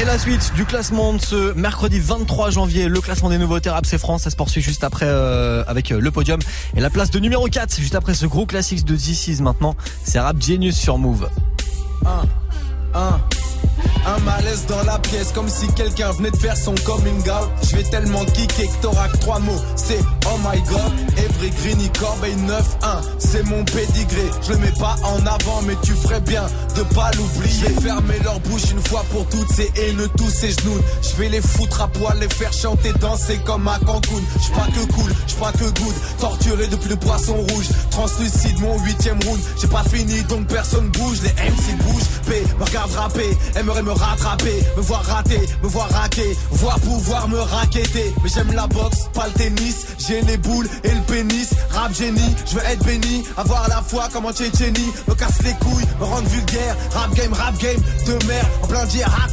Et 0.01 0.03
la 0.03 0.19
suite 0.19 0.51
du 0.55 0.65
classement 0.65 1.13
de 1.13 1.21
ce 1.21 1.53
mercredi 1.53 2.01
23 2.01 2.49
janvier, 2.49 2.89
le 2.89 2.99
classement 2.99 3.29
des 3.29 3.37
nouveautés 3.37 3.69
rap 3.69 3.85
c'est 3.85 3.97
franc, 3.97 4.17
ça 4.17 4.29
se 4.29 4.35
poursuit 4.35 4.61
juste 4.61 4.83
après 4.83 5.05
euh, 5.07 5.63
avec 5.67 5.93
euh, 5.93 6.01
le 6.01 6.11
podium 6.11 6.41
et 6.75 6.81
la 6.81 6.89
place 6.89 7.11
de 7.11 7.19
numéro 7.19 7.47
4 7.47 7.79
juste 7.79 7.95
après 7.95 8.13
ce 8.13 8.25
gros 8.25 8.45
classique 8.45 8.83
de 8.83 8.95
DC 8.97 9.36
maintenant, 9.41 9.75
c'est 10.03 10.19
Rap 10.19 10.41
Genius 10.41 10.75
sur 10.75 10.97
Move. 10.97 11.29
Un, 12.05 12.23
un, 12.93 13.19
un 14.05 14.19
malaise 14.19 14.65
dans 14.67 14.83
la 14.83 14.99
pièce, 14.99 15.31
comme 15.33 15.49
si 15.49 15.67
quelqu'un 15.73 16.11
venait 16.11 16.31
de 16.31 16.37
faire 16.37 16.57
son 16.57 16.75
coming 16.85 17.19
out. 17.29 17.49
Je 17.69 17.75
vais 17.75 17.83
tellement 17.83 18.23
kicker 18.25 18.67
que 18.67 18.81
t'auras 18.81 19.07
que 19.09 19.17
trois 19.17 19.39
mots. 19.39 19.61
C'est 19.75 19.99
oh 20.25 20.37
my 20.43 20.59
god, 20.61 20.91
Every 21.17 21.49
Greeny 21.61 21.89
Corbeil 21.99 22.35
9-1. 22.35 23.01
C'est 23.19 23.43
mon 23.43 23.63
pédigré, 23.63 24.29
je 24.43 24.53
le 24.53 24.59
mets 24.59 24.73
pas 24.79 24.95
en 25.03 25.25
avant, 25.25 25.61
mais 25.65 25.75
tu 25.83 25.93
ferais 25.93 26.21
bien 26.21 26.45
de 26.75 26.83
pas 26.95 27.11
l'oublier. 27.17 27.67
Je 27.75 27.81
fermer 27.81 28.19
leur 28.23 28.39
bouche 28.41 28.71
une 28.71 28.83
fois 28.87 29.03
pour 29.11 29.25
toutes, 29.27 29.51
ces 29.51 29.71
haineux, 29.75 30.09
tous 30.17 30.29
ces 30.29 30.51
genoux. 30.51 30.79
Je 31.01 31.15
vais 31.17 31.29
les 31.29 31.41
foutre 31.41 31.81
à 31.81 31.87
poil, 31.87 32.17
les 32.19 32.29
faire 32.29 32.53
chanter, 32.53 32.93
danser 32.93 33.39
comme 33.45 33.67
à 33.67 33.79
Cancun. 33.79 34.21
J'suis 34.39 34.53
pas 34.53 34.67
que 34.67 34.91
cool, 34.93 35.11
j'suis 35.27 35.39
pas 35.39 35.51
que 35.51 35.65
good, 35.65 35.95
torturé 36.19 36.67
depuis 36.67 36.89
le 36.89 36.95
poisson 36.95 37.35
rouge. 37.35 37.67
Translucide, 37.91 38.59
mon 38.59 38.79
huitième 38.83 39.19
round. 39.25 39.39
J'ai 39.61 39.67
pas 39.67 39.83
fini, 39.83 40.21
donc 40.23 40.47
personne 40.47 40.89
bouge. 40.89 41.17
Les 41.23 41.31
MC 41.31 41.77
bougent, 41.83 42.07
P, 42.27 42.43
me 42.59 42.63
regarde 42.63 42.91
rapper, 42.93 43.37
me 43.63 43.71
rattraper, 43.85 44.63
me 44.75 44.81
voir 44.81 45.03
rater, 45.05 45.47
me 45.63 45.67
voir 45.67 45.89
raquer, 45.89 46.37
voir 46.51 46.79
pouvoir 46.79 47.27
me 47.27 47.39
raqueter. 47.39 48.13
Mais 48.23 48.29
j'aime 48.29 48.51
la 48.53 48.67
boxe, 48.67 49.07
pas 49.13 49.27
le 49.27 49.33
tennis. 49.33 49.85
J'ai 49.99 50.21
les 50.21 50.37
boules 50.37 50.67
et 50.83 50.89
le 50.89 51.01
pénis. 51.01 51.49
Rap 51.71 51.93
génie, 51.93 52.35
je 52.45 52.55
veux 52.55 52.65
être 52.65 52.83
béni, 52.85 53.23
avoir 53.37 53.67
la 53.69 53.81
foi 53.81 54.07
comme 54.11 54.25
en 54.25 54.33
Tchétchénie. 54.33 54.91
Me 55.07 55.13
casse 55.15 55.41
les 55.43 55.53
couilles, 55.53 55.85
me 55.99 56.05
rendre 56.05 56.27
vulgaire. 56.27 56.75
Rap 56.93 57.13
game, 57.13 57.33
rap 57.33 57.57
game, 57.57 57.81
de 58.05 58.25
merde. 58.25 58.47
En 58.63 58.67
plein 58.67 58.85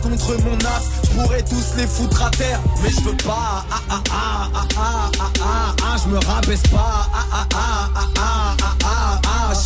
contre 0.03 0.37
mon 0.45 0.57
as. 0.59 0.83
Je 1.05 1.11
pourrais 1.11 1.43
tous 1.43 1.77
les 1.77 1.87
foutre 1.87 2.23
à 2.25 2.31
terre, 2.31 2.61
mais 2.83 2.91
je 2.91 3.01
veux 3.01 3.17
pas. 3.17 3.65
Ah 3.71 3.81
ah 3.89 4.03
ah 4.11 4.49
ah 4.55 4.71
ah 4.77 5.11
ah 5.19 5.31
ah 5.41 5.75
ah. 5.83 5.97
Je 6.03 6.09
me 6.11 6.19
rabaisse 6.19 6.63
pas. 6.63 7.09
Ah 7.15 7.27
ah 7.33 7.47
ah 7.55 7.57
ah 7.57 7.91
ah 7.95 7.95
ah 7.95 8.09
ah 8.17 8.21
ah. 8.21 8.44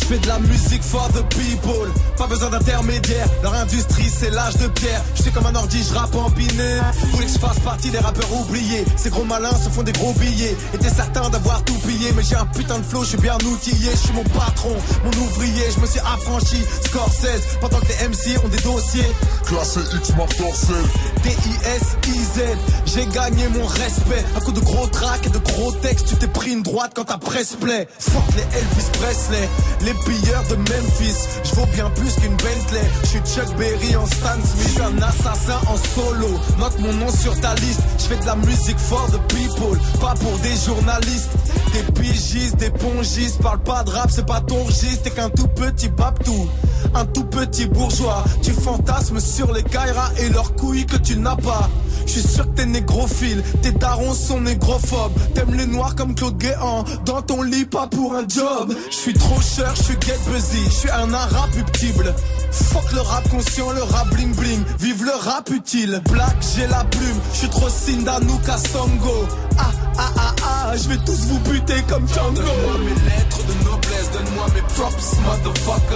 Fais 0.09 0.17
de 0.17 0.27
la 0.27 0.39
musique 0.39 0.81
for 0.81 1.07
the 1.09 1.23
people. 1.35 1.87
Pas 2.17 2.25
besoin 2.25 2.49
d'intermédiaire. 2.49 3.27
Leur 3.43 3.53
industrie, 3.53 4.09
c'est 4.09 4.31
l'âge 4.31 4.57
de 4.57 4.67
pierre. 4.67 5.01
Je 5.15 5.21
suis 5.21 5.31
comme 5.31 5.45
un 5.45 5.53
ordi, 5.53 5.83
je 5.87 5.93
rappe 5.93 6.15
en 6.15 6.29
binaire. 6.31 6.91
Voulez 7.11 7.27
que 7.27 7.31
je 7.31 7.37
fasse 7.37 7.59
partie 7.59 7.91
des 7.91 7.99
rappeurs 7.99 8.33
oubliés. 8.33 8.85
Ces 8.97 9.11
gros 9.11 9.23
malins 9.23 9.55
se 9.55 9.69
font 9.69 9.83
des 9.83 9.91
gros 9.91 10.13
billets. 10.13 10.57
Était 10.73 10.89
certain 10.89 11.29
d'avoir 11.29 11.63
tout 11.63 11.77
pillé, 11.87 12.11
mais 12.15 12.23
j'ai 12.23 12.35
un 12.35 12.47
putain 12.47 12.79
de 12.79 12.83
flow, 12.83 13.03
je 13.03 13.09
suis 13.09 13.17
bien 13.17 13.35
outillé. 13.35 13.91
Je 13.91 13.97
suis 13.97 14.13
mon 14.13 14.23
patron, 14.23 14.75
mon 15.03 15.11
ouvrier. 15.25 15.65
Je 15.75 15.79
me 15.79 15.85
suis 15.85 15.99
affranchi. 15.99 16.65
Score 16.85 17.11
16, 17.11 17.41
pendant 17.61 17.79
que 17.79 17.87
les 17.87 18.07
MC 18.07 18.43
ont 18.43 18.49
des 18.49 18.61
dossiers. 18.61 19.11
Classé 19.45 19.81
X 19.95 20.13
dorsale. 20.39 20.75
D-I-S-I-Z. 21.23 22.41
J'ai 22.85 23.05
gagné 23.07 23.47
mon 23.49 23.65
respect. 23.65 24.25
Un 24.35 24.39
coup 24.39 24.53
de 24.53 24.61
gros 24.61 24.87
track 24.87 25.27
et 25.27 25.29
de 25.29 25.37
gros 25.37 25.71
textes. 25.73 26.07
Tu 26.07 26.15
t'es 26.15 26.27
pris 26.27 26.51
une 26.51 26.63
droite 26.63 26.93
quand 26.95 27.05
ta 27.05 27.19
presse 27.19 27.55
play. 27.61 27.87
Fuck 27.99 28.23
les 28.35 28.57
Elvis 28.57 28.89
Presley. 28.93 29.49
Les 29.81 29.93
pilleurs 30.05 30.43
de 30.49 30.55
Memphis. 30.55 31.27
Je 31.43 31.55
vaux 31.55 31.65
bien 31.73 31.89
plus 31.91 32.13
qu'une 32.15 32.35
Bentley. 32.35 32.87
Je 33.03 33.07
suis 33.07 33.19
Chuck 33.19 33.55
Berry 33.57 33.95
en 33.95 34.05
Stan 34.05 34.39
Smith. 34.43 34.81
Un 34.81 35.01
assassin 35.01 35.59
en 35.67 35.77
solo. 35.77 36.39
Note 36.59 36.79
mon 36.79 36.93
nom 36.93 37.11
sur 37.11 37.39
ta 37.41 37.55
liste. 37.55 37.81
Je 37.97 38.03
fais 38.03 38.17
de 38.17 38.25
la 38.25 38.35
musique 38.35 38.79
for 38.79 39.05
the 39.11 39.19
people. 39.33 39.77
Pas 39.99 40.13
pour 40.15 40.37
des 40.39 40.55
journalistes. 40.65 41.31
Des 41.73 42.01
pigistes, 42.01 42.57
des 42.57 42.69
pongistes. 42.69 43.41
Parle 43.41 43.59
pas 43.59 43.83
de 43.83 43.91
rap, 43.91 44.09
c'est 44.11 44.25
pas 44.25 44.41
ton 44.41 44.63
registre. 44.63 45.03
T'es 45.03 45.11
qu'un 45.11 45.29
tout 45.29 45.47
petit 45.47 45.89
babtou. 45.89 46.47
un 46.93 47.05
tout 47.05 47.25
petit 47.25 47.65
bourgeois. 47.65 48.23
Tu 48.41 48.51
fantasmes 48.51 49.19
sur 49.19 49.53
les 49.53 49.63
Kaira 49.63 50.09
et 50.19 50.29
leurs 50.29 50.55
couilles 50.55 50.85
que 50.85 50.97
tu 50.97 51.17
n'as 51.17 51.35
pas. 51.35 51.69
Je 52.05 52.13
suis 52.13 52.27
sûr 52.27 52.45
que 52.45 52.55
t'es 52.55 52.65
négrophile, 52.65 53.43
tes 53.61 53.71
darons 53.71 54.13
sont 54.13 54.41
négrophobes. 54.41 55.11
T'aimes 55.35 55.53
les 55.53 55.67
noirs 55.67 55.95
comme 55.95 56.15
Claude 56.15 56.37
Guéant, 56.37 56.83
dans 57.05 57.21
ton 57.21 57.43
lit 57.43 57.65
pas 57.65 57.85
pour 57.85 58.15
un 58.15 58.27
job. 58.27 58.73
Je 58.89 58.95
suis 58.95 59.13
trop 59.13 59.39
cher, 59.39 59.75
suis 59.89 59.99
get 60.01 60.19
busy, 60.31 60.63
je 60.65 60.69
suis 60.69 60.89
un 60.91 61.13
arabe 61.13 61.55
uptible. 61.57 62.13
Fuck 62.51 62.91
le 62.93 63.01
rap 63.01 63.27
conscient, 63.29 63.71
le 63.71 63.83
rap 63.83 64.07
bling 64.09 64.33
bling, 64.35 64.63
vive 64.79 65.03
le 65.03 65.11
rap 65.11 65.49
utile. 65.49 66.01
Black, 66.11 66.35
j'ai 66.55 66.67
la 66.67 66.83
plume, 66.85 67.19
je 67.33 67.37
suis 67.39 67.49
trop 67.49 67.69
Sindanouk 67.69 68.47
à 68.47 68.57
Songo. 68.57 69.27
Ah 69.57 69.71
ah 69.97 70.11
ah 70.17 70.35
ah, 70.43 70.77
je 70.77 70.89
vais 70.89 70.97
tous 71.05 71.25
vous 71.27 71.39
buter 71.39 71.81
comme 71.87 72.07
Django. 72.07 72.33
Donne-moi 72.33 72.77
mes 72.79 73.09
lettres 73.09 73.43
de 73.47 73.65
noblesse, 73.65 74.11
donne-moi 74.11 74.45
mes 74.53 74.61
props, 74.73 75.15
motherfucker. 75.25 75.95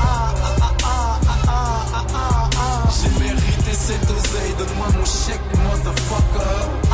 Ah 0.00 0.34
ah 0.42 0.56
ah 0.60 0.74
ah 0.84 1.20
ah 1.26 1.40
ah 1.48 1.84
ah 1.94 2.04
ah. 2.14 2.50
ah. 2.56 2.88
J'ai 2.90 3.24
mérité 3.24 3.72
cette 3.72 4.10
oseille, 4.10 4.54
donne-moi 4.58 4.86
mon 4.98 5.04
chèque, 5.04 5.40
motherfucker. 5.64 6.89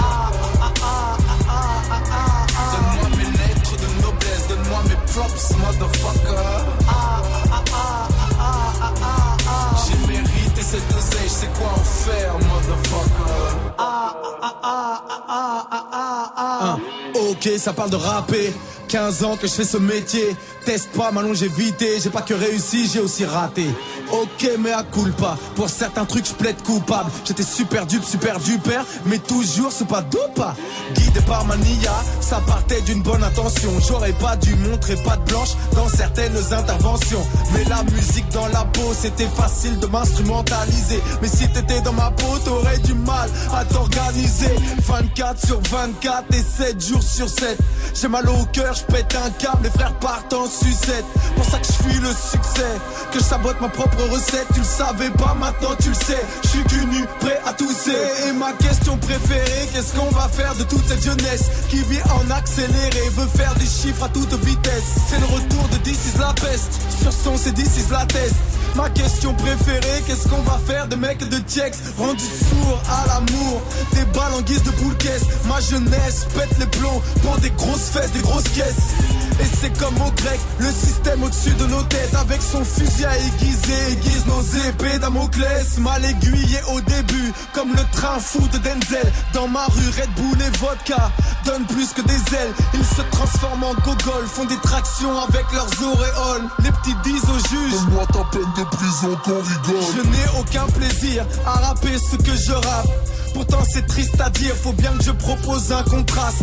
J'ai 9.86 10.06
mérité 10.06 10.60
cette 10.60 10.94
oseille, 10.94 11.28
sais 11.28 11.48
quoi 11.58 11.68
en 11.68 11.84
faire, 11.84 12.34
motherfucker. 12.34 13.56
Ah 13.78 14.14
ah 14.42 14.54
ah 14.62 15.02
ah 15.22 16.32
ah. 16.36 16.76
Ok, 17.30 17.48
ça 17.56 17.72
parle 17.72 17.90
de 17.90 17.96
rapper. 17.96 18.52
15 18.88 19.24
ans 19.24 19.36
que 19.36 19.46
je 19.46 19.52
fais 19.52 19.64
ce 19.64 19.78
métier. 19.78 20.36
Teste 20.64 20.90
pas, 20.92 21.10
ma 21.10 21.22
longévité. 21.22 21.98
J'ai 22.00 22.10
pas 22.10 22.22
que 22.22 22.34
réussi, 22.34 22.86
j'ai 22.86 23.00
aussi 23.00 23.24
raté. 23.24 23.66
Ok, 24.12 24.50
mais 24.58 24.72
à 24.72 24.82
culpa. 24.84 25.36
Pour 25.54 25.68
certains 25.68 26.04
trucs, 26.04 26.26
je 26.26 26.34
plaide 26.34 26.60
coupable. 26.62 27.10
J'étais 27.24 27.42
super 27.42 27.86
dupe, 27.86 28.04
super 28.04 28.38
duper, 28.38 28.80
mais 29.06 29.18
toujours 29.18 29.72
c'est 29.72 29.88
pas 29.88 30.02
dopa. 30.02 30.54
Par 31.22 31.44
mania, 31.44 31.92
ça 32.20 32.40
partait 32.46 32.80
d'une 32.82 33.02
bonne 33.02 33.22
intention. 33.22 33.70
J'aurais 33.86 34.12
pas 34.12 34.36
dû 34.36 34.54
montrer 34.56 34.96
pas 34.96 35.16
de 35.16 35.24
blanche 35.30 35.50
dans 35.74 35.88
certaines 35.88 36.36
interventions. 36.52 37.24
Mais 37.52 37.64
la 37.64 37.82
musique 37.84 38.28
dans 38.30 38.46
la 38.48 38.64
peau, 38.64 38.92
c'était 38.94 39.28
facile 39.28 39.78
de 39.78 39.86
m'instrumentaliser. 39.86 41.00
Mais 41.22 41.28
si 41.28 41.48
t'étais 41.48 41.80
dans 41.80 41.92
ma 41.92 42.10
peau, 42.10 42.38
t'aurais 42.44 42.78
du 42.78 42.94
mal 42.94 43.28
à 43.54 43.64
t'organiser. 43.64 44.54
24 44.86 45.46
sur 45.46 45.60
24 45.70 46.24
et 46.34 46.42
7 46.42 46.86
jours 46.86 47.02
sur 47.02 47.28
7. 47.28 47.58
J'ai 47.94 48.08
mal 48.08 48.28
au 48.28 48.44
cœur, 48.52 48.74
je 48.74 48.82
pète 48.84 49.16
un 49.16 49.30
câble, 49.30 49.64
les 49.64 49.70
frères 49.70 49.94
partent 49.94 50.32
en 50.32 50.46
sucette. 50.46 51.04
Pour 51.34 51.44
ça 51.44 51.58
que 51.58 51.66
je 51.66 51.72
fuis 51.72 52.00
le 52.00 52.08
succès, 52.08 52.72
que 53.12 53.18
je 53.18 53.24
sabote 53.24 53.60
ma 53.60 53.68
propre 53.68 54.02
recette. 54.10 54.46
Tu 54.52 54.60
le 54.60 54.66
savais 54.66 55.10
pas, 55.10 55.34
maintenant 55.38 55.74
tu 55.80 55.88
le 55.88 55.94
sais. 55.94 56.22
Je 56.44 56.48
suis 56.48 56.86
nu, 56.86 57.04
prêt 57.20 57.40
à 57.46 57.52
tousser. 57.52 57.96
Et 58.28 58.32
ma 58.32 58.52
question 58.52 58.96
préférée, 58.98 59.68
qu'est-ce 59.72 59.92
qu'on 59.94 60.10
va 60.10 60.28
faire 60.28 60.54
de 60.54 60.64
toute 60.64 60.86
cette 60.86 61.05
jeunesse 61.06 61.50
qui 61.70 61.76
vit 61.76 62.02
en 62.10 62.30
accéléré, 62.32 63.08
veut 63.14 63.28
faire 63.28 63.54
des 63.54 63.66
chiffres 63.66 64.04
à 64.04 64.08
toute 64.08 64.32
vitesse. 64.44 64.90
C'est 65.08 65.20
le 65.20 65.26
retour 65.26 65.68
de 65.68 65.76
This 65.78 66.14
is 66.14 66.18
la 66.18 66.32
peste. 66.34 66.80
Sur 67.00 67.12
son, 67.12 67.36
c'est 67.36 67.52
This 67.52 67.78
is 67.78 67.92
la 67.92 68.04
test. 68.06 68.34
Ma 68.74 68.90
question 68.90 69.32
préférée, 69.34 70.02
qu'est-ce 70.06 70.28
qu'on 70.28 70.42
va 70.42 70.60
faire 70.66 70.86
de 70.88 70.96
mecs 70.96 71.26
de 71.26 71.38
Tiex 71.38 71.78
Rendus 71.96 72.24
sourds 72.24 72.82
à 72.90 73.06
l'amour, 73.06 73.62
des 73.94 74.04
balles 74.06 74.34
en 74.34 74.42
guise 74.42 74.62
de 74.64 74.70
boule 74.72 74.96
caisse. 74.98 75.24
Ma 75.46 75.60
jeunesse 75.60 76.26
pète 76.36 76.58
les 76.58 76.66
plombs 76.66 77.00
pour 77.22 77.38
des 77.38 77.50
grosses 77.50 77.88
fesses, 77.90 78.12
des 78.12 78.20
grosses 78.20 78.48
caisses. 78.48 78.92
Et 79.40 79.46
c'est 79.60 79.76
comme 79.78 79.96
au 79.96 80.10
grec, 80.10 80.40
le 80.58 80.70
système 80.70 81.22
au-dessus 81.22 81.54
de 81.54 81.66
nos 81.66 81.82
têtes. 81.84 82.14
Avec 82.18 82.42
son 82.42 82.64
fusil 82.64 83.06
à 83.06 83.16
aiguiser, 83.16 83.92
aiguise 83.92 84.26
nos 84.26 84.42
épées 84.68 84.98
Damoclès. 84.98 85.78
Mal 85.78 86.04
aiguillé 86.04 86.58
au 86.74 86.80
début, 86.80 87.32
comme 87.54 87.70
le 87.70 87.84
train 87.92 88.18
fou 88.18 88.46
de 88.52 88.58
Denzel. 88.58 89.10
Dans 89.32 89.48
ma 89.48 89.64
rue, 89.66 89.90
Red 89.98 90.10
Bull 90.16 90.38
et 90.42 90.58
vodka 90.58 90.95
donnent 91.44 91.66
plus 91.66 91.92
que 91.92 92.02
des 92.02 92.36
ailes. 92.36 92.54
Ils 92.74 92.84
se 92.84 93.02
transforment 93.10 93.64
en 93.64 93.74
gogol, 93.74 94.26
font 94.26 94.44
des 94.44 94.58
tractions 94.58 95.18
avec 95.20 95.44
leurs 95.52 95.70
auréoles. 95.82 96.48
Les 96.62 96.70
petits 96.70 96.96
disent 97.04 97.28
au 97.30 97.38
juge 97.48 97.72
Donne-moi 97.72 98.06
ta 98.06 98.24
peine 98.32 98.52
de 98.56 98.64
prison 98.64 99.16
qu'on 99.24 99.40
rigole. 99.40 99.84
Je 99.96 100.02
n'ai 100.10 100.40
aucun 100.40 100.66
plaisir 100.72 101.24
à 101.46 101.52
rapper 101.66 101.96
ce 101.98 102.16
que 102.16 102.34
je 102.34 102.52
rappe 102.52 102.88
Pourtant 103.36 103.62
c'est 103.70 103.86
triste 103.86 104.18
à 104.18 104.30
dire, 104.30 104.54
faut 104.56 104.72
bien 104.72 104.90
que 104.96 105.04
je 105.04 105.10
propose 105.10 105.70
un 105.70 105.82
contraste. 105.82 106.40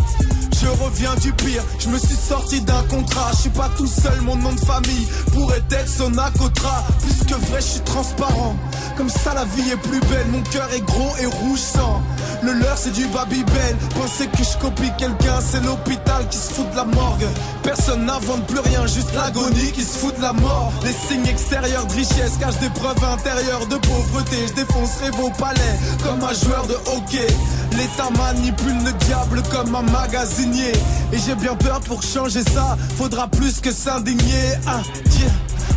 Je 0.62 0.68
reviens 0.68 1.12
du 1.16 1.32
pire, 1.32 1.64
je 1.80 1.88
me 1.88 1.98
suis 1.98 2.14
sorti 2.14 2.60
d'un 2.60 2.84
contrat. 2.84 3.32
Je 3.32 3.40
suis 3.40 3.50
pas 3.50 3.68
tout 3.76 3.88
seul, 3.88 4.20
mon 4.20 4.36
nom 4.36 4.52
de 4.52 4.60
famille 4.60 5.08
pourrait 5.32 5.64
être 5.72 5.88
Sonacotra. 5.88 6.84
Plus 7.02 7.26
que 7.26 7.34
vrai, 7.46 7.60
je 7.60 7.66
suis 7.66 7.80
transparent. 7.80 8.54
Comme 8.96 9.08
ça 9.08 9.34
la 9.34 9.44
vie 9.44 9.72
est 9.72 9.76
plus 9.76 9.98
belle, 9.98 10.28
mon 10.30 10.42
cœur 10.42 10.68
est 10.72 10.82
gros 10.82 11.16
et 11.20 11.26
rouge 11.26 11.58
sang. 11.58 12.00
Le 12.44 12.52
leur 12.52 12.78
c'est 12.78 12.92
du 12.92 13.06
Babybel. 13.06 13.76
Penser 14.00 14.28
que 14.28 14.44
je 14.44 14.56
copie 14.58 14.92
quelqu'un, 14.96 15.40
c'est 15.40 15.64
l'hôpital 15.64 16.28
qui 16.30 16.38
se 16.38 16.52
fout 16.52 16.70
de 16.70 16.76
la 16.76 16.84
morgue. 16.84 17.26
Personne 17.64 18.06
n'invente 18.06 18.46
plus 18.46 18.60
rien, 18.60 18.86
juste 18.86 19.12
l'agonie 19.16 19.72
qui 19.72 19.82
se 19.82 19.98
fout 19.98 20.16
de 20.16 20.22
la 20.22 20.32
mort. 20.32 20.72
Les 20.84 20.92
signes 20.92 21.26
extérieurs 21.26 21.86
de 21.86 21.92
richesse 21.94 22.36
cachent 22.38 22.60
des 22.60 22.70
preuves 22.70 23.02
intérieures 23.02 23.66
de 23.66 23.76
pauvreté. 23.76 24.36
Je 24.46 24.52
défoncerai 24.52 25.10
vos 25.10 25.30
palais 25.30 25.78
comme 26.04 26.22
un 26.22 26.34
joueur 26.34 26.66
de 26.68 26.76
hockey 26.86 27.26
L'État 27.76 28.10
manipule 28.16 28.84
le 28.84 28.92
diable 29.04 29.42
comme 29.50 29.74
un 29.74 29.82
magasinier. 29.82 30.72
Et 31.12 31.18
j'ai 31.18 31.34
bien 31.34 31.56
peur 31.56 31.80
pour 31.80 32.02
changer 32.02 32.42
ça 32.42 32.76
Faudra 32.96 33.26
plus 33.28 33.60
que 33.60 33.72
s'indigner. 33.72 34.54
Ah, 34.66 34.82
tiens 35.10 35.32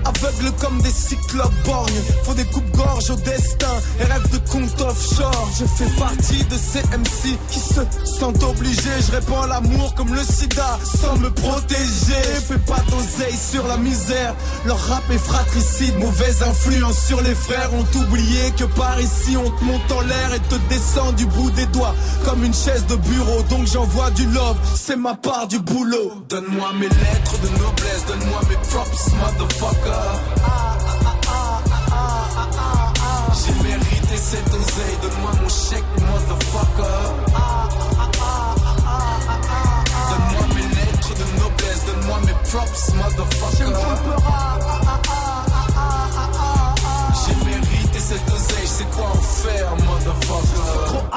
Aveugle 0.06 0.52
comme 0.60 0.82
des 0.82 0.92
cyclopes 0.92 1.54
borgnes 1.66 2.02
Faut 2.24 2.34
des 2.34 2.46
coupes-gorges 2.46 3.10
au 3.10 3.16
destin. 3.16 3.74
Et 4.00 4.04
rêve 4.04 4.30
de 4.32 4.38
compte 4.50 4.82
offshore. 4.82 5.50
Je 5.60 5.66
fais 5.66 5.90
partie 6.00 6.44
de 6.46 6.56
ces 6.56 6.82
MC 6.98 7.38
Qui 7.50 7.60
se 7.60 7.82
sentent 8.06 8.44
obligés. 8.44 9.02
Je 9.06 9.12
répands 9.12 9.46
l'amour 9.46 9.94
comme 9.96 10.14
le 10.14 10.24
sida 10.24 10.80
Sans 10.84 11.18
me 11.18 11.30
protéger. 11.30 12.24
Fais 12.48 12.60
pas 12.60 12.82
d'oseille 12.90 13.38
sur 13.38 13.68
la 13.68 13.78
misère. 13.78 14.36
Leur 14.66 14.80
rap 14.88 15.04
est 15.12 15.18
fratricide. 15.18 15.98
Mauvaise 16.00 16.42
influence 16.44 17.00
sur 17.00 17.22
les 17.22 17.36
frères. 17.36 17.74
Ont 17.74 18.00
oublié 18.00 18.52
que 18.58 18.66
par 18.66 19.00
ici 19.00 19.38
on 19.38 19.50
te 19.50 19.64
monte 19.64 19.92
en 19.92 20.02
l'air 20.02 20.34
Et 20.34 20.40
te 20.40 20.56
descend 20.70 21.16
du 21.16 21.26
bout 21.26 21.52
des 21.52 21.66
doigts. 21.68 21.96
Comme 22.26 22.44
une 22.44 22.54
chaise 22.54 22.86
de 22.88 22.96
bureau. 22.96 23.44
Donc 23.50 23.68
j'envoie 23.68 24.12
du 24.12 24.26
love. 24.28 24.58
C'est 24.76 24.98
ma 24.98 25.16
part 25.16 25.48
du 25.48 25.60
boulot. 25.60 26.12
Donne-moi 26.30 26.74
mes 26.80 26.90
lettres 26.90 27.40
de 27.42 27.50
noblesse. 27.60 28.06
Donne-moi 28.08 28.40
mes 28.50 28.68
props 28.70 29.12
motherfucker 29.20 29.77
j'ai 33.34 33.54
mérité 33.64 34.18
cette 34.18 34.54
oseille, 34.54 34.98
donne-moi 35.02 35.32
mon 35.42 35.50
chèque, 35.50 35.84
motherfucker. 36.02 37.08
Donne-moi 40.10 40.44
mes 40.56 40.68
lettres 40.76 41.14
de 41.14 41.26
noblesse, 41.40 41.86
donne-moi 41.86 42.20
mes 42.26 42.38
props, 42.50 42.94
motherfucker. 42.96 43.74
J'ai 47.26 47.36
mérité 47.46 48.00
cette 48.00 48.30
oseille, 48.30 48.68
sais 48.68 48.88
quoi 48.96 49.06
en 49.06 49.22
faire, 49.22 49.72
motherfucker? 49.86 51.08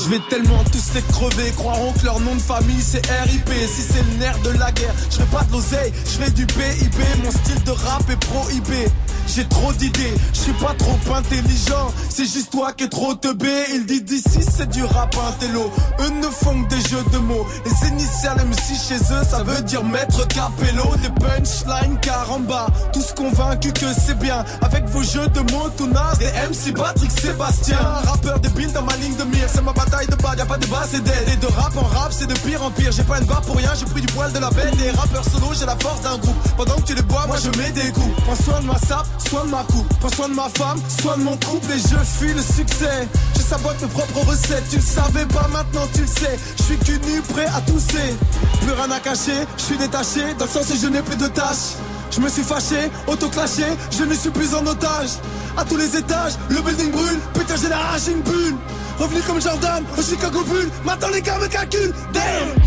Je 0.00 0.10
vais 0.10 0.20
tellement 0.30 0.62
tous 0.70 0.94
les 0.94 1.02
crever, 1.02 1.50
croiront 1.56 1.92
que 1.92 2.04
leur 2.04 2.20
nom 2.20 2.34
de 2.34 2.40
famille 2.40 2.80
c'est 2.80 3.04
RIP. 3.04 3.48
Si 3.68 3.82
c'est 3.82 4.02
le 4.02 4.18
nerf 4.18 4.38
de 4.42 4.50
la 4.50 4.70
guerre, 4.70 4.94
je 5.10 5.22
pas 5.24 5.42
de 5.42 5.52
l'oseille, 5.52 5.92
je 6.04 6.24
fais 6.24 6.30
du 6.30 6.46
PIB. 6.46 6.96
Mon 7.24 7.30
style 7.30 7.62
de 7.64 7.72
rap 7.72 8.08
est 8.08 8.16
prohibé. 8.26 8.86
J'ai 9.26 9.46
trop 9.46 9.72
d'idées, 9.74 10.14
je 10.32 10.38
suis 10.38 10.52
pas 10.54 10.74
trop 10.78 10.96
intelligent. 11.14 11.92
C'est 12.08 12.24
juste 12.24 12.50
toi 12.50 12.72
qui 12.72 12.84
es 12.84 12.88
trop 12.88 13.14
teubé. 13.14 13.52
Il 13.74 13.86
dit 13.86 14.00
d'ici 14.02 14.40
c'est 14.40 14.70
du 14.70 14.84
rap 14.84 15.14
intello. 15.16 15.70
Eux 16.00 16.10
ne 16.10 16.28
font 16.28 16.62
que 16.64 16.74
des 16.74 16.88
jeux 16.88 17.04
de 17.12 17.18
mots. 17.18 17.46
Les 17.64 17.88
initiales 17.88 18.38
MC 18.38 18.74
chez 18.88 18.96
eux, 19.12 19.24
ça 19.28 19.42
veut 19.42 19.62
dire 19.62 19.84
maître 19.84 20.26
capello. 20.28 20.84
Des 21.02 21.10
punchlines 21.10 21.98
caramba. 22.00 22.68
Tous 22.92 23.12
convaincus 23.12 23.72
que 23.72 23.86
c'est 23.92 24.18
bien. 24.18 24.44
Avec 24.62 24.86
vos 24.86 25.02
jeux 25.02 25.28
de 25.28 25.40
mots 25.52 25.68
tout 25.76 25.88
naze. 25.88 26.18
Des 26.18 26.26
MC 26.48 26.74
Patrick 26.74 27.10
Sébastien. 27.10 27.78
Rappeur 28.06 28.40
débile 28.40 28.72
dans 28.72 28.82
ma 28.82 28.96
ligne 28.96 29.16
de 29.16 29.24
mire. 29.24 29.48
C'est 29.52 29.62
ma 29.62 29.74
de 29.88 30.22
bas, 30.22 30.34
y 30.36 30.40
a 30.40 30.46
pas 30.46 30.58
de 30.58 30.66
bas, 30.66 30.84
c'est 30.90 31.02
dead. 31.02 31.28
Et 31.32 31.36
de 31.36 31.46
rap 31.46 31.76
en 31.76 31.82
rap, 31.82 32.12
c'est 32.12 32.26
de 32.26 32.34
pire 32.34 32.62
en 32.62 32.70
pire. 32.70 32.92
J'ai 32.92 33.02
pas 33.02 33.18
une 33.18 33.26
barre 33.26 33.42
pour 33.42 33.56
rien, 33.56 33.70
j'ai 33.78 33.86
pris 33.86 34.00
du 34.00 34.06
poil 34.12 34.32
de 34.32 34.38
la 34.38 34.50
bête. 34.50 34.76
Des 34.76 34.90
rappeurs 34.90 35.24
solo, 35.24 35.52
j'ai 35.58 35.66
la 35.66 35.76
force 35.76 36.02
d'un 36.02 36.18
groupe. 36.18 36.36
Pendant 36.56 36.76
que 36.76 36.82
tu 36.82 36.94
les 36.94 37.02
bois, 37.02 37.26
moi 37.26 37.36
je 37.42 37.50
mets 37.58 37.70
des 37.70 37.90
coups. 37.92 38.22
Prends 38.24 38.36
soin 38.36 38.60
de 38.60 38.66
ma 38.66 38.78
sape, 38.78 39.06
soin 39.18 39.44
de 39.44 39.50
ma 39.50 39.64
coupe. 39.64 39.88
Prends 40.00 40.10
soin 40.10 40.28
de 40.28 40.34
ma 40.34 40.48
femme, 40.48 40.80
soin 41.00 41.16
de 41.16 41.22
mon 41.22 41.36
couple. 41.36 41.72
Et 41.72 41.78
je 41.78 41.96
fuis 42.04 42.34
le 42.34 42.42
succès. 42.42 43.08
Je 43.36 43.40
sabote 43.40 43.80
mes 43.80 43.88
propres 43.88 44.26
recettes. 44.28 44.68
Tu 44.70 44.76
le 44.76 44.82
savais 44.82 45.26
pas, 45.26 45.48
maintenant 45.52 45.86
tu 45.94 46.02
le 46.02 46.06
sais. 46.06 46.38
Je 46.58 46.62
suis 46.62 46.76
cul 46.78 47.00
nu, 47.06 47.20
prêt 47.22 47.46
à 47.46 47.60
tousser. 47.62 48.16
Plus 48.62 48.72
rien 48.72 48.90
à 48.90 49.00
cacher, 49.00 49.46
je 49.56 49.62
suis 49.62 49.78
détaché. 49.78 50.34
Dans 50.38 50.44
le 50.44 50.50
sens 50.50 50.70
où 50.70 50.76
je 50.80 50.88
n'ai 50.88 51.02
plus 51.02 51.16
de 51.16 51.28
tâches. 51.28 51.76
Je 52.10 52.20
me 52.20 52.28
suis 52.28 52.42
fâché, 52.42 52.90
auto-clashé, 53.06 53.64
je 53.90 54.04
ne 54.04 54.14
suis 54.14 54.30
plus 54.30 54.54
en 54.54 54.66
otage. 54.66 55.10
À 55.56 55.64
tous 55.64 55.76
les 55.76 55.96
étages, 55.96 56.32
le 56.48 56.60
building 56.60 56.90
brûle, 56.90 57.18
putain 57.34 57.54
j'ai 57.60 57.68
l'arraché 57.68 58.12
une 58.12 58.22
bulle. 58.22 58.56
Revenu 58.98 59.20
comme 59.22 59.40
Jordan 59.40 59.84
au 59.96 60.02
Chicago 60.02 60.42
Bull, 60.44 60.68
maintenant 60.84 61.08
les 61.12 61.22
gars 61.22 61.38
me 61.38 61.46
calculent. 61.46 61.94
Damn! 62.12 62.58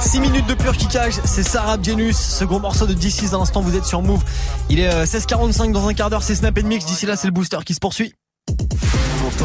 6 0.00 0.18
minutes 0.18 0.46
de 0.46 0.54
pur 0.54 0.76
kickage, 0.76 1.20
c'est 1.24 1.44
Sarah 1.44 1.78
Genus, 1.80 2.16
ce 2.16 2.44
gros 2.44 2.58
morceau 2.58 2.86
de 2.86 2.94
D6 2.94 3.32
à 3.32 3.38
l'instant, 3.38 3.60
vous 3.60 3.76
êtes 3.76 3.84
sur 3.84 4.02
Move. 4.02 4.24
Il 4.68 4.80
est 4.80 4.92
euh, 4.92 5.04
16h45 5.04 5.70
dans 5.70 5.86
un 5.86 5.94
quart 5.94 6.10
d'heure, 6.10 6.24
c'est 6.24 6.34
Snap 6.34 6.60
Mix, 6.64 6.84
d'ici 6.84 7.06
là 7.06 7.14
c'est 7.14 7.28
le 7.28 7.32
booster 7.32 7.58
qui 7.64 7.74
se 7.74 7.78
poursuit. 7.78 8.12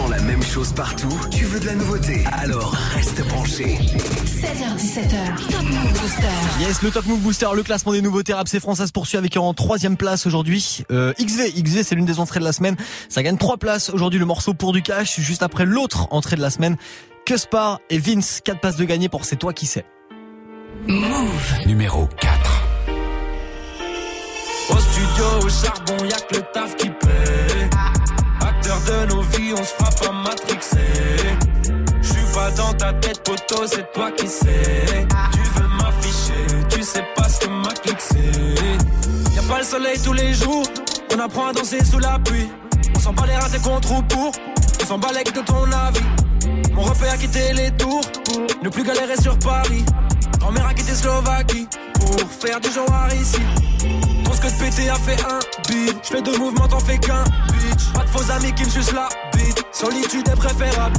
La 0.10 0.22
même 0.22 0.44
chose 0.44 0.74
partout 0.74 1.10
Tu 1.32 1.46
veux 1.46 1.60
de 1.60 1.66
la 1.66 1.74
nouveauté? 1.74 2.24
Alors 2.32 2.74
reste 2.94 3.26
branché. 3.28 3.64
16h17h, 3.66 5.52
Top 5.52 5.64
Move 5.64 5.94
Booster. 5.94 6.60
Yes, 6.60 6.82
le 6.84 6.92
Top 6.92 7.06
Move 7.06 7.20
Booster, 7.20 7.48
le 7.56 7.64
classement 7.64 7.94
des 7.94 8.02
nouveautés 8.02 8.34
rap 8.34 8.48
c'est 8.48 8.60
France, 8.60 8.78
ça 8.80 8.88
se 8.88 8.92
poursuit 8.92 9.18
avec 9.18 9.36
en 9.38 9.54
troisième 9.54 9.96
place 9.98 10.28
aujourd'hui. 10.28 10.84
Euh, 10.92 11.14
XV, 11.20 11.52
XV 11.64 11.84
c'est 11.84 11.96
l'une 11.96 12.06
des 12.06 12.20
entrées 12.20 12.40
de 12.40 12.46
la 12.46 12.52
semaine. 12.52 12.76
Ça 13.10 13.24
gagne 13.24 13.38
trois 13.38 13.58
places 13.58 13.90
aujourd'hui 13.90 14.20
le 14.20 14.26
morceau 14.26 14.54
pour 14.54 14.74
du 14.74 14.82
cash, 14.82 15.20
juste 15.20 15.44
après 15.44 15.66
l'autre 15.66 16.08
entrée 16.12 16.36
de 16.36 16.42
la 16.42 16.50
semaine. 16.50 16.78
Cuspar 17.26 17.80
et 17.90 17.98
Vince, 17.98 18.42
quatre 18.44 18.60
passes 18.60 18.78
de 18.78 18.86
gagner 18.86 19.10
pour 19.10 19.26
C'est 19.26 19.38
toi 19.38 19.54
qui 19.54 19.66
sais. 19.66 19.86
Move. 20.88 21.54
Numéro 21.66 22.08
4. 22.22 22.64
Au 24.70 24.80
studio, 24.80 25.26
au 25.42 25.50
charbon, 25.50 26.06
y'a 26.06 26.20
que 26.20 26.36
le 26.36 26.42
taf 26.54 26.76
qui 26.76 26.90
paie. 26.90 27.45
De 28.86 29.06
nos 29.08 29.22
vies, 29.22 29.52
on 29.54 29.64
se 29.64 29.74
frappe 29.74 30.08
à 30.08 30.12
matrixer. 30.12 30.78
J'suis 32.04 32.34
pas 32.36 32.52
dans 32.52 32.72
ta 32.74 32.94
tête, 32.94 33.24
poteau, 33.24 33.66
c'est 33.66 33.92
toi 33.94 34.12
qui 34.12 34.28
sais. 34.28 35.08
Tu 35.34 35.40
veux 35.60 35.68
m'afficher, 35.70 36.68
tu 36.70 36.84
sais 36.84 37.04
pas 37.16 37.28
ce 37.28 37.40
que 37.40 37.50
ma 37.50 37.74
clique 37.74 38.00
c'est. 38.00 39.36
Y'a 39.36 39.42
pas 39.50 39.58
le 39.58 39.66
soleil 39.66 40.00
tous 40.04 40.14
les 40.14 40.36
jours, 40.36 40.64
on 41.16 41.20
apprend 41.20 41.48
à 41.48 41.54
danser 41.54 41.84
sous 41.84 41.98
la 41.98 42.20
pluie. 42.20 42.48
On 42.96 43.00
s'en 43.00 43.14
bat 43.14 43.26
les 43.26 43.36
ratés 43.36 43.58
contre 43.58 43.92
ou 43.92 44.04
pour, 44.04 44.32
on 44.84 44.86
s'en 44.86 45.00
bat 45.00 45.10
les 45.14 45.24
de 45.24 45.42
ton 45.42 45.64
avis. 45.72 46.06
Mon 46.74 46.84
repère 46.84 47.14
a 47.14 47.18
quitté 47.18 47.54
les 47.54 47.72
tours, 47.72 48.06
ne 48.62 48.70
plus 48.70 48.84
galérer 48.84 49.18
sur 49.20 49.40
Paris. 49.40 49.84
Grand-mère 50.40 50.68
a 50.68 50.74
quitté 50.76 50.94
Slovaquie, 50.94 51.68
pour 51.96 52.30
faire 52.30 52.62
du 52.62 52.70
genre 52.72 53.08
ici. 53.20 53.42
Que 54.46 54.52
de 54.52 54.60
pété 54.60 54.90
a 54.90 54.96
fait 54.96 55.20
un 55.24 55.40
beat. 55.68 55.98
J'fais 56.04 56.22
deux 56.22 56.38
mouvements, 56.38 56.68
t'en 56.68 56.80
fais 56.80 57.00
qu'un 57.00 57.24
bitch. 57.24 57.92
Pas 57.94 58.04
de 58.04 58.10
faux 58.10 58.32
amis 58.32 58.54
qui 58.54 58.66
me 58.66 58.70
sucent 58.70 58.94
la 58.94 59.10
bite. 59.34 59.64
Solitude 59.72 60.28
est 60.28 60.36
préférable. 60.36 60.96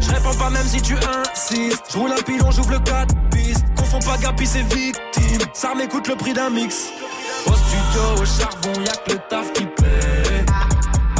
Je 0.00 0.10
réponds 0.10 0.34
pas 0.34 0.50
même 0.50 0.66
si 0.66 0.82
tu 0.82 0.94
insistes. 0.94 1.84
Je 1.92 1.98
roule 1.98 2.10
un 2.10 2.22
pilon, 2.22 2.50
j'ouvre 2.50 2.72
le 2.72 2.80
4 2.80 3.14
pistes. 3.30 3.64
Confonds 3.76 4.00
pas 4.00 4.16
Gapi, 4.16 4.44
c'est 4.44 4.62
victime. 4.74 5.46
Ça 5.52 5.72
m'écoute 5.76 6.08
le 6.08 6.16
prix 6.16 6.32
d'un 6.32 6.50
mix. 6.50 6.88
Au 7.46 7.52
studio, 7.52 8.22
au 8.22 8.24
charbon, 8.24 8.80
y'a 8.80 8.96
que 8.96 9.12
le 9.12 9.18
taf 9.28 9.52
qui 9.52 9.66
paie. 9.66 10.44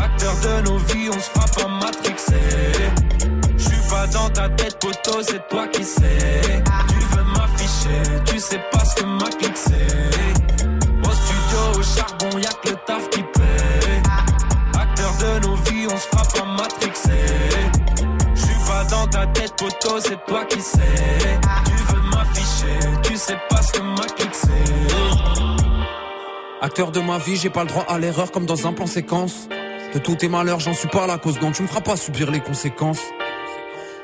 Acteur 0.02 0.34
de 0.42 0.68
nos 0.68 0.78
vies, 0.78 1.10
on 1.10 1.20
se 1.20 1.30
frappe 1.30 1.64
à 1.64 1.68
matrixer. 1.68 2.34
J'suis 3.56 3.88
pas 3.88 4.08
dans 4.08 4.30
ta 4.30 4.48
tête, 4.48 4.76
poteau, 4.80 5.22
c'est 5.22 5.46
toi 5.48 5.68
qui 5.68 5.84
sais. 5.84 6.18
Tu 6.88 7.16
veux 7.16 7.24
m'afficher, 7.24 8.24
tu 8.24 8.40
sais 8.40 8.60
pas 8.72 8.84
ce 8.84 8.96
que 8.96 9.04
ma 9.04 9.28
clique. 9.38 9.50
Charbon, 11.96 12.38
y'a 12.38 12.50
que 12.62 12.70
le 12.70 12.76
taf 12.86 13.08
qui 13.10 13.22
paie. 13.22 14.02
Acteur 14.78 15.12
de 15.18 15.46
nos 15.46 15.56
vies, 15.56 15.86
on 15.90 15.96
se 15.96 16.06
frappe 16.06 16.40
à 16.40 16.44
matrixer. 16.44 17.10
J'suis 18.34 18.60
pas 18.66 18.84
dans 18.84 19.06
ta 19.06 19.26
tête, 19.26 19.54
poteau, 19.56 20.00
c'est 20.00 20.24
toi 20.26 20.44
qui 20.44 20.60
sais. 20.60 20.80
Tu 21.66 21.94
veux 21.94 22.02
m'afficher, 22.10 22.78
tu 23.02 23.16
sais 23.16 23.38
pas 23.48 23.62
ce 23.62 23.72
que 23.72 23.82
ma 23.82 24.06
clique 24.06 24.34
c'est. 24.34 24.48
Acteur 26.62 26.90
de 26.90 27.00
ma 27.00 27.18
vie, 27.18 27.36
j'ai 27.36 27.50
pas 27.50 27.62
le 27.64 27.68
droit 27.68 27.84
à 27.88 27.98
l'erreur 27.98 28.30
comme 28.30 28.46
dans 28.46 28.66
un 28.66 28.72
plan 28.72 28.86
séquence. 28.86 29.48
De 29.94 29.98
tous 29.98 30.14
tes 30.16 30.28
malheurs, 30.28 30.60
j'en 30.60 30.74
suis 30.74 30.88
pas 30.88 31.06
la 31.06 31.18
cause, 31.18 31.38
donc 31.38 31.54
tu 31.54 31.62
me 31.62 31.68
feras 31.68 31.80
pas 31.80 31.96
subir 31.96 32.30
les 32.30 32.40
conséquences. 32.40 33.00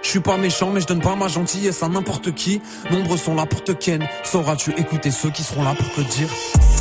Je 0.06 0.12
suis 0.12 0.20
pas 0.20 0.36
méchant, 0.36 0.70
mais 0.72 0.80
je 0.80 0.86
donne 0.86 1.00
pas 1.00 1.16
ma 1.16 1.26
gentillesse 1.26 1.82
à 1.82 1.88
n'importe 1.88 2.32
qui. 2.32 2.62
Nombreux 2.92 3.16
sont 3.16 3.34
là 3.34 3.44
pour 3.44 3.64
te 3.64 3.72
ken. 3.72 4.06
Sauras-tu 4.22 4.70
écouter 4.78 5.10
ceux 5.10 5.30
qui 5.30 5.42
seront 5.42 5.64
là 5.64 5.74
pour 5.74 5.90
te 5.90 6.00
dire? 6.00 6.28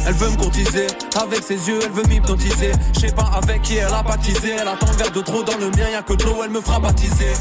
Elle 0.05 0.13
veut 0.13 0.29
me 0.29 0.35
courtiser, 0.37 0.85
avec 1.19 1.41
ses 1.41 1.67
yeux, 1.67 1.79
elle 1.83 1.91
veut 1.91 2.03
m'hypnotiser. 2.03 2.71
Je 2.93 2.99
sais 2.99 3.11
pas 3.13 3.31
avec 3.33 3.63
qui 3.63 3.77
elle 3.77 3.91
a 3.91 4.03
baptisé. 4.03 4.51
Elle 4.61 4.67
attend 4.67 4.91
verre 4.91 5.11
de 5.11 5.21
trop 5.21 5.41
dans 5.41 5.57
le 5.57 5.71
mien, 5.71 5.89
y'a 5.91 6.03
que 6.03 6.13
de 6.13 6.23
l'eau, 6.23 6.43
elle 6.43 6.51
me 6.51 6.61
fera 6.61 6.79
baptiser. 6.79 7.33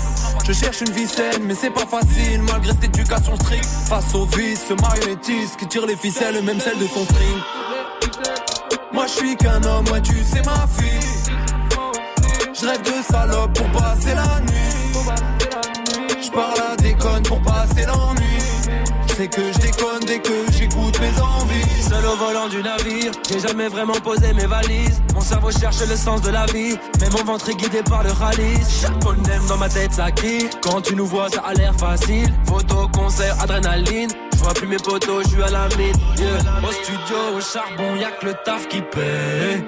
Je 0.46 0.54
cherche 0.54 0.80
une 0.80 0.90
vie 0.90 1.06
saine, 1.06 1.42
mais 1.44 1.54
c'est 1.54 1.68
pas 1.68 1.84
facile, 1.84 2.40
malgré 2.40 2.72
cette 2.72 2.84
éducation 2.84 3.36
stricte. 3.36 3.68
Face 3.86 4.14
au 4.14 4.24
vice, 4.24 4.64
ce 4.66 4.72
marionnettiste 4.80 5.58
qui 5.58 5.66
tire 5.66 5.84
les 5.84 5.96
ficelles, 5.96 6.42
même 6.42 6.60
celle 6.60 6.78
de 6.78 6.86
son 6.86 7.04
string. 7.04 7.38
Moi 8.90 9.04
je 9.06 9.12
suis 9.12 9.36
qu'un 9.36 9.62
homme, 9.64 9.86
ouais 9.92 10.00
tu 10.00 10.16
sais 10.24 10.40
ma 10.46 10.66
fille. 10.66 11.34
Je 12.58 12.66
rêve 12.66 12.80
de 12.80 13.12
salope 13.12 13.52
pour 13.52 13.82
passer 13.82 14.14
la 14.14 14.40
nuit. 14.40 14.83
Je 16.34 16.40
parle 16.40 16.72
à 16.72 16.74
déconne 16.74 17.22
pour 17.22 17.40
passer 17.42 17.86
l'ennui. 17.86 18.24
C'est 19.16 19.28
que 19.28 19.52
je 19.52 19.58
déconne 19.60 20.00
dès 20.04 20.18
que 20.18 20.50
j'écoute 20.50 20.98
mes 21.00 21.20
envies. 21.20 21.82
Seul 21.88 22.04
au 22.06 22.16
volant 22.16 22.48
du 22.48 22.60
navire, 22.60 23.12
j'ai 23.30 23.38
jamais 23.38 23.68
vraiment 23.68 24.00
posé 24.02 24.32
mes 24.32 24.46
valises. 24.46 25.00
Mon 25.14 25.20
cerveau 25.20 25.52
cherche 25.52 25.86
le 25.88 25.94
sens 25.94 26.22
de 26.22 26.30
la 26.30 26.44
vie, 26.46 26.76
mais 27.00 27.08
mon 27.10 27.22
ventre 27.22 27.50
est 27.50 27.54
guidé 27.54 27.84
par 27.84 28.02
le 28.02 28.10
ralice. 28.10 28.80
Chaque 28.82 29.00
phonème 29.00 29.46
dans 29.48 29.58
ma 29.58 29.68
tête 29.68 29.92
ça. 29.92 30.06
Quand 30.60 30.80
tu 30.80 30.96
nous 30.96 31.06
vois, 31.06 31.28
ça 31.28 31.40
a 31.46 31.54
l'air 31.54 31.72
facile. 31.76 32.34
Photo, 32.46 32.88
concert, 32.92 33.40
adrénaline. 33.40 34.10
Je 34.32 34.38
vois 34.38 34.54
plus 34.54 34.66
mes 34.66 34.78
potos, 34.78 35.22
je 35.22 35.28
suis 35.28 35.42
à 35.42 35.50
la 35.50 35.68
mine. 35.76 35.94
Au 36.68 36.72
studio, 36.72 37.16
au 37.36 37.40
charbon, 37.40 37.94
y'a 37.94 38.10
que 38.10 38.26
le 38.26 38.34
taf 38.44 38.66
qui 38.66 38.80
paie. 38.80 39.64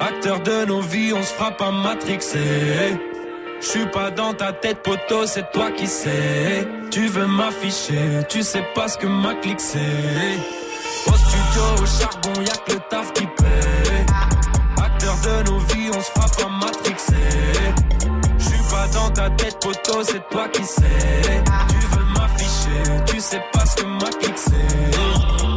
Acteur 0.00 0.40
de 0.40 0.64
nos 0.64 0.80
vies, 0.80 1.12
on 1.12 1.22
se 1.22 1.32
frappe 1.32 1.62
à 1.62 1.70
matrixer. 1.70 2.98
Je 3.62 3.68
suis 3.68 3.86
pas 3.86 4.10
dans 4.10 4.34
ta 4.34 4.52
tête, 4.52 4.82
poteau, 4.82 5.24
c'est 5.24 5.50
toi 5.52 5.70
qui 5.70 5.86
sais. 5.86 6.66
Tu 6.90 7.06
veux 7.06 7.26
m'afficher, 7.26 8.24
tu 8.28 8.42
sais 8.42 8.64
pas 8.74 8.88
ce 8.88 8.98
que 8.98 9.06
ma 9.06 9.34
clique 9.36 9.60
c'est. 9.60 9.78
Au 11.06 11.12
studio, 11.14 11.62
au 11.80 11.86
charbon, 11.86 12.40
y'a 12.40 12.56
que 12.66 12.72
le 12.72 12.80
taf 12.90 13.12
qui 13.12 13.24
paie. 13.24 14.06
Acteur 14.76 15.14
de 15.22 15.50
nos 15.50 15.58
vies, 15.58 15.90
on 15.94 16.00
se 16.00 16.10
frappe 16.10 16.44
à 16.44 16.48
matrixer. 16.48 17.14
Je 18.38 18.44
suis 18.44 18.64
pas 18.68 18.88
dans 18.88 19.10
ta 19.10 19.30
tête, 19.30 19.56
poteau, 19.60 20.02
c'est 20.02 20.28
toi 20.28 20.48
qui 20.48 20.64
sais. 20.64 20.82
Tu 21.68 21.96
veux 21.96 22.04
m'afficher, 22.14 23.04
tu 23.06 23.20
sais 23.20 23.42
pas 23.52 23.64
ce 23.64 23.76
que 23.76 23.86
ma 23.86 24.10
clique 24.10 24.38
c'est. 24.38 25.51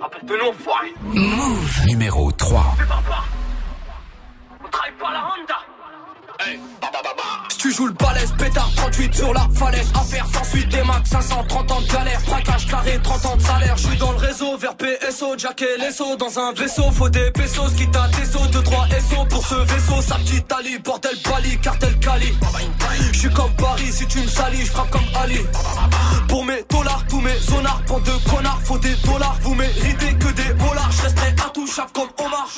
Rappelle-toi 0.00 0.36
nous, 0.42 0.48
enfoiré 0.50 0.94
Move. 1.02 1.86
Numéro 1.86 2.30
3. 2.32 2.76
On 4.64 4.68
travaille 4.68 4.92
pas 4.98 5.08
à 5.08 5.12
la 5.12 5.18
Honda 5.20 5.54
Hey 6.40 6.60
Si 7.48 7.58
tu 7.58 7.72
joues 7.72 7.86
le 7.88 7.92
balèze, 7.94 8.32
pétard 8.38 8.70
38 8.76 9.14
sur 9.14 9.32
la 9.34 9.48
falaise. 9.54 9.90
Affaire 9.94 10.26
sans 10.32 10.44
suite, 10.44 10.68
des 10.68 10.82
max 10.84 11.10
530 11.10 11.72
ans 11.72 11.80
de 11.80 11.92
galère. 11.92 12.20
Braquage 12.26 12.66
carré, 12.68 13.00
30 13.02 13.26
ans 13.26 13.36
de 13.36 13.42
salaire. 13.42 13.76
Je 13.76 13.88
suis 13.88 13.96
dans 13.98 14.12
le 14.12 14.18
réseau 14.18 14.56
vers 14.56 14.76
PSO, 14.76 15.36
Jack 15.36 15.62
et 15.62 15.78
Lesso. 15.80 16.16
Dans 16.16 16.38
un 16.38 16.52
vaisseau, 16.52 16.90
faut 16.92 17.08
des 17.08 17.30
pesos. 17.32 17.74
Qui 17.76 17.90
t'a 17.90 18.06
des 18.08 18.24
sauts, 18.24 18.46
2-3 18.46 19.00
SO 19.00 19.24
pour 19.28 19.44
ce 19.44 19.54
vaisseau. 19.56 20.00
Sa 20.00 20.14
petite 20.16 20.52
Ali, 20.52 20.78
bordel 20.78 21.16
Bali, 21.28 21.58
cartel 21.58 21.98
Cali. 21.98 22.32
Je 23.12 23.18
suis 23.18 23.30
comme 23.30 23.52
Paris, 23.56 23.90
si 23.90 24.06
tu 24.06 24.20
me 24.20 24.28
salis, 24.28 24.64
je 24.64 24.70
frappe 24.70 24.90
comme 24.90 25.02
Ali. 25.20 25.40
Pour 26.28 26.44
mes 26.44 26.62
dollars, 26.70 26.97
mes 27.28 27.38
zonards, 27.40 27.82
bande 27.86 28.02
de 28.04 28.30
connards, 28.30 28.60
faut 28.64 28.78
des 28.78 28.94
dollars. 29.04 29.36
Vous 29.42 29.54
méritez 29.54 30.12
que 30.14 30.30
des 30.32 30.54
dollars. 30.54 30.90
Je 30.96 31.02
resterai 31.02 31.28
intouchable 31.46 31.90
comme 31.92 32.08
Omar. 32.24 32.48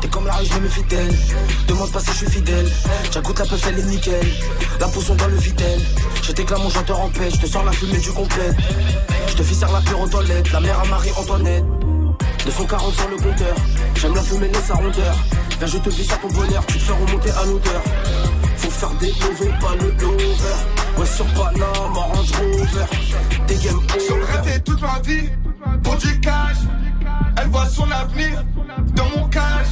T'es 0.00 0.08
comme 0.08 0.26
la 0.26 0.34
riche, 0.34 0.52
je 0.52 0.60
me 0.60 0.68
fidèle. 0.68 1.14
Demande 1.66 1.90
pas 1.92 2.00
si 2.00 2.10
je 2.12 2.16
suis 2.16 2.30
fidèle. 2.30 2.68
J'agoute 3.12 3.38
la 3.38 3.46
peuf, 3.46 3.66
elle 3.68 3.78
est 3.78 3.84
nickel. 3.84 4.26
La 4.80 4.88
potion 4.88 5.14
dans 5.14 5.28
le 5.28 5.36
vitel. 5.36 5.80
Je 6.22 6.32
t'éclame 6.32 6.62
mon 6.62 6.70
chanteur 6.70 7.00
en 7.00 7.08
paix. 7.08 7.30
Je 7.30 7.40
te 7.40 7.46
sors 7.46 7.64
la 7.64 7.72
fumée 7.72 7.98
du 7.98 8.10
complet. 8.12 8.50
Je 9.28 9.34
te 9.34 9.42
fais 9.42 9.66
la 9.72 9.80
pure 9.80 10.00
aux 10.00 10.08
toilettes. 10.08 10.52
La 10.52 10.60
mère 10.60 10.80
à 10.80 10.84
Marie-Antoinette. 10.86 11.64
240 12.46 12.94
sur 12.94 13.08
le 13.10 13.16
compteur. 13.16 13.56
J'aime 13.96 14.14
la 14.14 14.22
fumée, 14.22 14.48
laisse 14.48 14.64
sa 14.64 14.74
rondeur. 14.74 15.16
Viens, 15.58 15.66
je 15.66 15.78
te 15.78 15.90
vis 15.90 16.12
à 16.12 16.16
ton 16.16 16.28
bonheur. 16.28 16.64
Tu 16.66 16.78
te 16.78 16.82
fais 16.82 16.92
remonter 16.92 17.30
à 17.30 17.44
l'odeur. 17.44 17.82
Faut 18.58 18.70
faire 18.70 18.94
des 19.00 19.06
lovés, 19.06 19.52
pas 19.60 19.74
le 19.76 19.88
over. 20.06 20.98
Ouais, 20.98 21.06
sur 21.06 21.26
Panama, 21.26 22.00
Range 22.12 22.32
Rover. 22.32 23.46
Des 23.46 23.54
game 23.56 23.76
over. 23.76 24.60
toute 24.64 24.82
ma 24.82 25.00
vie 25.00 25.28
pour 25.82 25.96
du 25.96 26.20
cash. 26.20 26.56
Elle 27.36 27.48
voit 27.48 27.66
son 27.66 27.90
avenir 27.90 28.44
dans 28.94 29.08
mon 29.16 29.28
cash. 29.28 29.68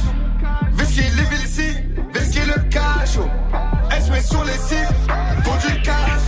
Whisky, 0.77 1.01
live 1.01 1.33
ici, 1.43 1.69
whisky 2.13 2.39
le 2.39 2.61
cash. 2.69 3.17
oh. 3.19 3.27
Elle 3.91 4.03
se 4.03 4.11
met 4.11 4.21
sur 4.21 4.43
les 4.43 4.53
cibles 4.53 4.95
pour 5.43 5.55
du 5.57 5.81
cash. 5.81 6.21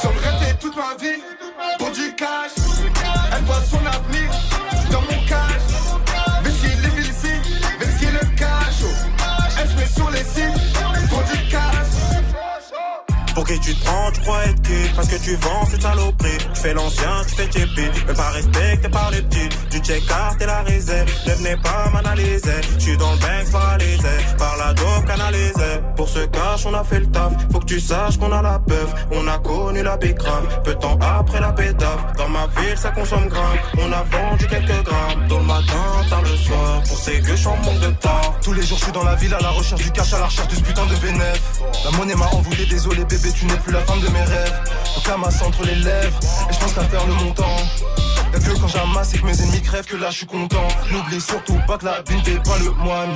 J'ai 0.00 0.08
rêvé 0.08 0.56
toute 0.60 0.76
ma 0.76 0.94
vie 1.02 1.20
Pour 13.36 13.44
qui 13.44 13.60
tu 13.60 13.74
te 13.74 13.84
prends, 13.84 14.10
tu 14.12 14.20
crois 14.22 14.46
être 14.46 14.62
qui? 14.62 14.94
Parce 14.94 15.08
que 15.08 15.16
tu 15.16 15.36
vends 15.36 15.66
cette 15.70 15.82
saloperie 15.82 16.38
Tu 16.54 16.60
fais 16.62 16.72
l'ancien, 16.72 17.22
tu 17.28 17.34
fais 17.34 17.46
képi 17.46 17.82
Même 18.06 18.16
pas 18.16 18.30
respecté 18.30 18.88
par 18.88 19.10
les 19.10 19.20
petits 19.20 19.48
Du 19.70 19.76
j'ai 19.84 19.98
écarté 19.98 20.46
la 20.46 20.62
réserve. 20.62 21.06
Ne 21.26 21.32
venez 21.34 21.56
pas 21.56 21.90
m'analyser. 21.92 22.60
J'suis 22.78 22.96
dans 22.96 23.12
le 23.12 23.18
bank 23.18 23.52
paralysé. 23.52 24.08
Par 24.38 24.56
la 24.56 24.72
dope 24.72 25.06
canalisée. 25.06 25.80
Pour 25.96 26.08
ce 26.08 26.20
cash, 26.20 26.64
on 26.66 26.72
a 26.72 26.82
fait 26.82 27.00
le 27.00 27.06
taf. 27.06 27.32
Faut 27.52 27.60
que 27.60 27.66
tu 27.66 27.78
saches 27.78 28.16
qu'on 28.18 28.32
a 28.32 28.40
la 28.40 28.58
peuf. 28.58 28.94
On 29.12 29.28
a 29.28 29.38
connu 29.38 29.82
la 29.82 29.96
grave. 29.98 30.62
Peu 30.64 30.74
de 30.74 30.78
temps 30.78 30.98
après 31.00 31.40
la 31.40 31.52
pétave. 31.52 32.12
Dans 32.16 32.28
ma 32.30 32.46
ville, 32.46 32.76
ça 32.76 32.90
consomme 32.90 33.28
grave. 33.28 33.58
On 33.78 33.92
a 33.92 34.02
vendu 34.02 34.46
quelques 34.46 34.82
grammes. 34.82 35.28
Tôt 35.28 35.38
le 35.38 35.44
matin, 35.44 36.08
tard 36.08 36.22
le 36.22 36.36
soir. 36.36 36.82
Pour 36.88 36.98
ces 36.98 37.20
que 37.20 37.36
j'en 37.36 37.56
manque 37.58 37.80
de 37.80 37.90
temps. 38.00 38.34
Tous 38.42 38.54
les 38.54 38.62
jours, 38.62 38.78
je 38.78 38.84
suis 38.84 38.92
dans 38.92 39.04
la 39.04 39.14
ville 39.14 39.34
à 39.34 39.40
la 39.40 39.50
recherche 39.50 39.82
du 39.82 39.90
cash, 39.92 40.12
à 40.14 40.18
la 40.18 40.26
recherche 40.26 40.48
de 40.48 40.54
ce 40.54 40.62
putain 40.62 40.86
de 40.86 40.94
bénéf. 40.96 41.60
La 41.84 41.90
monnaie 41.92 42.14
m'a 42.14 42.26
envoûté, 42.26 42.66
désolé 42.66 43.04
bébé, 43.04 43.25
tu 43.32 43.46
n'es 43.46 43.56
plus 43.56 43.72
la 43.72 43.80
femme 43.80 44.00
de 44.00 44.08
mes 44.08 44.22
rêves. 44.22 44.60
La 45.08 45.16
masse 45.16 45.40
entre 45.40 45.64
les 45.64 45.76
lèvres, 45.76 46.18
et 46.50 46.52
je 46.52 46.58
pense 46.58 46.72
qu'à 46.74 46.82
faire 46.82 47.06
le 47.06 47.14
montant. 47.14 47.56
Y'a 48.32 48.40
que 48.40 48.60
quand 48.60 48.66
j'amasse 48.66 49.14
et 49.14 49.18
que 49.18 49.26
mes 49.26 49.40
ennemis 49.40 49.62
crèvent 49.62 49.86
que 49.86 49.96
là 49.96 50.10
je 50.10 50.16
suis 50.18 50.26
content. 50.26 50.66
N'oublie 50.90 51.20
surtout 51.20 51.58
pas 51.66 51.78
que 51.78 51.84
la 51.84 52.02
vie 52.08 52.16
n'est 52.16 52.40
pas 52.40 52.58
le 52.58 52.70
moine. 52.72 53.10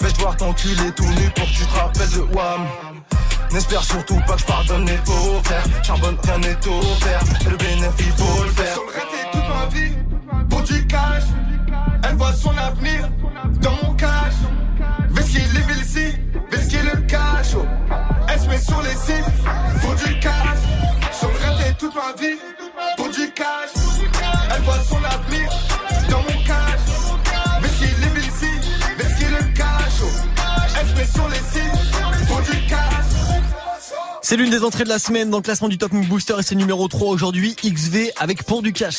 Vais-je 0.00 0.14
devoir 0.14 0.36
t'enculer 0.36 0.90
tout 0.96 1.04
nu 1.04 1.30
pour 1.36 1.44
que 1.44 1.52
tu 1.52 1.66
te 1.66 1.78
rappelles 1.78 2.10
de 2.10 2.34
Wam. 2.34 2.66
N'espère 3.52 3.84
surtout 3.84 4.18
pas 4.26 4.34
que 4.34 4.40
je 4.40 4.46
pardonne 4.46 4.86
les 4.86 4.96
faux 5.04 5.40
frères. 5.44 5.64
Charbonne, 5.82 6.16
rien 6.24 6.38
n'est 6.38 6.66
offert. 6.66 7.20
Et 7.46 7.50
le 7.50 7.56
bénéfice, 7.56 8.14
faut 8.16 8.42
le 8.42 8.50
faire. 8.50 8.72
Sur 8.72 8.82
le 8.84 9.32
toute 9.32 9.48
ma 9.48 9.66
vie, 9.66 9.92
pour 10.48 10.62
du 10.62 10.86
cash. 10.86 11.24
Elle 12.02 12.16
voit 12.16 12.32
son 12.32 12.56
avenir 12.56 13.08
dans 13.60 13.76
mon 13.82 13.94
cash. 13.94 14.34
Vesky, 15.10 15.38
live 15.38 15.76
ici, 15.82 16.16
Vesky 16.50 16.78
le 16.78 17.00
cash. 17.02 17.54
oh. 17.56 17.66
Elle 18.28 18.40
se 18.40 18.48
met 18.48 18.58
sur 18.58 18.80
les 18.82 18.90
sites 18.90 19.33
C'est 34.34 34.40
l'une 34.40 34.50
des 34.50 34.64
entrées 34.64 34.82
de 34.82 34.88
la 34.88 34.98
semaine 34.98 35.30
dans 35.30 35.36
le 35.36 35.44
classement 35.44 35.68
du 35.68 35.78
Top 35.78 35.92
Move 35.92 36.08
Booster 36.08 36.34
et 36.40 36.42
c'est 36.42 36.56
numéro 36.56 36.88
3 36.88 37.06
aujourd'hui, 37.06 37.54
XV 37.54 38.10
avec 38.18 38.42
Pour 38.42 38.62
du 38.62 38.72
Cash. 38.72 38.98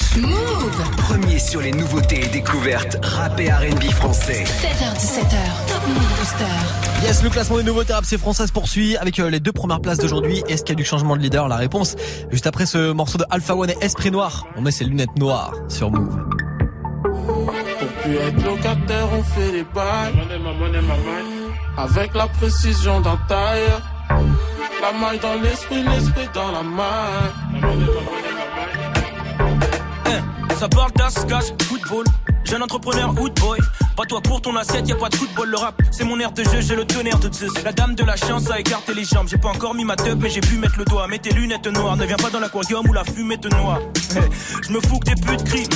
Premier 0.95 1.39
sur 1.39 1.59
les 1.59 1.73
nouveautés 1.73 2.23
et 2.23 2.27
découvertes 2.29 2.97
rap 3.03 3.37
et 3.41 3.51
R&B 3.51 3.83
français. 3.91 4.45
7h17h, 4.45 5.35
Top 5.67 5.87
Move 5.89 6.17
Booster. 6.17 7.05
Yes, 7.05 7.21
le 7.21 7.29
classement 7.29 7.57
des 7.57 7.63
nouveautés 7.63 7.91
rap 7.91 8.05
c'est 8.05 8.17
français 8.17 8.47
se 8.47 8.53
poursuit 8.53 8.95
avec 8.95 9.19
euh, 9.19 9.29
les 9.29 9.41
deux 9.41 9.51
premières 9.51 9.81
places 9.81 9.97
d'aujourd'hui. 9.97 10.41
Est-ce 10.47 10.63
qu'il 10.63 10.69
y 10.69 10.77
a 10.77 10.81
du 10.81 10.85
changement 10.85 11.17
de 11.17 11.21
leader? 11.21 11.49
La 11.49 11.57
réponse 11.57 11.97
juste 12.31 12.47
après 12.47 12.65
ce 12.65 12.93
morceau 12.93 13.17
de 13.17 13.25
Alpha 13.29 13.57
One 13.57 13.71
et 13.71 13.77
Esprit 13.81 14.11
Noir. 14.11 14.47
On 14.55 14.61
met 14.61 14.71
ses 14.71 14.85
lunettes 14.85 15.17
noires 15.17 15.53
sur 15.67 15.91
Move. 15.91 16.17
Pour 17.03 17.89
plus 18.03 18.15
être 18.15 18.41
locataire, 18.41 19.09
on 19.11 19.21
fait 19.21 19.51
les 19.51 19.65
bails. 19.65 20.13
Avec 21.75 22.13
la 22.13 22.27
précision 22.27 23.01
d'un 23.01 23.19
tailleur. 23.27 23.81
La 24.85 24.91
maille 24.91 25.17
dans 25.17 25.33
l'esprit, 25.41 25.81
l'esprit 25.81 26.29
dans 26.31 26.51
la 26.51 26.61
main. 26.61 28.34
Ça 30.57 30.69
parle 30.69 30.91
d'as, 30.93 31.25
cash, 31.27 31.45
football. 31.63 32.05
Jeune 32.45 32.63
entrepreneur, 32.63 33.09
hood 33.19 33.33
boy. 33.39 33.59
Pas 33.95 34.03
toi 34.05 34.21
pour 34.21 34.41
ton 34.41 34.55
assiette, 34.55 34.87
y 34.87 34.91
a 34.91 34.95
pas 34.95 35.09
de 35.09 35.15
football. 35.15 35.49
Le 35.49 35.57
rap, 35.57 35.81
c'est 35.91 36.03
mon 36.03 36.19
air 36.19 36.31
de 36.31 36.43
jeu, 36.43 36.61
j'ai 36.61 36.75
le 36.75 36.85
tonnerre 36.85 37.19
de 37.19 37.31
Zeus. 37.33 37.51
La 37.63 37.71
dame 37.71 37.95
de 37.95 38.03
la 38.03 38.15
chance 38.15 38.49
a 38.51 38.59
écarté 38.59 38.93
les 38.93 39.03
jambes. 39.03 39.27
J'ai 39.29 39.37
pas 39.37 39.49
encore 39.49 39.73
mis 39.73 39.85
ma 39.85 39.95
teub, 39.95 40.21
mais 40.21 40.29
j'ai 40.29 40.41
pu 40.41 40.57
mettre 40.57 40.77
le 40.77 40.85
doigt. 40.85 41.07
Mets 41.07 41.19
tes 41.19 41.31
lunettes 41.31 41.67
noires, 41.67 41.97
ne 41.97 42.05
viens 42.05 42.17
pas 42.17 42.29
dans 42.29 42.39
l'aquarium 42.39 42.87
où 42.87 42.93
la 42.93 43.03
fumée 43.03 43.37
te 43.37 43.47
noie. 43.55 43.79
Je 44.67 44.71
me 44.71 44.79
fous 44.81 44.99
que 44.99 45.05
tes 45.05 45.15
putes 45.15 45.43
crient. 45.43 45.69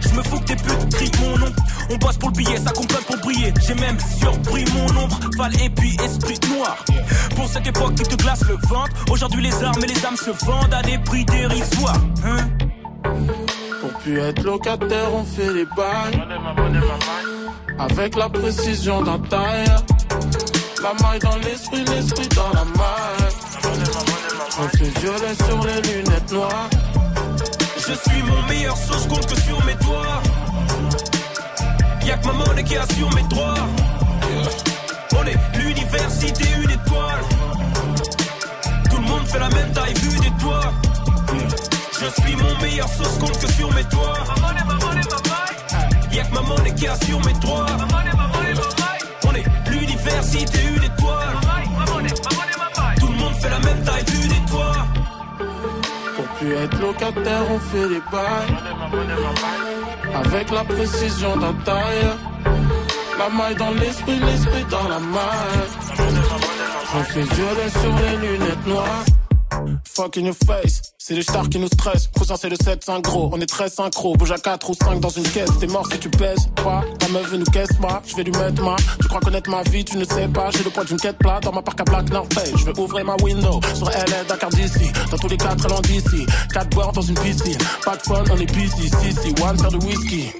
Je 0.00 0.14
me 0.14 0.22
fous 0.22 0.40
que 0.40 0.46
tes 0.46 0.56
putes 0.56 0.94
crient 0.94 1.12
mon 1.20 1.38
nom. 1.38 1.52
On 1.90 1.98
passe 1.98 2.16
pour 2.18 2.30
le 2.30 2.36
billet, 2.36 2.56
ça 2.56 2.72
complète 2.72 3.06
pour 3.06 3.18
briller. 3.18 3.52
J'ai 3.66 3.74
même 3.74 3.98
surpris 4.20 4.64
mon 4.74 5.02
ombre. 5.02 5.20
Val 5.36 5.52
et 5.62 5.70
puis 5.70 5.96
esprit 6.04 6.38
noir. 6.54 6.76
Pour 7.36 7.46
cette 7.48 7.66
époque 7.66 7.94
qui 7.94 8.02
te 8.02 8.16
glace 8.16 8.44
le 8.48 8.56
ventre. 8.68 8.92
Aujourd'hui, 9.10 9.42
les 9.42 9.64
armes 9.64 9.82
et 9.84 9.86
les 9.86 10.06
âmes 10.06 10.16
se 10.16 10.30
vendent 10.44 10.74
à 10.74 10.82
des 10.82 10.98
prix 10.98 11.24
dérisoires. 11.24 12.00
Hein? 12.24 12.48
Plus 14.02 14.18
être 14.18 14.42
locataire, 14.42 15.12
on 15.14 15.24
fait 15.24 15.52
les 15.52 15.66
bails. 15.66 16.22
Avec 17.78 18.16
la 18.16 18.28
précision 18.28 19.02
d'un 19.02 19.18
tailleur. 19.18 19.84
La 20.82 20.94
maille 21.02 21.18
dans 21.18 21.36
l'esprit, 21.36 21.84
l'esprit 21.84 22.28
dans 22.28 22.48
la 22.54 22.64
maille. 22.64 23.30
On 24.58 24.68
fait 24.76 25.00
violet 25.00 25.34
sur 25.46 25.66
les 25.66 25.92
lunettes 25.92 26.32
noires. 26.32 26.70
Je 27.76 27.92
suis 27.92 28.22
mon 28.22 28.42
meilleur 28.48 28.76
sauce 28.76 29.06
compte 29.06 29.26
que 29.26 29.40
sur 29.40 29.64
mes 29.64 29.74
doigts. 29.74 30.22
Y'a 32.06 32.16
que 32.16 32.26
ma 32.26 32.32
monnaie 32.32 32.64
qui 32.64 32.76
assure 32.76 33.14
mes 33.14 33.22
droits. 33.24 33.54
On 35.14 35.26
est 35.26 35.58
l'université, 35.58 36.44
une 36.62 36.70
étoile. 36.70 37.24
Tout 38.90 38.96
le 38.96 39.08
monde 39.08 39.26
fait 39.26 39.38
la 39.38 39.48
même 39.50 39.72
taille 39.72 39.94
vue 39.94 40.18
des. 40.20 40.30
Je 42.00 42.22
suis 42.22 42.34
mon 42.34 42.58
meilleur 42.62 42.88
sauce 42.88 43.18
compte 43.18 43.38
que 43.38 43.52
sur 43.52 43.70
mes 43.74 43.84
doigts. 43.84 44.14
Y'a 46.12 46.24
que 46.24 46.34
ma 46.34 46.40
monnaie 46.40 46.74
qui 46.74 46.86
assure 46.86 47.20
mes 47.26 47.34
droits. 47.34 47.66
On 49.26 49.34
est 49.34 49.44
l'université, 49.70 50.58
une 50.76 50.84
étoile. 50.84 51.36
Tout 52.98 53.06
le 53.06 53.18
monde 53.18 53.34
fait 53.34 53.50
la 53.50 53.58
même 53.58 53.84
taille 53.84 54.04
des 54.04 54.50
toits. 54.50 54.86
Pour 56.16 56.24
plus 56.38 56.52
être 56.54 56.80
locataire, 56.80 57.42
on 57.50 57.58
fait 57.58 57.88
les 57.88 58.02
bails. 58.10 58.56
Avec 60.14 60.50
la 60.50 60.64
précision 60.64 61.36
d'un 61.36 61.52
tailleur. 61.64 62.16
La 63.18 63.28
maille 63.28 63.56
dans 63.56 63.72
l'esprit, 63.72 64.18
l'esprit 64.20 64.64
dans 64.70 64.88
la 64.88 64.98
maille. 65.00 65.68
On 66.96 67.04
fait 67.04 67.34
violet 67.34 67.68
sur 67.68 67.94
les 67.98 68.16
lunettes 68.26 68.66
noires. 68.66 69.04
Fuck 69.84 70.16
in 70.16 70.24
your 70.24 70.34
face, 70.46 70.80
c'est 70.98 71.14
les 71.14 71.22
stars 71.22 71.48
qui 71.48 71.58
nous 71.58 71.66
stressent. 71.66 72.08
Cousin, 72.16 72.36
c'est 72.36 72.48
le 72.48 72.56
7, 72.56 72.84
5 72.84 73.02
gros, 73.02 73.30
on 73.32 73.40
est 73.40 73.46
très 73.46 73.68
synchro. 73.68 74.16
Bouge 74.16 74.32
à 74.32 74.38
4 74.38 74.70
ou 74.70 74.74
5 74.74 75.00
dans 75.00 75.08
une 75.08 75.24
caisse, 75.24 75.50
t'es 75.58 75.66
mort 75.66 75.86
si 75.90 75.98
tu 75.98 76.08
pèses 76.10 76.48
pas. 76.56 76.84
Ta 76.98 77.08
meuf 77.08 77.30
veut 77.30 77.38
nous 77.38 77.44
caisse 77.44 77.72
pas, 77.80 78.02
je 78.06 78.16
vais 78.16 78.24
lui 78.24 78.32
mettre 78.32 78.62
ma. 78.62 78.76
Tu 79.00 79.08
crois 79.08 79.20
connaître 79.20 79.50
ma 79.50 79.62
vie, 79.62 79.84
tu 79.84 79.96
ne 79.96 80.04
sais 80.04 80.28
pas. 80.28 80.50
J'ai 80.50 80.64
le 80.64 80.70
poids 80.70 80.84
d'une 80.84 80.98
quête 80.98 81.18
plate 81.18 81.42
dans 81.44 81.52
ma 81.52 81.62
parc 81.62 81.80
à 81.80 81.84
Black 81.84 82.10
North. 82.10 82.32
Je 82.56 82.64
vais 82.64 82.78
ouvrir 82.78 83.04
ma 83.04 83.16
window 83.22 83.60
sur 83.74 83.88
LA, 83.88 84.24
Dakar 84.28 84.50
d'ici. 84.50 84.90
Dans 85.10 85.18
tous 85.18 85.28
les 85.28 85.36
très 85.36 85.68
loin 85.68 85.80
d'ici. 85.82 86.26
4 86.52 86.70
boires 86.70 86.92
dans 86.92 87.02
une 87.02 87.18
piscine. 87.18 87.58
Pas 87.84 87.96
de 87.96 88.02
fun, 88.02 88.24
on 88.30 88.36
est 88.36 88.52
busy. 88.54 88.88
Si, 88.88 89.12
si, 89.12 89.42
one 89.42 89.58
faire 89.58 89.70
de 89.70 89.84
whisky. 89.84 90.32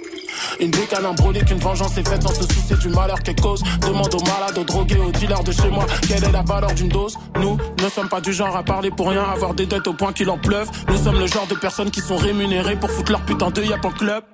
Une 0.61 0.71
bécane 0.71 1.07
embrouillée 1.07 1.43
qu'une 1.43 1.59
vengeance 1.59 1.97
est 1.99 2.09
faite 2.09 2.23
sans 2.23 2.35
se 2.35 2.43
soucier 2.43 2.77
du 2.77 2.89
malheur 2.89 3.21
qu'elle 3.21 3.41
cause. 3.41 3.63
Demande 3.81 4.15
aux 4.15 4.25
malades, 4.25 4.59
aux 4.59 4.65
drogués, 4.65 4.99
aux 4.99 5.13
dealers 5.13 5.45
de 5.45 5.53
chez 5.53 5.69
moi 5.69 5.87
quelle 6.09 6.25
est 6.25 6.33
la 6.33 6.43
valeur 6.43 6.73
d'une 6.75 6.89
dose? 6.89 7.17
Nous 7.37 7.57
ne 7.83 7.89
sommes 7.89 8.09
pas 8.09 8.21
du 8.21 8.33
genre 8.33 8.57
à 8.57 8.63
parler 8.63 8.91
pour 8.91 9.11
rien, 9.11 9.23
avoir 9.23 9.55
des 9.55 9.67
dettes 9.67 9.87
au 9.87 9.93
point 9.93 10.13
qu'il 10.13 10.29
en 10.31 10.39
pleuve. 10.39 10.69
Nous 10.89 10.97
sommes 10.97 11.19
le 11.19 11.27
genre 11.27 11.47
de 11.47 11.55
personnes 11.55 11.91
qui 11.91 12.01
sont 12.01 12.17
rémunérées 12.17 12.77
pour 12.77 12.91
foutre 12.91 13.13
leur 13.13 13.21
putain 13.23 13.51
de 13.51 13.63
yap 13.63 13.85
en 13.85 13.91
club. 13.91 14.25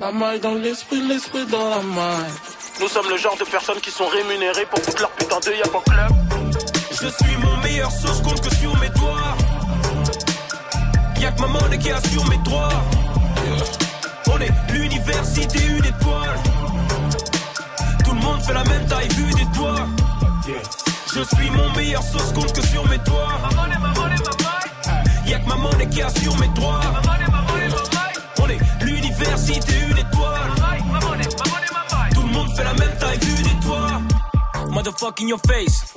La 0.00 0.12
maille 0.12 0.40
dans 0.40 0.54
l'esprit, 0.54 1.00
l'esprit 1.06 1.46
dans 1.46 1.68
la 1.68 1.82
maille. 1.82 2.32
Nous 2.80 2.88
sommes 2.88 3.08
le 3.08 3.16
genre 3.16 3.36
de 3.38 3.44
personnes 3.44 3.80
qui 3.80 3.90
sont 3.90 4.06
rémunérées 4.06 4.66
pour 4.70 4.80
foutre 4.80 5.02
leur 5.02 5.10
putain 5.10 5.38
de 5.40 5.56
yap 5.56 5.74
en 5.74 5.80
club. 5.80 6.12
Je 6.90 7.08
suis 7.08 7.36
mon 7.38 7.56
meilleur 7.62 7.90
sauce 7.90 8.20
compte 8.22 8.40
que 8.40 8.54
sur 8.54 8.76
mes 8.78 8.88
doigts. 8.90 9.36
Y'a 11.20 11.32
que 11.32 11.40
ma 11.40 11.46
monnaie 11.46 11.78
qui 11.78 11.90
assure 11.90 12.24
mes 12.28 12.38
droits. 12.38 12.68
Est 14.40 14.72
l'université, 14.72 15.58
une 15.66 15.84
étoile. 15.84 16.38
Tout 18.04 18.14
le 18.14 18.20
monde 18.20 18.40
fait 18.42 18.54
la 18.54 18.64
même 18.64 18.86
taille 18.86 19.08
vue 19.08 19.30
des 19.32 19.46
toits. 19.56 19.86
Je 21.14 21.22
suis 21.36 21.50
mon 21.50 21.70
meilleur 21.76 22.02
sauce 22.02 22.32
compte 22.32 22.52
que 22.52 22.66
sur 22.66 22.88
mes 22.88 22.98
doigts. 22.98 23.38
Y'a 25.26 25.38
que 25.38 25.48
ma 25.48 25.56
monnaie 25.56 25.88
qui 25.88 26.02
assure 26.02 26.36
mes 26.38 26.48
droits. 26.48 26.80
On 28.40 28.48
est 28.48 28.58
l'université, 28.82 29.72
une 29.90 29.98
étoile. 29.98 30.50
Tout 32.14 32.22
le 32.22 32.32
monde 32.32 32.48
fait 32.56 32.64
la 32.64 32.74
même 32.74 32.93
Motherfuck 34.84 35.18
in 35.22 35.28
your 35.28 35.40
face. 35.48 35.94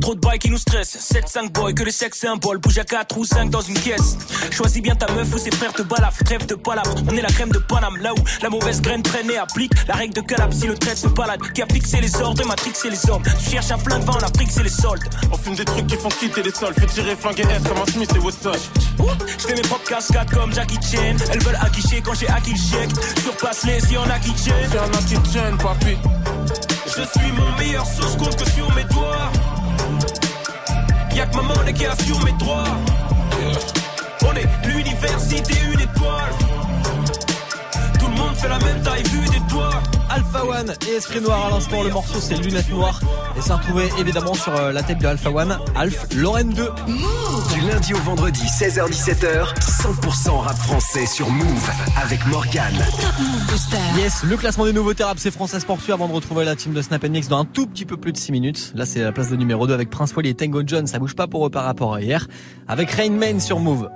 Trop 0.00 0.14
de 0.14 0.20
bails 0.20 0.38
qui 0.38 0.48
nous 0.48 0.56
stressent. 0.56 0.96
7-5 0.96 1.52
boys, 1.52 1.74
que 1.74 1.82
le 1.82 1.90
sexe 1.90 2.20
c'est 2.20 2.28
un 2.28 2.36
bol. 2.36 2.56
Bouge 2.56 2.78
à 2.78 2.84
4 2.84 3.18
ou 3.18 3.26
5 3.26 3.50
dans 3.50 3.60
une 3.60 3.78
caisse. 3.78 4.16
Choisis 4.50 4.80
bien 4.80 4.94
ta 4.94 5.12
meuf 5.12 5.34
ou 5.34 5.36
ses 5.36 5.50
frères 5.50 5.74
te 5.74 5.82
balafrent. 5.82 6.24
Trêve 6.24 6.46
de 6.46 6.54
palabre. 6.54 6.94
On 7.10 7.14
est 7.14 7.20
la 7.20 7.28
crème 7.28 7.50
de 7.50 7.58
Paname. 7.58 7.98
Là 7.98 8.14
où 8.14 8.24
la 8.40 8.48
mauvaise 8.48 8.80
graine 8.80 9.02
traîne 9.02 9.30
et 9.30 9.36
applique. 9.36 9.72
La 9.86 9.96
règle 9.96 10.14
de 10.14 10.22
Calab 10.22 10.50
si 10.50 10.66
le 10.66 10.78
trait 10.78 10.96
se 10.96 11.08
balade. 11.08 11.40
Qui 11.52 11.60
a 11.60 11.66
fixé 11.66 12.00
les 12.00 12.16
ordres, 12.22 12.46
Matrix 12.46 12.72
et 12.86 12.90
les 12.90 13.10
hommes. 13.10 13.22
Tu 13.22 13.50
cherches 13.50 13.70
un 13.70 13.76
flingue, 13.76 14.04
va 14.04 14.12
en 14.14 14.20
Afrique, 14.20 14.50
c'est 14.50 14.62
les 14.62 14.70
soldes. 14.70 15.04
On 15.30 15.36
fume 15.36 15.54
des 15.54 15.66
trucs 15.66 15.86
qui 15.86 15.96
font 15.96 16.08
quitter 16.08 16.42
les 16.42 16.52
sols. 16.52 16.72
Fais 16.72 16.86
tirer 16.86 17.14
flingue 17.14 17.40
et 17.40 17.42
S 17.42 17.62
comme 17.68 17.82
un 17.82 17.92
Smith 17.92 18.12
et 18.16 18.18
Wesson. 18.18 18.58
Je 19.26 19.46
fais 19.46 19.54
mes 19.54 19.60
propres 19.60 19.90
cascades 19.90 20.30
comme 20.30 20.54
Jackie 20.54 20.78
Chan. 20.80 21.16
Elles 21.30 21.42
veulent 21.42 21.60
acquicher 21.60 22.00
quand 22.00 22.14
j'ai 22.14 22.28
acquis 22.28 22.52
le 22.52 22.56
chèque. 22.56 22.90
Surpasse 23.22 23.64
les 23.64 23.80
si 23.80 23.92
y'en 23.92 24.08
a 24.08 24.18
qui. 24.18 24.32
C'est 24.38 24.78
un 24.78 25.20
tienne, 25.20 25.58
papi. 25.58 25.98
Je 26.86 27.02
suis 27.02 27.32
mon 27.32 27.56
meilleur 27.58 27.86
sauce 27.86 28.16
compte 28.16 28.36
que 28.36 28.50
sur 28.50 28.72
mes 28.74 28.84
doigts. 28.84 29.30
Y'a 31.14 31.26
que 31.26 31.36
ma 31.36 31.42
monnaie 31.42 31.72
qui 31.72 31.86
assure 31.86 32.22
mes 32.24 32.32
droits. 32.32 32.64
On 34.24 34.34
est 34.34 34.48
l'université, 34.66 35.54
une 35.72 35.80
étoile. 35.80 36.32
Tout 38.42 38.48
le 38.48 38.54
monde 38.54 38.62
fait 38.62 38.66
la 38.66 38.72
même 38.72 38.82
taille 38.82 39.02
vue 39.04 39.24
des 39.28 39.52
doigts. 39.52 39.82
Alpha 40.10 40.44
One 40.44 40.74
et 40.88 40.96
Esprit 40.96 41.20
Noir 41.20 41.46
à 41.46 41.50
l'instant. 41.50 41.82
Le 41.82 41.90
morceau 41.90 42.18
c'est 42.20 42.34
Lunettes 42.36 42.70
Noires. 42.70 43.00
Et 43.36 43.40
c'est 43.40 43.52
retrouvé 43.52 43.88
évidemment 43.98 44.34
sur 44.34 44.54
euh, 44.56 44.72
la 44.72 44.82
tête 44.82 44.98
de 44.98 45.06
Alpha 45.06 45.30
One, 45.30 45.58
Alf, 45.76 46.06
Lorraine 46.16 46.50
2. 46.50 46.68
Du 47.54 47.60
lundi 47.60 47.94
au 47.94 47.98
vendredi, 47.98 48.42
16h-17h, 48.42 49.54
100% 49.60 50.30
rap 50.38 50.56
français 50.56 51.06
sur 51.06 51.30
Move 51.30 51.70
avec 52.02 52.26
Morgan. 52.26 52.74
Yes, 53.96 54.24
le 54.24 54.36
classement 54.36 54.64
des 54.64 54.72
nouveautés 54.72 55.04
rap 55.04 55.18
c'est 55.18 55.30
français 55.30 55.60
se 55.60 55.66
poursuit 55.66 55.92
avant 55.92 56.08
de 56.08 56.12
retrouver 56.12 56.44
la 56.44 56.56
team 56.56 56.72
de 56.72 56.82
Snap 56.82 57.04
Mix 57.04 57.28
dans 57.28 57.38
un 57.38 57.44
tout 57.44 57.66
petit 57.66 57.84
peu 57.84 57.96
plus 57.96 58.12
de 58.12 58.18
6 58.18 58.32
minutes. 58.32 58.72
Là 58.74 58.86
c'est 58.86 59.00
la 59.00 59.12
place 59.12 59.30
de 59.30 59.36
numéro 59.36 59.66
2 59.66 59.74
avec 59.74 59.88
Prince 59.88 60.14
Wally 60.14 60.30
et 60.30 60.34
Tango 60.34 60.62
John. 60.66 60.86
Ça 60.86 60.98
bouge 60.98 61.14
pas 61.14 61.28
pour 61.28 61.46
eux 61.46 61.50
par 61.50 61.64
rapport 61.64 61.94
à 61.94 62.02
hier. 62.02 62.26
Avec 62.66 62.90
Rain 62.90 63.10
Man 63.10 63.40
sur 63.40 63.60
Move. 63.60 63.88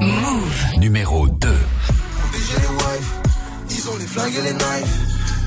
Move 0.00 0.78
numéro 0.78 1.28
2. 1.28 1.48
Ils 3.82 3.88
ont 3.88 3.96
les 3.96 4.06
flingues 4.06 4.34
et 4.34 4.42
les 4.42 4.52
knives. 4.52 4.96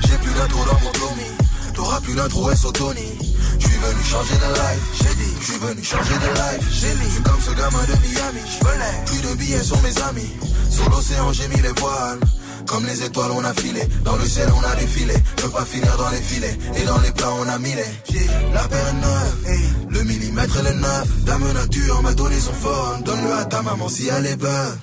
J'ai 0.02 0.18
plus 0.18 0.34
d'intro 0.34 0.64
dans 0.64 0.80
mon 0.80 0.90
Tommy, 0.90 1.30
t'auras 1.72 2.00
plus 2.00 2.14
d'intro 2.14 2.50
et 2.50 2.56
Tony. 2.72 3.18
Je 3.60 3.68
suis 3.68 3.78
venu 3.78 4.02
changer 4.02 4.34
de 4.34 4.54
life, 4.54 4.84
j'ai 4.98 5.14
dit, 5.22 5.34
je 5.38 5.44
suis 5.44 5.58
venu 5.60 5.84
changer 5.84 6.14
de 6.14 6.30
life. 6.34 6.68
J'ai 6.72 6.94
mis, 6.94 7.22
comme 7.22 7.40
ce 7.40 7.50
gamin 7.50 7.84
de 7.84 7.92
Miami, 8.02 8.40
je 8.50 9.12
plus 9.12 9.28
de 9.28 9.34
billets 9.36 9.62
sur 9.62 9.80
mes 9.82 9.96
amis. 10.02 10.32
Sur 10.68 10.90
l'océan, 10.90 11.32
j'ai 11.32 11.46
mis 11.46 11.62
les 11.62 11.72
voiles. 11.80 12.18
Comme 12.66 12.86
les 12.86 13.04
étoiles, 13.04 13.30
on 13.30 13.44
a 13.44 13.54
filé. 13.54 13.86
Dans 14.04 14.16
le 14.16 14.26
ciel, 14.26 14.48
on 14.56 14.64
a 14.64 14.74
défilé. 14.74 15.14
Ne 15.14 15.48
pas 15.48 15.64
finir 15.64 15.96
dans 15.96 16.08
les 16.08 16.22
filets. 16.22 16.58
Et 16.74 16.84
dans 16.86 16.98
les 16.98 17.12
plats, 17.12 17.32
on 17.38 17.48
a 17.48 17.58
mis 17.58 17.74
les. 17.74 18.20
La 18.52 18.66
paire 18.66 18.88
est 18.88 18.92
neuve. 18.94 19.90
Le 19.90 20.02
millimètre, 20.02 20.56
est 20.56 20.74
neuf. 20.74 21.24
Dame 21.24 21.52
nature 21.52 22.02
m'a 22.02 22.14
donné 22.14 22.40
son 22.40 22.54
phone. 22.54 23.02
Donne-le 23.04 23.32
à 23.32 23.44
ta 23.44 23.62
maman 23.62 23.88
si 23.88 24.08
elle 24.08 24.26
est 24.26 24.36
bonne. 24.36 24.78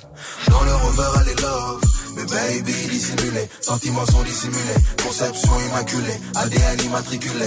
Dans 0.48 0.64
le 0.64 0.74
rover, 0.74 1.20
elle 1.22 1.30
est 1.32 1.42
love. 1.42 1.82
Mais 2.16 2.26
baby, 2.26 2.74
dissimulé. 2.90 3.50
Sentiments 3.62 4.06
sont 4.06 4.24
dissimulés. 4.24 4.80
Conception 5.04 5.52
immaculée. 5.70 6.20
ADN 6.36 6.82
immatriculé. 6.86 7.46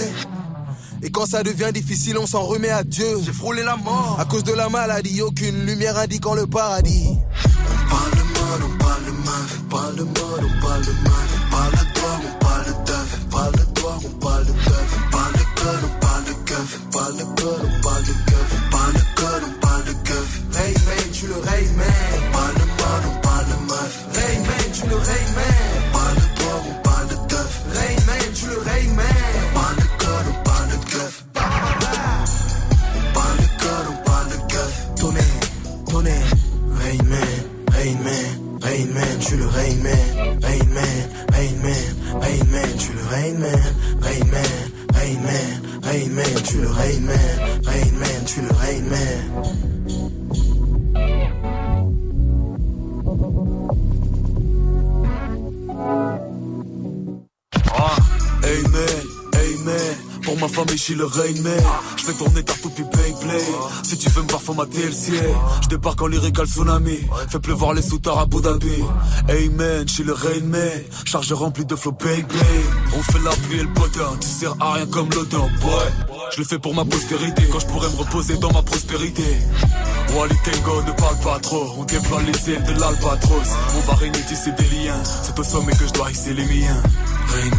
Et 1.03 1.11
quand 1.11 1.25
ça 1.25 1.43
devient 1.43 1.71
difficile, 1.73 2.17
on 2.17 2.25
s'en 2.25 2.41
remet 2.41 2.69
à 2.69 2.83
Dieu. 2.83 3.19
J'ai 3.23 3.33
frôlé 3.33 3.63
la 3.63 3.75
mort. 3.75 4.17
À 4.19 4.25
cause 4.25 4.43
de 4.43 4.53
la 4.53 4.69
maladie, 4.69 5.21
aucune 5.21 5.65
lumière 5.65 5.97
indiquant 5.97 6.33
le 6.33 6.47
paradis. 6.47 7.09
On 7.09 7.89
parle 7.89 8.11
de 8.11 8.17
mode, 8.17 8.71
on 8.73 8.77
parle 8.83 9.05
de 9.05 9.11
meuf. 9.11 9.59
On 9.61 9.69
parle 9.69 9.95
de 9.95 10.03
mode, 10.03 10.15
on 10.15 10.61
parle 10.61 10.81
de 10.85 10.91
meuf. 10.91 11.25
On 11.35 11.55
parle 11.55 11.71
de 11.71 11.99
toi, 11.99 12.09
on 12.23 12.39
parle 12.39 12.65
de 12.65 12.95
parle 13.29 13.51
de 13.51 13.79
toi, 13.79 13.99
on 14.03 14.09
parle 14.19 14.45
de 14.45 14.51
teuf. 14.51 14.97
On 14.97 15.11
parle 15.11 15.33
de 15.33 15.45
code, 15.61 15.83
on 15.83 15.99
parle 15.99 16.23
de 16.25 16.33
keuf. 16.49 16.79
Parle 16.91 17.17
de 17.17 17.23
code, 17.23 17.61
on 17.65 17.81
parle 17.81 18.03
de 18.03 18.13
keuf. 18.29 18.69
Parle 18.71 18.93
de 18.93 19.03
code, 19.15 19.43
on 19.45 19.59
parle 19.59 19.83
de 19.83 19.93
keuf. 20.07 20.41
Rayman, 20.53 21.11
tu 21.13 21.27
le 21.27 21.37
Rayman. 21.37 21.85
On 22.17 22.31
parle 22.31 22.53
de 22.55 22.65
mode, 22.65 23.05
on 23.05 23.21
parle 23.21 23.24
de 23.85 23.91
meuf. 23.91 24.05
Rayman, 24.15 24.71
tu 24.73 24.87
le 24.87 24.95
Rayman. 24.95 25.55
On 25.77 25.91
parle 25.91 26.15
de 26.15 26.27
toi, 26.35 26.53
on 26.69 26.73
parle 26.83 27.07
de 27.07 27.15
teuf. 27.27 27.51
Rayman, 27.73 28.33
tu 28.33 28.45
le 28.47 28.57
Rayman. 28.59 29.05
On 29.35 29.59
parle 29.59 29.75
de 29.75 29.87
code, 30.03 30.27
on 30.29 30.43
parle 30.43 30.69
de 30.69 30.77
keuf. 30.91 31.25
On 32.95 33.13
parle 33.13 33.37
de 33.37 33.47
code, 33.61 33.87
on 33.89 33.97
parle 34.09 34.29
de 34.29 34.37
keuf. 34.53 34.73
Tonnerre, 34.99 35.39
tonnerre. 35.89 36.31
Rayman, 36.81 37.33
Rayman, 37.71 38.27
Rayman, 38.61 39.19
tu 39.19 39.37
le 39.37 39.47
Rayman. 39.47 40.05
Rayman, 40.41 40.95
Rayman, 41.33 41.85
Rayman, 42.21 42.77
tu 42.77 42.93
le 42.93 43.03
Rayman. 43.09 43.61
Rayman, 44.01 44.51
Rayman, 44.93 45.61
Rayman, 45.83 46.43
tu 46.43 46.57
le 46.61 46.69
Rayman. 46.69 47.29
Rayman, 47.65 48.25
tu 48.25 48.41
le 48.41 48.51
Rayman. 48.53 49.65
Ma 60.45 60.53
famille 60.53 60.77
je 60.77 60.83
suis 60.83 60.95
le 60.95 61.05
rain 61.05 61.41
man 61.41 61.63
Je 61.97 62.03
fais 62.03 62.13
tourner 62.13 62.43
ta 62.43 62.53
puis 62.53 62.83
Beyblade 62.83 63.41
Si 63.83 63.97
tu 63.97 64.09
veux 64.09 64.21
me 64.21 64.55
mater 64.55 64.85
le 64.85 64.91
ciel 64.91 65.35
Je 65.63 65.69
débarque 65.69 66.01
en 66.01 66.07
lyrical 66.07 66.45
tsunami. 66.45 66.99
Fais 67.29 67.39
pleuvoir 67.39 67.73
les 67.73 67.81
soutards 67.81 68.19
à 68.19 68.23
Abu 68.23 68.41
Dhabi. 68.41 68.83
Hey 69.27 69.49
man, 69.49 69.87
je 69.87 69.93
suis 69.93 70.03
le 70.03 70.13
rain 70.13 70.53
Charge 71.05 71.33
remplie 71.33 71.65
de 71.65 71.75
flow 71.75 71.93
Beyblade 71.93 72.45
On 72.95 73.01
fait 73.01 73.23
la 73.23 73.31
pluie 73.31 73.59
et 73.59 73.63
le 73.63 73.73
potin 73.73 74.11
Tu 74.19 74.27
sers 74.27 74.55
à 74.59 74.73
rien 74.73 74.85
comme 74.87 75.09
l'odeur 75.15 75.47
boy. 75.61 76.19
Je 76.33 76.39
le 76.39 76.45
fais 76.45 76.59
pour 76.59 76.75
ma 76.75 76.85
postérité 76.85 77.43
Quand 77.51 77.59
je 77.59 77.67
pourrais 77.67 77.89
me 77.89 77.97
reposer 77.97 78.37
dans 78.37 78.51
ma 78.51 78.61
prospérité. 78.61 79.23
Wally 80.15 80.35
Tango 80.43 80.81
ne 80.83 80.91
parle 80.91 81.19
pas 81.19 81.39
trop. 81.39 81.65
On 81.77 81.83
déploie 81.85 82.21
les 82.21 82.53
ailes 82.53 82.63
de 82.63 82.79
l'albatros. 82.79 83.49
On 83.77 83.79
va 83.87 83.95
régner 83.95 84.21
tisser 84.27 84.51
des 84.51 84.75
liens. 84.75 85.01
C'est 85.23 85.37
au 85.39 85.43
sommet 85.43 85.73
que 85.73 85.87
je 85.87 85.93
dois 85.93 86.11
hisser 86.11 86.33
les 86.33 86.45
miens. 86.45 86.81
Rain 87.27 87.49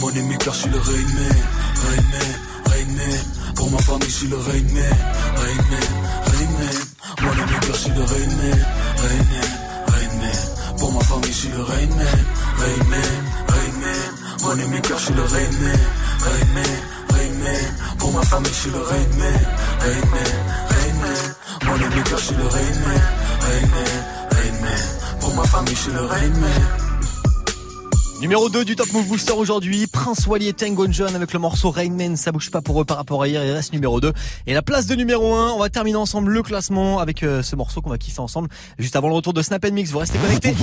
Mon 0.00 0.08
ennemi 0.10 0.36
car 0.38 0.54
je 0.54 0.68
le 0.68 0.78
Rain 0.78 1.08
man 1.14 1.36
Rain 1.84 2.04
man, 2.12 2.30
Rain 2.70 2.90
man 2.96 3.54
Pour 3.54 3.70
ma 3.70 3.78
famille 3.78 4.08
je 4.08 4.14
suis 4.14 4.28
le 4.28 4.36
Rain 4.36 4.66
man 4.72 4.96
Rain 5.36 5.62
man, 5.70 5.88
Rain 6.26 6.50
man 6.58 6.78
Mon 7.22 7.32
ennemi 7.32 7.58
car 7.60 7.76
je 7.76 7.88
le 7.88 8.04
Rain 8.04 8.30
man 8.38 8.58
Rain 9.02 9.24
man, 9.30 9.50
Rain 9.88 10.12
man 10.20 10.76
Pour 10.78 10.92
ma 10.92 11.00
famille 11.00 11.32
je 11.32 11.38
suis 11.38 11.48
le 11.48 11.62
Rain 11.62 11.90
man 11.98 12.20
Rain 12.58 12.84
man, 12.88 13.22
Rain 13.48 13.72
man 13.82 14.12
Mon 14.42 14.58
ennemi 14.58 14.80
car 14.82 14.98
je 14.98 15.04
suis 15.04 15.14
le 15.14 15.22
Rain 15.22 15.52
man 15.60 15.80
Rain 16.24 16.46
man, 16.54 16.80
Rain 17.10 17.32
man 17.42 17.96
Pour 17.98 18.12
ma 18.12 18.22
famille 18.22 18.52
je 18.64 18.70
le 18.70 18.80
Rain 18.80 19.10
man 19.18 19.40
Rain 19.80 20.06
man, 20.12 20.34
Rain 20.70 20.94
man 21.02 21.34
Mon 21.66 21.84
ennemi 21.84 22.02
car 22.04 22.18
je 22.18 22.34
le 22.34 22.46
Rain 22.46 22.76
man 22.86 23.02
Rain 23.42 23.66
man, 23.74 23.94
Rain 24.30 24.56
man 24.62 25.20
Pour 25.20 25.34
ma 25.34 25.44
famille 25.44 25.76
je 25.76 25.90
le 25.90 26.00
Rain 26.06 26.34
man 26.40 26.79
Numéro 28.20 28.50
2 28.50 28.66
du 28.66 28.76
Top 28.76 28.92
Move 28.92 29.06
Booster 29.06 29.32
aujourd'hui, 29.32 29.86
Prince 29.86 30.26
Wally 30.26 30.48
et 30.48 30.52
Tango 30.52 30.86
John 30.90 31.16
avec 31.16 31.32
le 31.32 31.38
morceau 31.38 31.70
Rain 31.70 31.88
Man, 31.88 32.18
ça 32.18 32.32
bouge 32.32 32.50
pas 32.50 32.60
pour 32.60 32.78
eux 32.78 32.84
par 32.84 32.98
rapport 32.98 33.22
à 33.22 33.28
hier, 33.28 33.42
il 33.42 33.50
reste 33.52 33.72
numéro 33.72 33.98
2. 33.98 34.12
Et 34.46 34.52
la 34.52 34.60
place 34.60 34.86
de 34.86 34.94
numéro 34.94 35.34
1, 35.34 35.52
on 35.52 35.58
va 35.58 35.70
terminer 35.70 35.96
ensemble 35.96 36.30
le 36.30 36.42
classement 36.42 36.98
avec 36.98 37.22
euh, 37.22 37.42
ce 37.42 37.56
morceau 37.56 37.80
qu'on 37.80 37.88
va 37.88 37.96
kiffer 37.96 38.20
ensemble 38.20 38.50
juste 38.78 38.94
avant 38.94 39.08
le 39.08 39.14
retour 39.14 39.32
de 39.32 39.40
Snap 39.40 39.64
Mix, 39.70 39.90
vous 39.90 40.00
restez 40.00 40.18
connectés. 40.18 40.54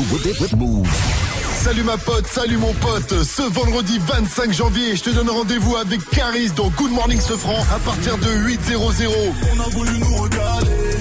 Salut 1.55 1.83
ma 1.83 1.97
pote, 1.97 2.27
salut 2.27 2.57
mon 2.57 2.73
pote. 2.73 3.23
Ce 3.23 3.41
vendredi 3.41 3.99
25 4.05 4.53
janvier, 4.53 4.95
je 4.95 5.03
te 5.03 5.09
donne 5.09 5.29
rendez-vous 5.29 5.75
avec 5.77 6.07
Caris 6.11 6.51
dans 6.55 6.69
Good 6.69 6.91
Morning 6.91 7.19
Sofran 7.19 7.59
à 7.73 7.79
partir 7.79 8.19
de 8.19 8.27
8.00. 8.27 9.09
On 9.55 9.59
a 9.59 9.69
voulu 9.69 9.97
nous 9.97 10.15
regarder, 10.15 10.96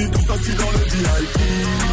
on 0.00 0.04
a 0.04 0.08
fini 0.08 0.10
tous 0.10 0.32
assis 0.32 0.54
dans 0.54 0.70
le 0.70 0.78
VIP. 0.78 1.38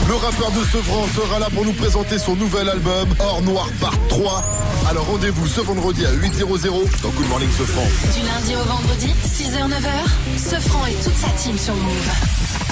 Le 0.07 0.15
rappeur 0.15 0.51
de 0.51 0.63
Sevran 0.65 1.05
sera 1.15 1.39
là 1.39 1.47
pour 1.53 1.65
nous 1.65 1.73
présenter 1.73 2.17
son 2.17 2.35
nouvel 2.35 2.69
album 2.69 3.09
Or 3.19 3.41
Noir 3.41 3.67
Part 3.79 3.97
3. 4.09 4.43
Alors 4.89 5.05
rendez-vous 5.05 5.47
ce 5.47 5.61
vendredi 5.61 6.05
à 6.05 6.11
8.00 6.11 7.01
dans 7.03 7.09
Good 7.09 7.29
Morning 7.29 7.51
Sofran. 7.51 7.83
Du 8.13 8.25
lundi 8.25 8.55
au 8.55 8.63
vendredi, 8.63 9.13
6h-9h, 9.25 10.37
ce 10.37 10.55
franc 10.67 10.85
et 10.85 10.93
toute 10.93 11.17
sa 11.17 11.29
team 11.29 11.57
sur 11.57 11.75
Move. 11.75 12.09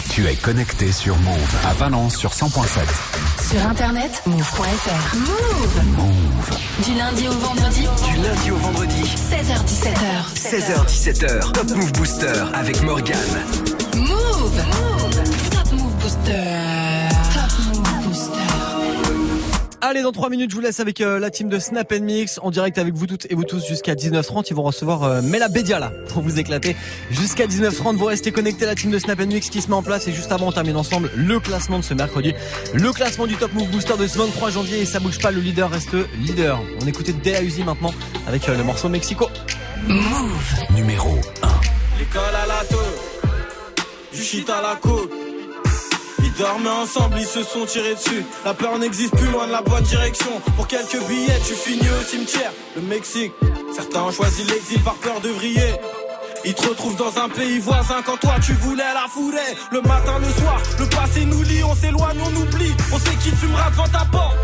Tu 0.10 0.26
es 0.28 0.36
connecté 0.36 0.94
sur 0.94 1.18
Move 1.18 1.56
à 1.68 1.74
Valence 1.74 2.16
sur 2.16 2.32
100.7. 2.32 3.52
Sur 3.52 3.68
internet, 3.68 4.22
move.fr. 4.26 5.16
Move 5.18 5.86
Move. 5.98 6.86
Du 6.86 6.94
lundi 6.94 7.28
au 7.28 7.34
vendredi, 7.34 7.82
Du 7.82 8.22
lundi 8.22 8.52
au 8.52 8.56
vendredi, 8.58 9.02
16h-17h. 9.04 10.34
16h-17h, 10.36 11.52
Top 11.52 11.70
Move 11.76 11.92
Booster 11.94 12.44
avec 12.54 12.82
Morgan. 12.82 13.18
Move 13.98 14.16
Top 14.56 14.95
Allez, 19.88 20.02
dans 20.02 20.12
3 20.12 20.32
minutes, 20.32 20.50
je 20.50 20.56
vous 20.56 20.64
laisse 20.64 20.80
avec 20.80 21.00
euh, 21.00 21.20
la 21.20 21.30
team 21.30 21.48
de 21.48 21.60
Snap 21.60 21.94
Mix 21.94 22.40
en 22.42 22.50
direct 22.50 22.80
avec 22.80 22.96
vous 22.96 23.06
toutes 23.06 23.28
et 23.30 23.36
vous 23.36 23.44
tous 23.44 23.64
jusqu'à 23.68 23.94
19h30. 23.94 24.48
Ils 24.50 24.56
vont 24.56 24.64
recevoir 24.64 25.04
euh, 25.04 25.22
Mela 25.22 25.48
Bédia 25.48 25.78
là 25.78 25.92
pour 26.10 26.24
vous 26.24 26.40
éclater. 26.40 26.76
Jusqu'à 27.12 27.46
19h30, 27.46 27.96
vous 27.96 28.06
restez 28.06 28.32
connectés 28.32 28.66
à 28.66 28.70
la 28.70 28.74
team 28.74 28.90
de 28.90 28.98
Snap 28.98 29.20
Mix 29.20 29.52
qui 29.52 29.62
se 29.62 29.68
met 29.68 29.76
en 29.76 29.84
place 29.84 30.08
et 30.08 30.12
juste 30.12 30.32
avant, 30.32 30.48
on 30.48 30.52
termine 30.52 30.76
ensemble 30.76 31.12
le 31.16 31.40
classement 31.40 31.78
de 31.78 31.84
ce 31.84 31.94
mercredi. 31.94 32.34
Le 32.74 32.92
classement 32.94 33.28
du 33.28 33.36
Top 33.36 33.54
Move 33.54 33.70
Booster 33.70 33.94
de 33.96 34.08
ce 34.08 34.18
23 34.18 34.50
janvier 34.50 34.80
et 34.80 34.86
ça 34.86 35.00
bouge 35.00 35.20
pas, 35.20 35.30
le 35.30 35.40
leader 35.40 35.70
reste 35.70 35.96
leader. 36.20 36.60
On 36.82 36.88
écoutait 36.88 37.14
Dea 37.14 37.44
Uzi 37.44 37.64
maintenant 37.64 37.94
avec 38.26 38.50
euh, 38.50 38.58
le 38.58 38.64
morceau 38.64 38.90
Mexico. 38.90 39.30
Move 39.88 40.76
numéro 40.76 41.10
1. 41.44 42.00
L'école 42.00 42.24
à 42.24 42.48
la 42.48 42.64
shit 44.20 44.50
à 44.50 44.64
la 44.64 44.78
côte. 44.78 45.25
Dormaient 46.38 46.70
ensemble, 46.70 47.16
ils 47.18 47.26
se 47.26 47.44
sont 47.44 47.66
tirés 47.66 47.96
dessus. 47.96 48.26
La 48.44 48.54
peur 48.54 48.78
n'existe 48.78 49.16
plus 49.16 49.28
loin 49.28 49.48
de 49.48 49.54
la 49.54 49.62
bonne 49.62 49.84
direction. 49.84 50.30
Pour 50.58 50.68
quelques 50.68 51.00
billets, 51.08 51.40
tu 51.48 51.54
finis 51.54 51.88
au 51.90 52.04
cimetière. 52.04 52.52
Le 52.76 52.82
Mexique, 52.82 53.32
certains 53.74 54.04
ont 54.04 54.12
choisi 54.12 54.44
l'exil 54.44 54.82
par 54.82 54.96
peur 54.96 55.22
de 55.22 55.30
vriller. 55.30 55.76
Ils 56.44 56.54
te 56.54 56.68
retrouvent 56.68 56.98
dans 56.98 57.18
un 57.20 57.30
pays 57.30 57.60
voisin 57.60 58.02
quand 58.06 58.18
toi 58.18 58.36
tu 58.44 58.52
voulais 58.54 58.84
la 58.94 59.08
fourrer. 59.08 59.56
Le 59.72 59.82
matin, 59.82 60.20
le 60.20 60.30
soir, 60.42 60.62
le 60.78 60.86
passé 60.88 61.24
nous 61.26 61.42
lie, 61.42 61.64
on 61.64 61.74
s'éloigne, 61.74 62.20
on 62.22 62.42
oublie. 62.42 62.76
On 62.94 63.00
sait 63.00 63.16
qui 63.16 63.32
fumera 63.32 63.70
devant 63.72 63.88
ta 63.88 64.06
porte. 64.12 64.36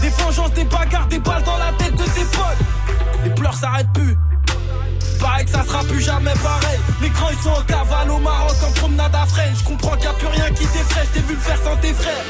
Des 0.00 0.10
vengeances, 0.10 0.52
des 0.52 0.64
bagarres, 0.64 1.08
des 1.08 1.18
balles 1.18 1.42
dans 1.42 1.58
la 1.58 1.72
tête 1.72 1.96
de 1.96 2.04
tes 2.04 2.24
potes. 2.30 3.24
Les 3.24 3.30
pleurs 3.34 3.54
s'arrêtent 3.54 3.92
plus. 3.92 4.16
Pareil 5.24 5.46
que 5.46 5.52
ça 5.52 5.64
sera 5.64 5.82
plus 5.84 6.02
jamais 6.02 6.34
pareil. 6.42 6.78
Les 7.00 7.08
grands 7.08 7.30
ils 7.30 7.38
sont 7.38 7.48
en 7.48 7.62
cavale 7.62 8.10
au 8.10 8.18
Maroc 8.18 8.56
en 8.62 8.72
promenade 8.72 9.14
à 9.14 9.24
Fresnes. 9.24 9.54
Je 9.58 9.64
comprends 9.64 9.96
qu'il 9.96 10.00
n'y 10.00 10.06
a 10.06 10.12
plus 10.12 10.26
rien 10.26 10.50
qui 10.50 10.66
t'effraie, 10.66 11.08
je 11.14 11.20
vu 11.20 11.34
le 11.34 11.40
faire 11.40 11.58
sans 11.64 11.76
tes 11.76 11.94
frères. 11.94 12.26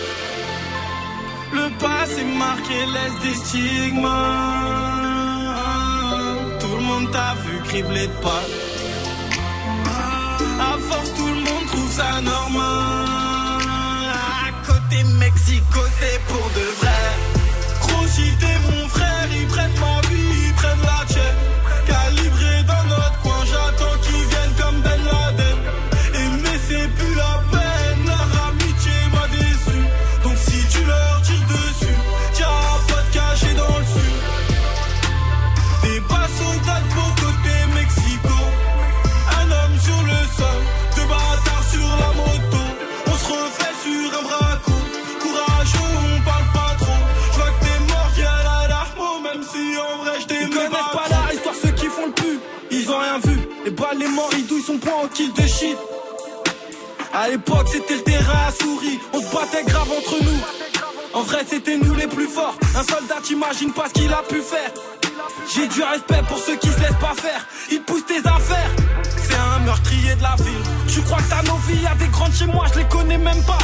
Le 1.53 1.67
passé 1.83 2.23
marqué 2.23 2.79
laisse 2.95 3.19
des 3.25 3.35
stigmas. 3.35 4.11
Tout 6.61 6.77
le 6.77 6.83
monde 6.83 7.11
t'a 7.11 7.35
vu 7.45 7.59
cribler 7.65 8.07
de 8.07 8.13
pas. 8.27 8.45
À 10.61 10.79
force, 10.89 11.15
tout 11.17 11.27
le 11.27 11.41
monde 11.49 11.67
trouve 11.67 11.91
ça 11.91 12.21
normal. 12.21 13.61
À 14.47 14.51
côté 14.69 15.03
Mexico, 15.19 15.81
c'est 15.99 16.21
pour 16.29 16.47
de 16.59 16.67
vrai. 16.81 17.03
Gros, 17.83 18.07
si 18.07 18.31
son 54.65 54.79
point 54.79 54.95
en 55.05 55.09
kill 55.09 55.33
de 55.33 55.43
shit. 55.43 55.77
À 57.13 57.29
l'époque, 57.29 57.69
c'était 57.71 57.97
le 57.97 58.03
terrain 58.03 58.49
à 58.49 58.51
souris. 58.51 58.99
On 59.13 59.21
se 59.21 59.35
battait 59.35 59.63
grave 59.65 59.89
entre 59.91 60.17
nous. 60.23 60.41
En 61.13 61.23
vrai, 61.23 61.41
c'était 61.47 61.77
nous 61.77 61.95
les 61.95 62.07
plus 62.07 62.27
forts. 62.27 62.57
Un 62.75 62.83
soldat, 62.83 63.17
t'imagines 63.23 63.73
pas 63.73 63.89
ce 63.89 63.93
qu'il 63.95 64.13
a 64.13 64.23
pu 64.23 64.41
faire. 64.41 64.71
J'ai 65.55 65.69
du 65.69 65.83
respect 65.83 66.23
pour 66.29 66.39
ceux 66.39 66.57
qui 66.57 66.69
se 66.69 66.81
laissent 66.81 67.01
pas 67.01 67.15
faire. 67.15 67.47
Ils 67.71 67.83
poussent 67.83 68.07
tes 68.07 68.21
affaires. 68.21 68.71
C'est 69.19 69.37
un 69.37 69.59
meurtrier 69.61 70.15
de 70.15 70.23
la 70.23 70.35
ville. 70.37 70.65
Tu 70.89 71.03
crois 71.03 71.19
que 71.19 71.29
t'as 71.29 71.43
nos 71.43 71.59
vies, 71.69 71.83
y'a 71.83 71.95
des 71.97 72.09
grandes 72.09 72.33
chez 72.33 72.47
moi, 72.47 72.65
je 72.73 72.79
les 72.79 72.89
connais 72.89 73.19
même 73.19 73.43
pas. 73.45 73.59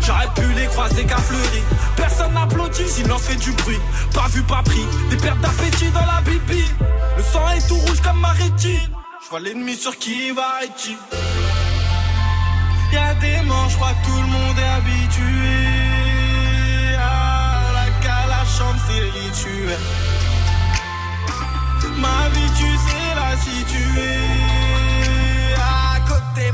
J'aurais 0.00 0.28
pu 0.34 0.52
les 0.54 0.66
croiser 0.66 1.04
qu'à 1.04 1.18
fleurir. 1.18 1.62
Personne 1.96 2.34
n'applaudit, 2.34 2.88
silence 2.88 3.22
fait 3.22 3.36
du 3.36 3.52
bruit. 3.52 3.78
Pas 4.12 4.26
vu, 4.32 4.42
pas 4.42 4.62
pris. 4.64 4.84
Des 5.10 5.16
pertes 5.16 5.40
d'appétit 5.40 5.90
dans 5.90 6.00
la 6.00 6.20
bibi. 6.22 6.64
Le 7.16 7.22
sang 7.22 7.48
est 7.56 7.66
tout 7.68 7.76
rouge 7.76 8.00
comme 8.02 8.20
ma 8.20 8.32
rétine. 8.32 8.94
Je 9.24 9.30
vois 9.30 9.40
l'ennemi 9.40 9.74
sur 9.74 9.96
qui 9.96 10.32
va 10.32 10.64
être 10.64 10.90
Y'a 12.92 13.14
des 13.14 13.40
morts, 13.46 13.70
je 13.70 13.76
crois 13.76 13.94
que 13.94 14.06
tout 14.06 14.20
le 14.20 14.26
monde 14.26 14.58
est 14.58 14.72
habitué. 14.78 15.34
À 16.98 17.72
la 17.72 17.90
cala 18.04 18.44
chambre, 18.44 18.80
c'est 18.86 19.00
rituel. 19.18 19.78
Ma 21.96 22.28
vie, 22.34 22.50
tu 22.58 22.70
sais 22.86 23.14
la 23.16 23.36
situer. 23.38 24.53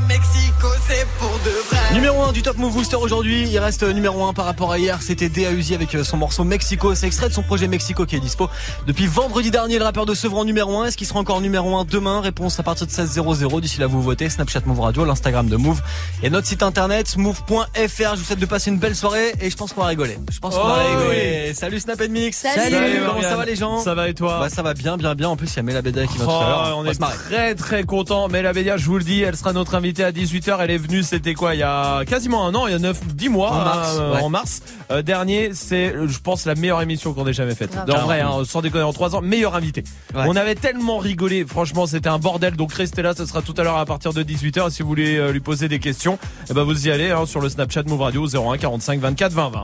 Mexico, 0.07 0.67
c'est 0.87 1.07
pour 1.17 1.31
de 1.43 1.49
vrai. 1.69 1.93
Numéro 1.95 2.21
1 2.23 2.33
du 2.33 2.43
Top 2.43 2.57
Move 2.57 2.71
Booster 2.73 2.97
aujourd'hui, 2.97 3.47
il 3.49 3.57
reste 3.57 3.81
numéro 3.83 4.23
1 4.25 4.33
par 4.33 4.45
rapport 4.45 4.71
à 4.71 4.77
hier, 4.77 5.01
c'était 5.01 5.27
Dea 5.27 5.51
Uzi 5.51 5.73
avec 5.73 5.95
euh, 5.95 6.03
son 6.03 6.17
morceau 6.17 6.43
Mexico, 6.43 6.93
c'est 6.93 7.07
extrait 7.07 7.29
de 7.29 7.33
son 7.33 7.41
projet 7.41 7.67
Mexico 7.67 8.05
qui 8.05 8.15
est 8.15 8.19
dispo 8.19 8.47
depuis 8.85 9.07
vendredi 9.07 9.49
dernier, 9.49 9.79
le 9.79 9.83
rappeur 9.83 10.05
de 10.05 10.13
Sevran 10.13 10.45
numéro 10.45 10.77
1, 10.81 10.85
est-ce 10.85 10.97
qu'il 10.97 11.07
sera 11.07 11.19
encore 11.19 11.41
numéro 11.41 11.75
1 11.77 11.85
demain? 11.85 12.21
Réponse 12.21 12.59
à 12.59 12.63
partir 12.63 12.85
de 12.85 12.91
16h00, 12.91 13.59
d'ici 13.61 13.79
là 13.79 13.87
vous 13.87 14.03
votez, 14.03 14.29
Snapchat 14.29 14.61
Move 14.65 14.81
Radio, 14.81 15.03
l'Instagram 15.03 15.47
de 15.49 15.55
Move 15.57 15.81
et 16.21 16.29
notre 16.29 16.45
site 16.47 16.61
internet 16.61 17.17
move.fr, 17.17 17.65
je 18.13 18.15
vous 18.19 18.23
souhaite 18.23 18.39
de 18.39 18.45
passer 18.45 18.69
une 18.69 18.77
belle 18.77 18.95
soirée 18.95 19.33
et 19.41 19.49
je 19.49 19.57
pense 19.57 19.73
qu'on 19.73 19.81
va 19.81 19.87
rigoler. 19.87 20.17
Je 20.31 20.37
pense 20.39 20.55
qu'on 20.55 20.63
va 20.67 20.77
Oh 20.85 20.99
rigoler. 20.99 21.53
Salut 21.55 21.79
Snap 21.79 21.99
Mix. 22.07 22.37
Salut. 22.37 23.01
comment 23.07 23.21
ça 23.23 23.35
va 23.35 23.45
les 23.45 23.55
gens? 23.55 23.79
Ça 23.79 23.95
va 23.95 24.09
et 24.09 24.13
toi? 24.13 24.39
Bah 24.41 24.49
ça 24.49 24.61
va 24.61 24.73
bien 24.75 24.95
bien 24.97 25.15
bien, 25.15 25.29
en 25.29 25.35
plus 25.35 25.51
il 25.51 25.55
y 25.57 25.59
a 25.59 25.63
Mela 25.63 25.81
Beda 25.81 26.05
qui 26.05 26.17
va 26.19 26.25
tout 26.25 26.31
à 26.31 26.35
Oh, 26.35 26.67
l'heure. 26.67 26.77
on 26.77 26.83
va 26.83 26.91
est 26.91 26.95
très 27.29 27.55
très 27.55 27.83
content. 27.83 28.27
Mais 28.29 28.41
la 28.43 28.53
Bédia, 28.53 28.77
je 28.77 28.85
vous 28.85 28.97
le 28.99 29.03
dis, 29.03 29.21
elle 29.21 29.35
sera 29.35 29.53
notre 29.53 29.70
invitée 29.73 30.03
à 30.03 30.11
18h. 30.11 30.57
Elle 30.59 30.71
est 30.71 30.77
venue, 30.77 31.03
c'était 31.03 31.33
quoi 31.33 31.55
Il 31.55 31.59
y 31.59 31.63
a 31.63 32.03
quasiment 32.05 32.45
un 32.47 32.55
an, 32.55 32.67
il 32.67 32.71
y 32.71 32.75
a 32.75 32.79
9, 32.79 33.15
10 33.15 33.29
mois, 33.29 33.51
En 33.51 33.63
mars, 33.63 33.97
euh, 33.99 34.13
ouais. 34.13 34.21
en 34.21 34.29
mars 34.29 34.61
euh, 34.91 35.01
dernier. 35.01 35.51
C'est, 35.53 35.93
je 36.07 36.19
pense, 36.19 36.45
la 36.45 36.55
meilleure 36.55 36.81
émission 36.81 37.13
qu'on 37.13 37.27
ait 37.27 37.33
jamais 37.33 37.55
faite. 37.55 37.77
En 37.77 38.05
vrai, 38.05 38.21
hein, 38.21 38.43
sans 38.45 38.61
déconner, 38.61 38.83
en 38.83 38.93
3 38.93 39.15
ans, 39.15 39.21
meilleure 39.21 39.55
invitée. 39.55 39.83
Ouais. 40.13 40.23
On 40.27 40.35
avait 40.35 40.55
tellement 40.55 40.97
rigolé. 40.97 41.45
Franchement, 41.45 41.85
c'était 41.87 42.09
un 42.09 42.19
bordel. 42.19 42.55
Donc 42.55 42.73
restez 42.73 43.01
là, 43.01 43.13
ce 43.15 43.25
sera 43.25 43.41
tout 43.41 43.53
à 43.57 43.63
l'heure 43.63 43.77
à 43.77 43.85
partir 43.85 44.13
de 44.13 44.23
18h. 44.23 44.67
Et 44.67 44.71
si 44.71 44.81
vous 44.81 44.87
voulez 44.87 45.17
euh, 45.17 45.31
lui 45.31 45.39
poser 45.39 45.67
des 45.67 45.79
questions, 45.79 46.17
eh 46.49 46.53
ben, 46.53 46.63
vous 46.63 46.87
y 46.87 46.91
allez 46.91 47.11
hein, 47.11 47.25
sur 47.25 47.41
le 47.41 47.49
Snapchat 47.49 47.83
Move 47.83 48.01
Radio 48.01 48.27
01 48.27 48.57
45 48.57 48.99
24 48.99 49.33
20 49.33 49.49
20. 49.49 49.59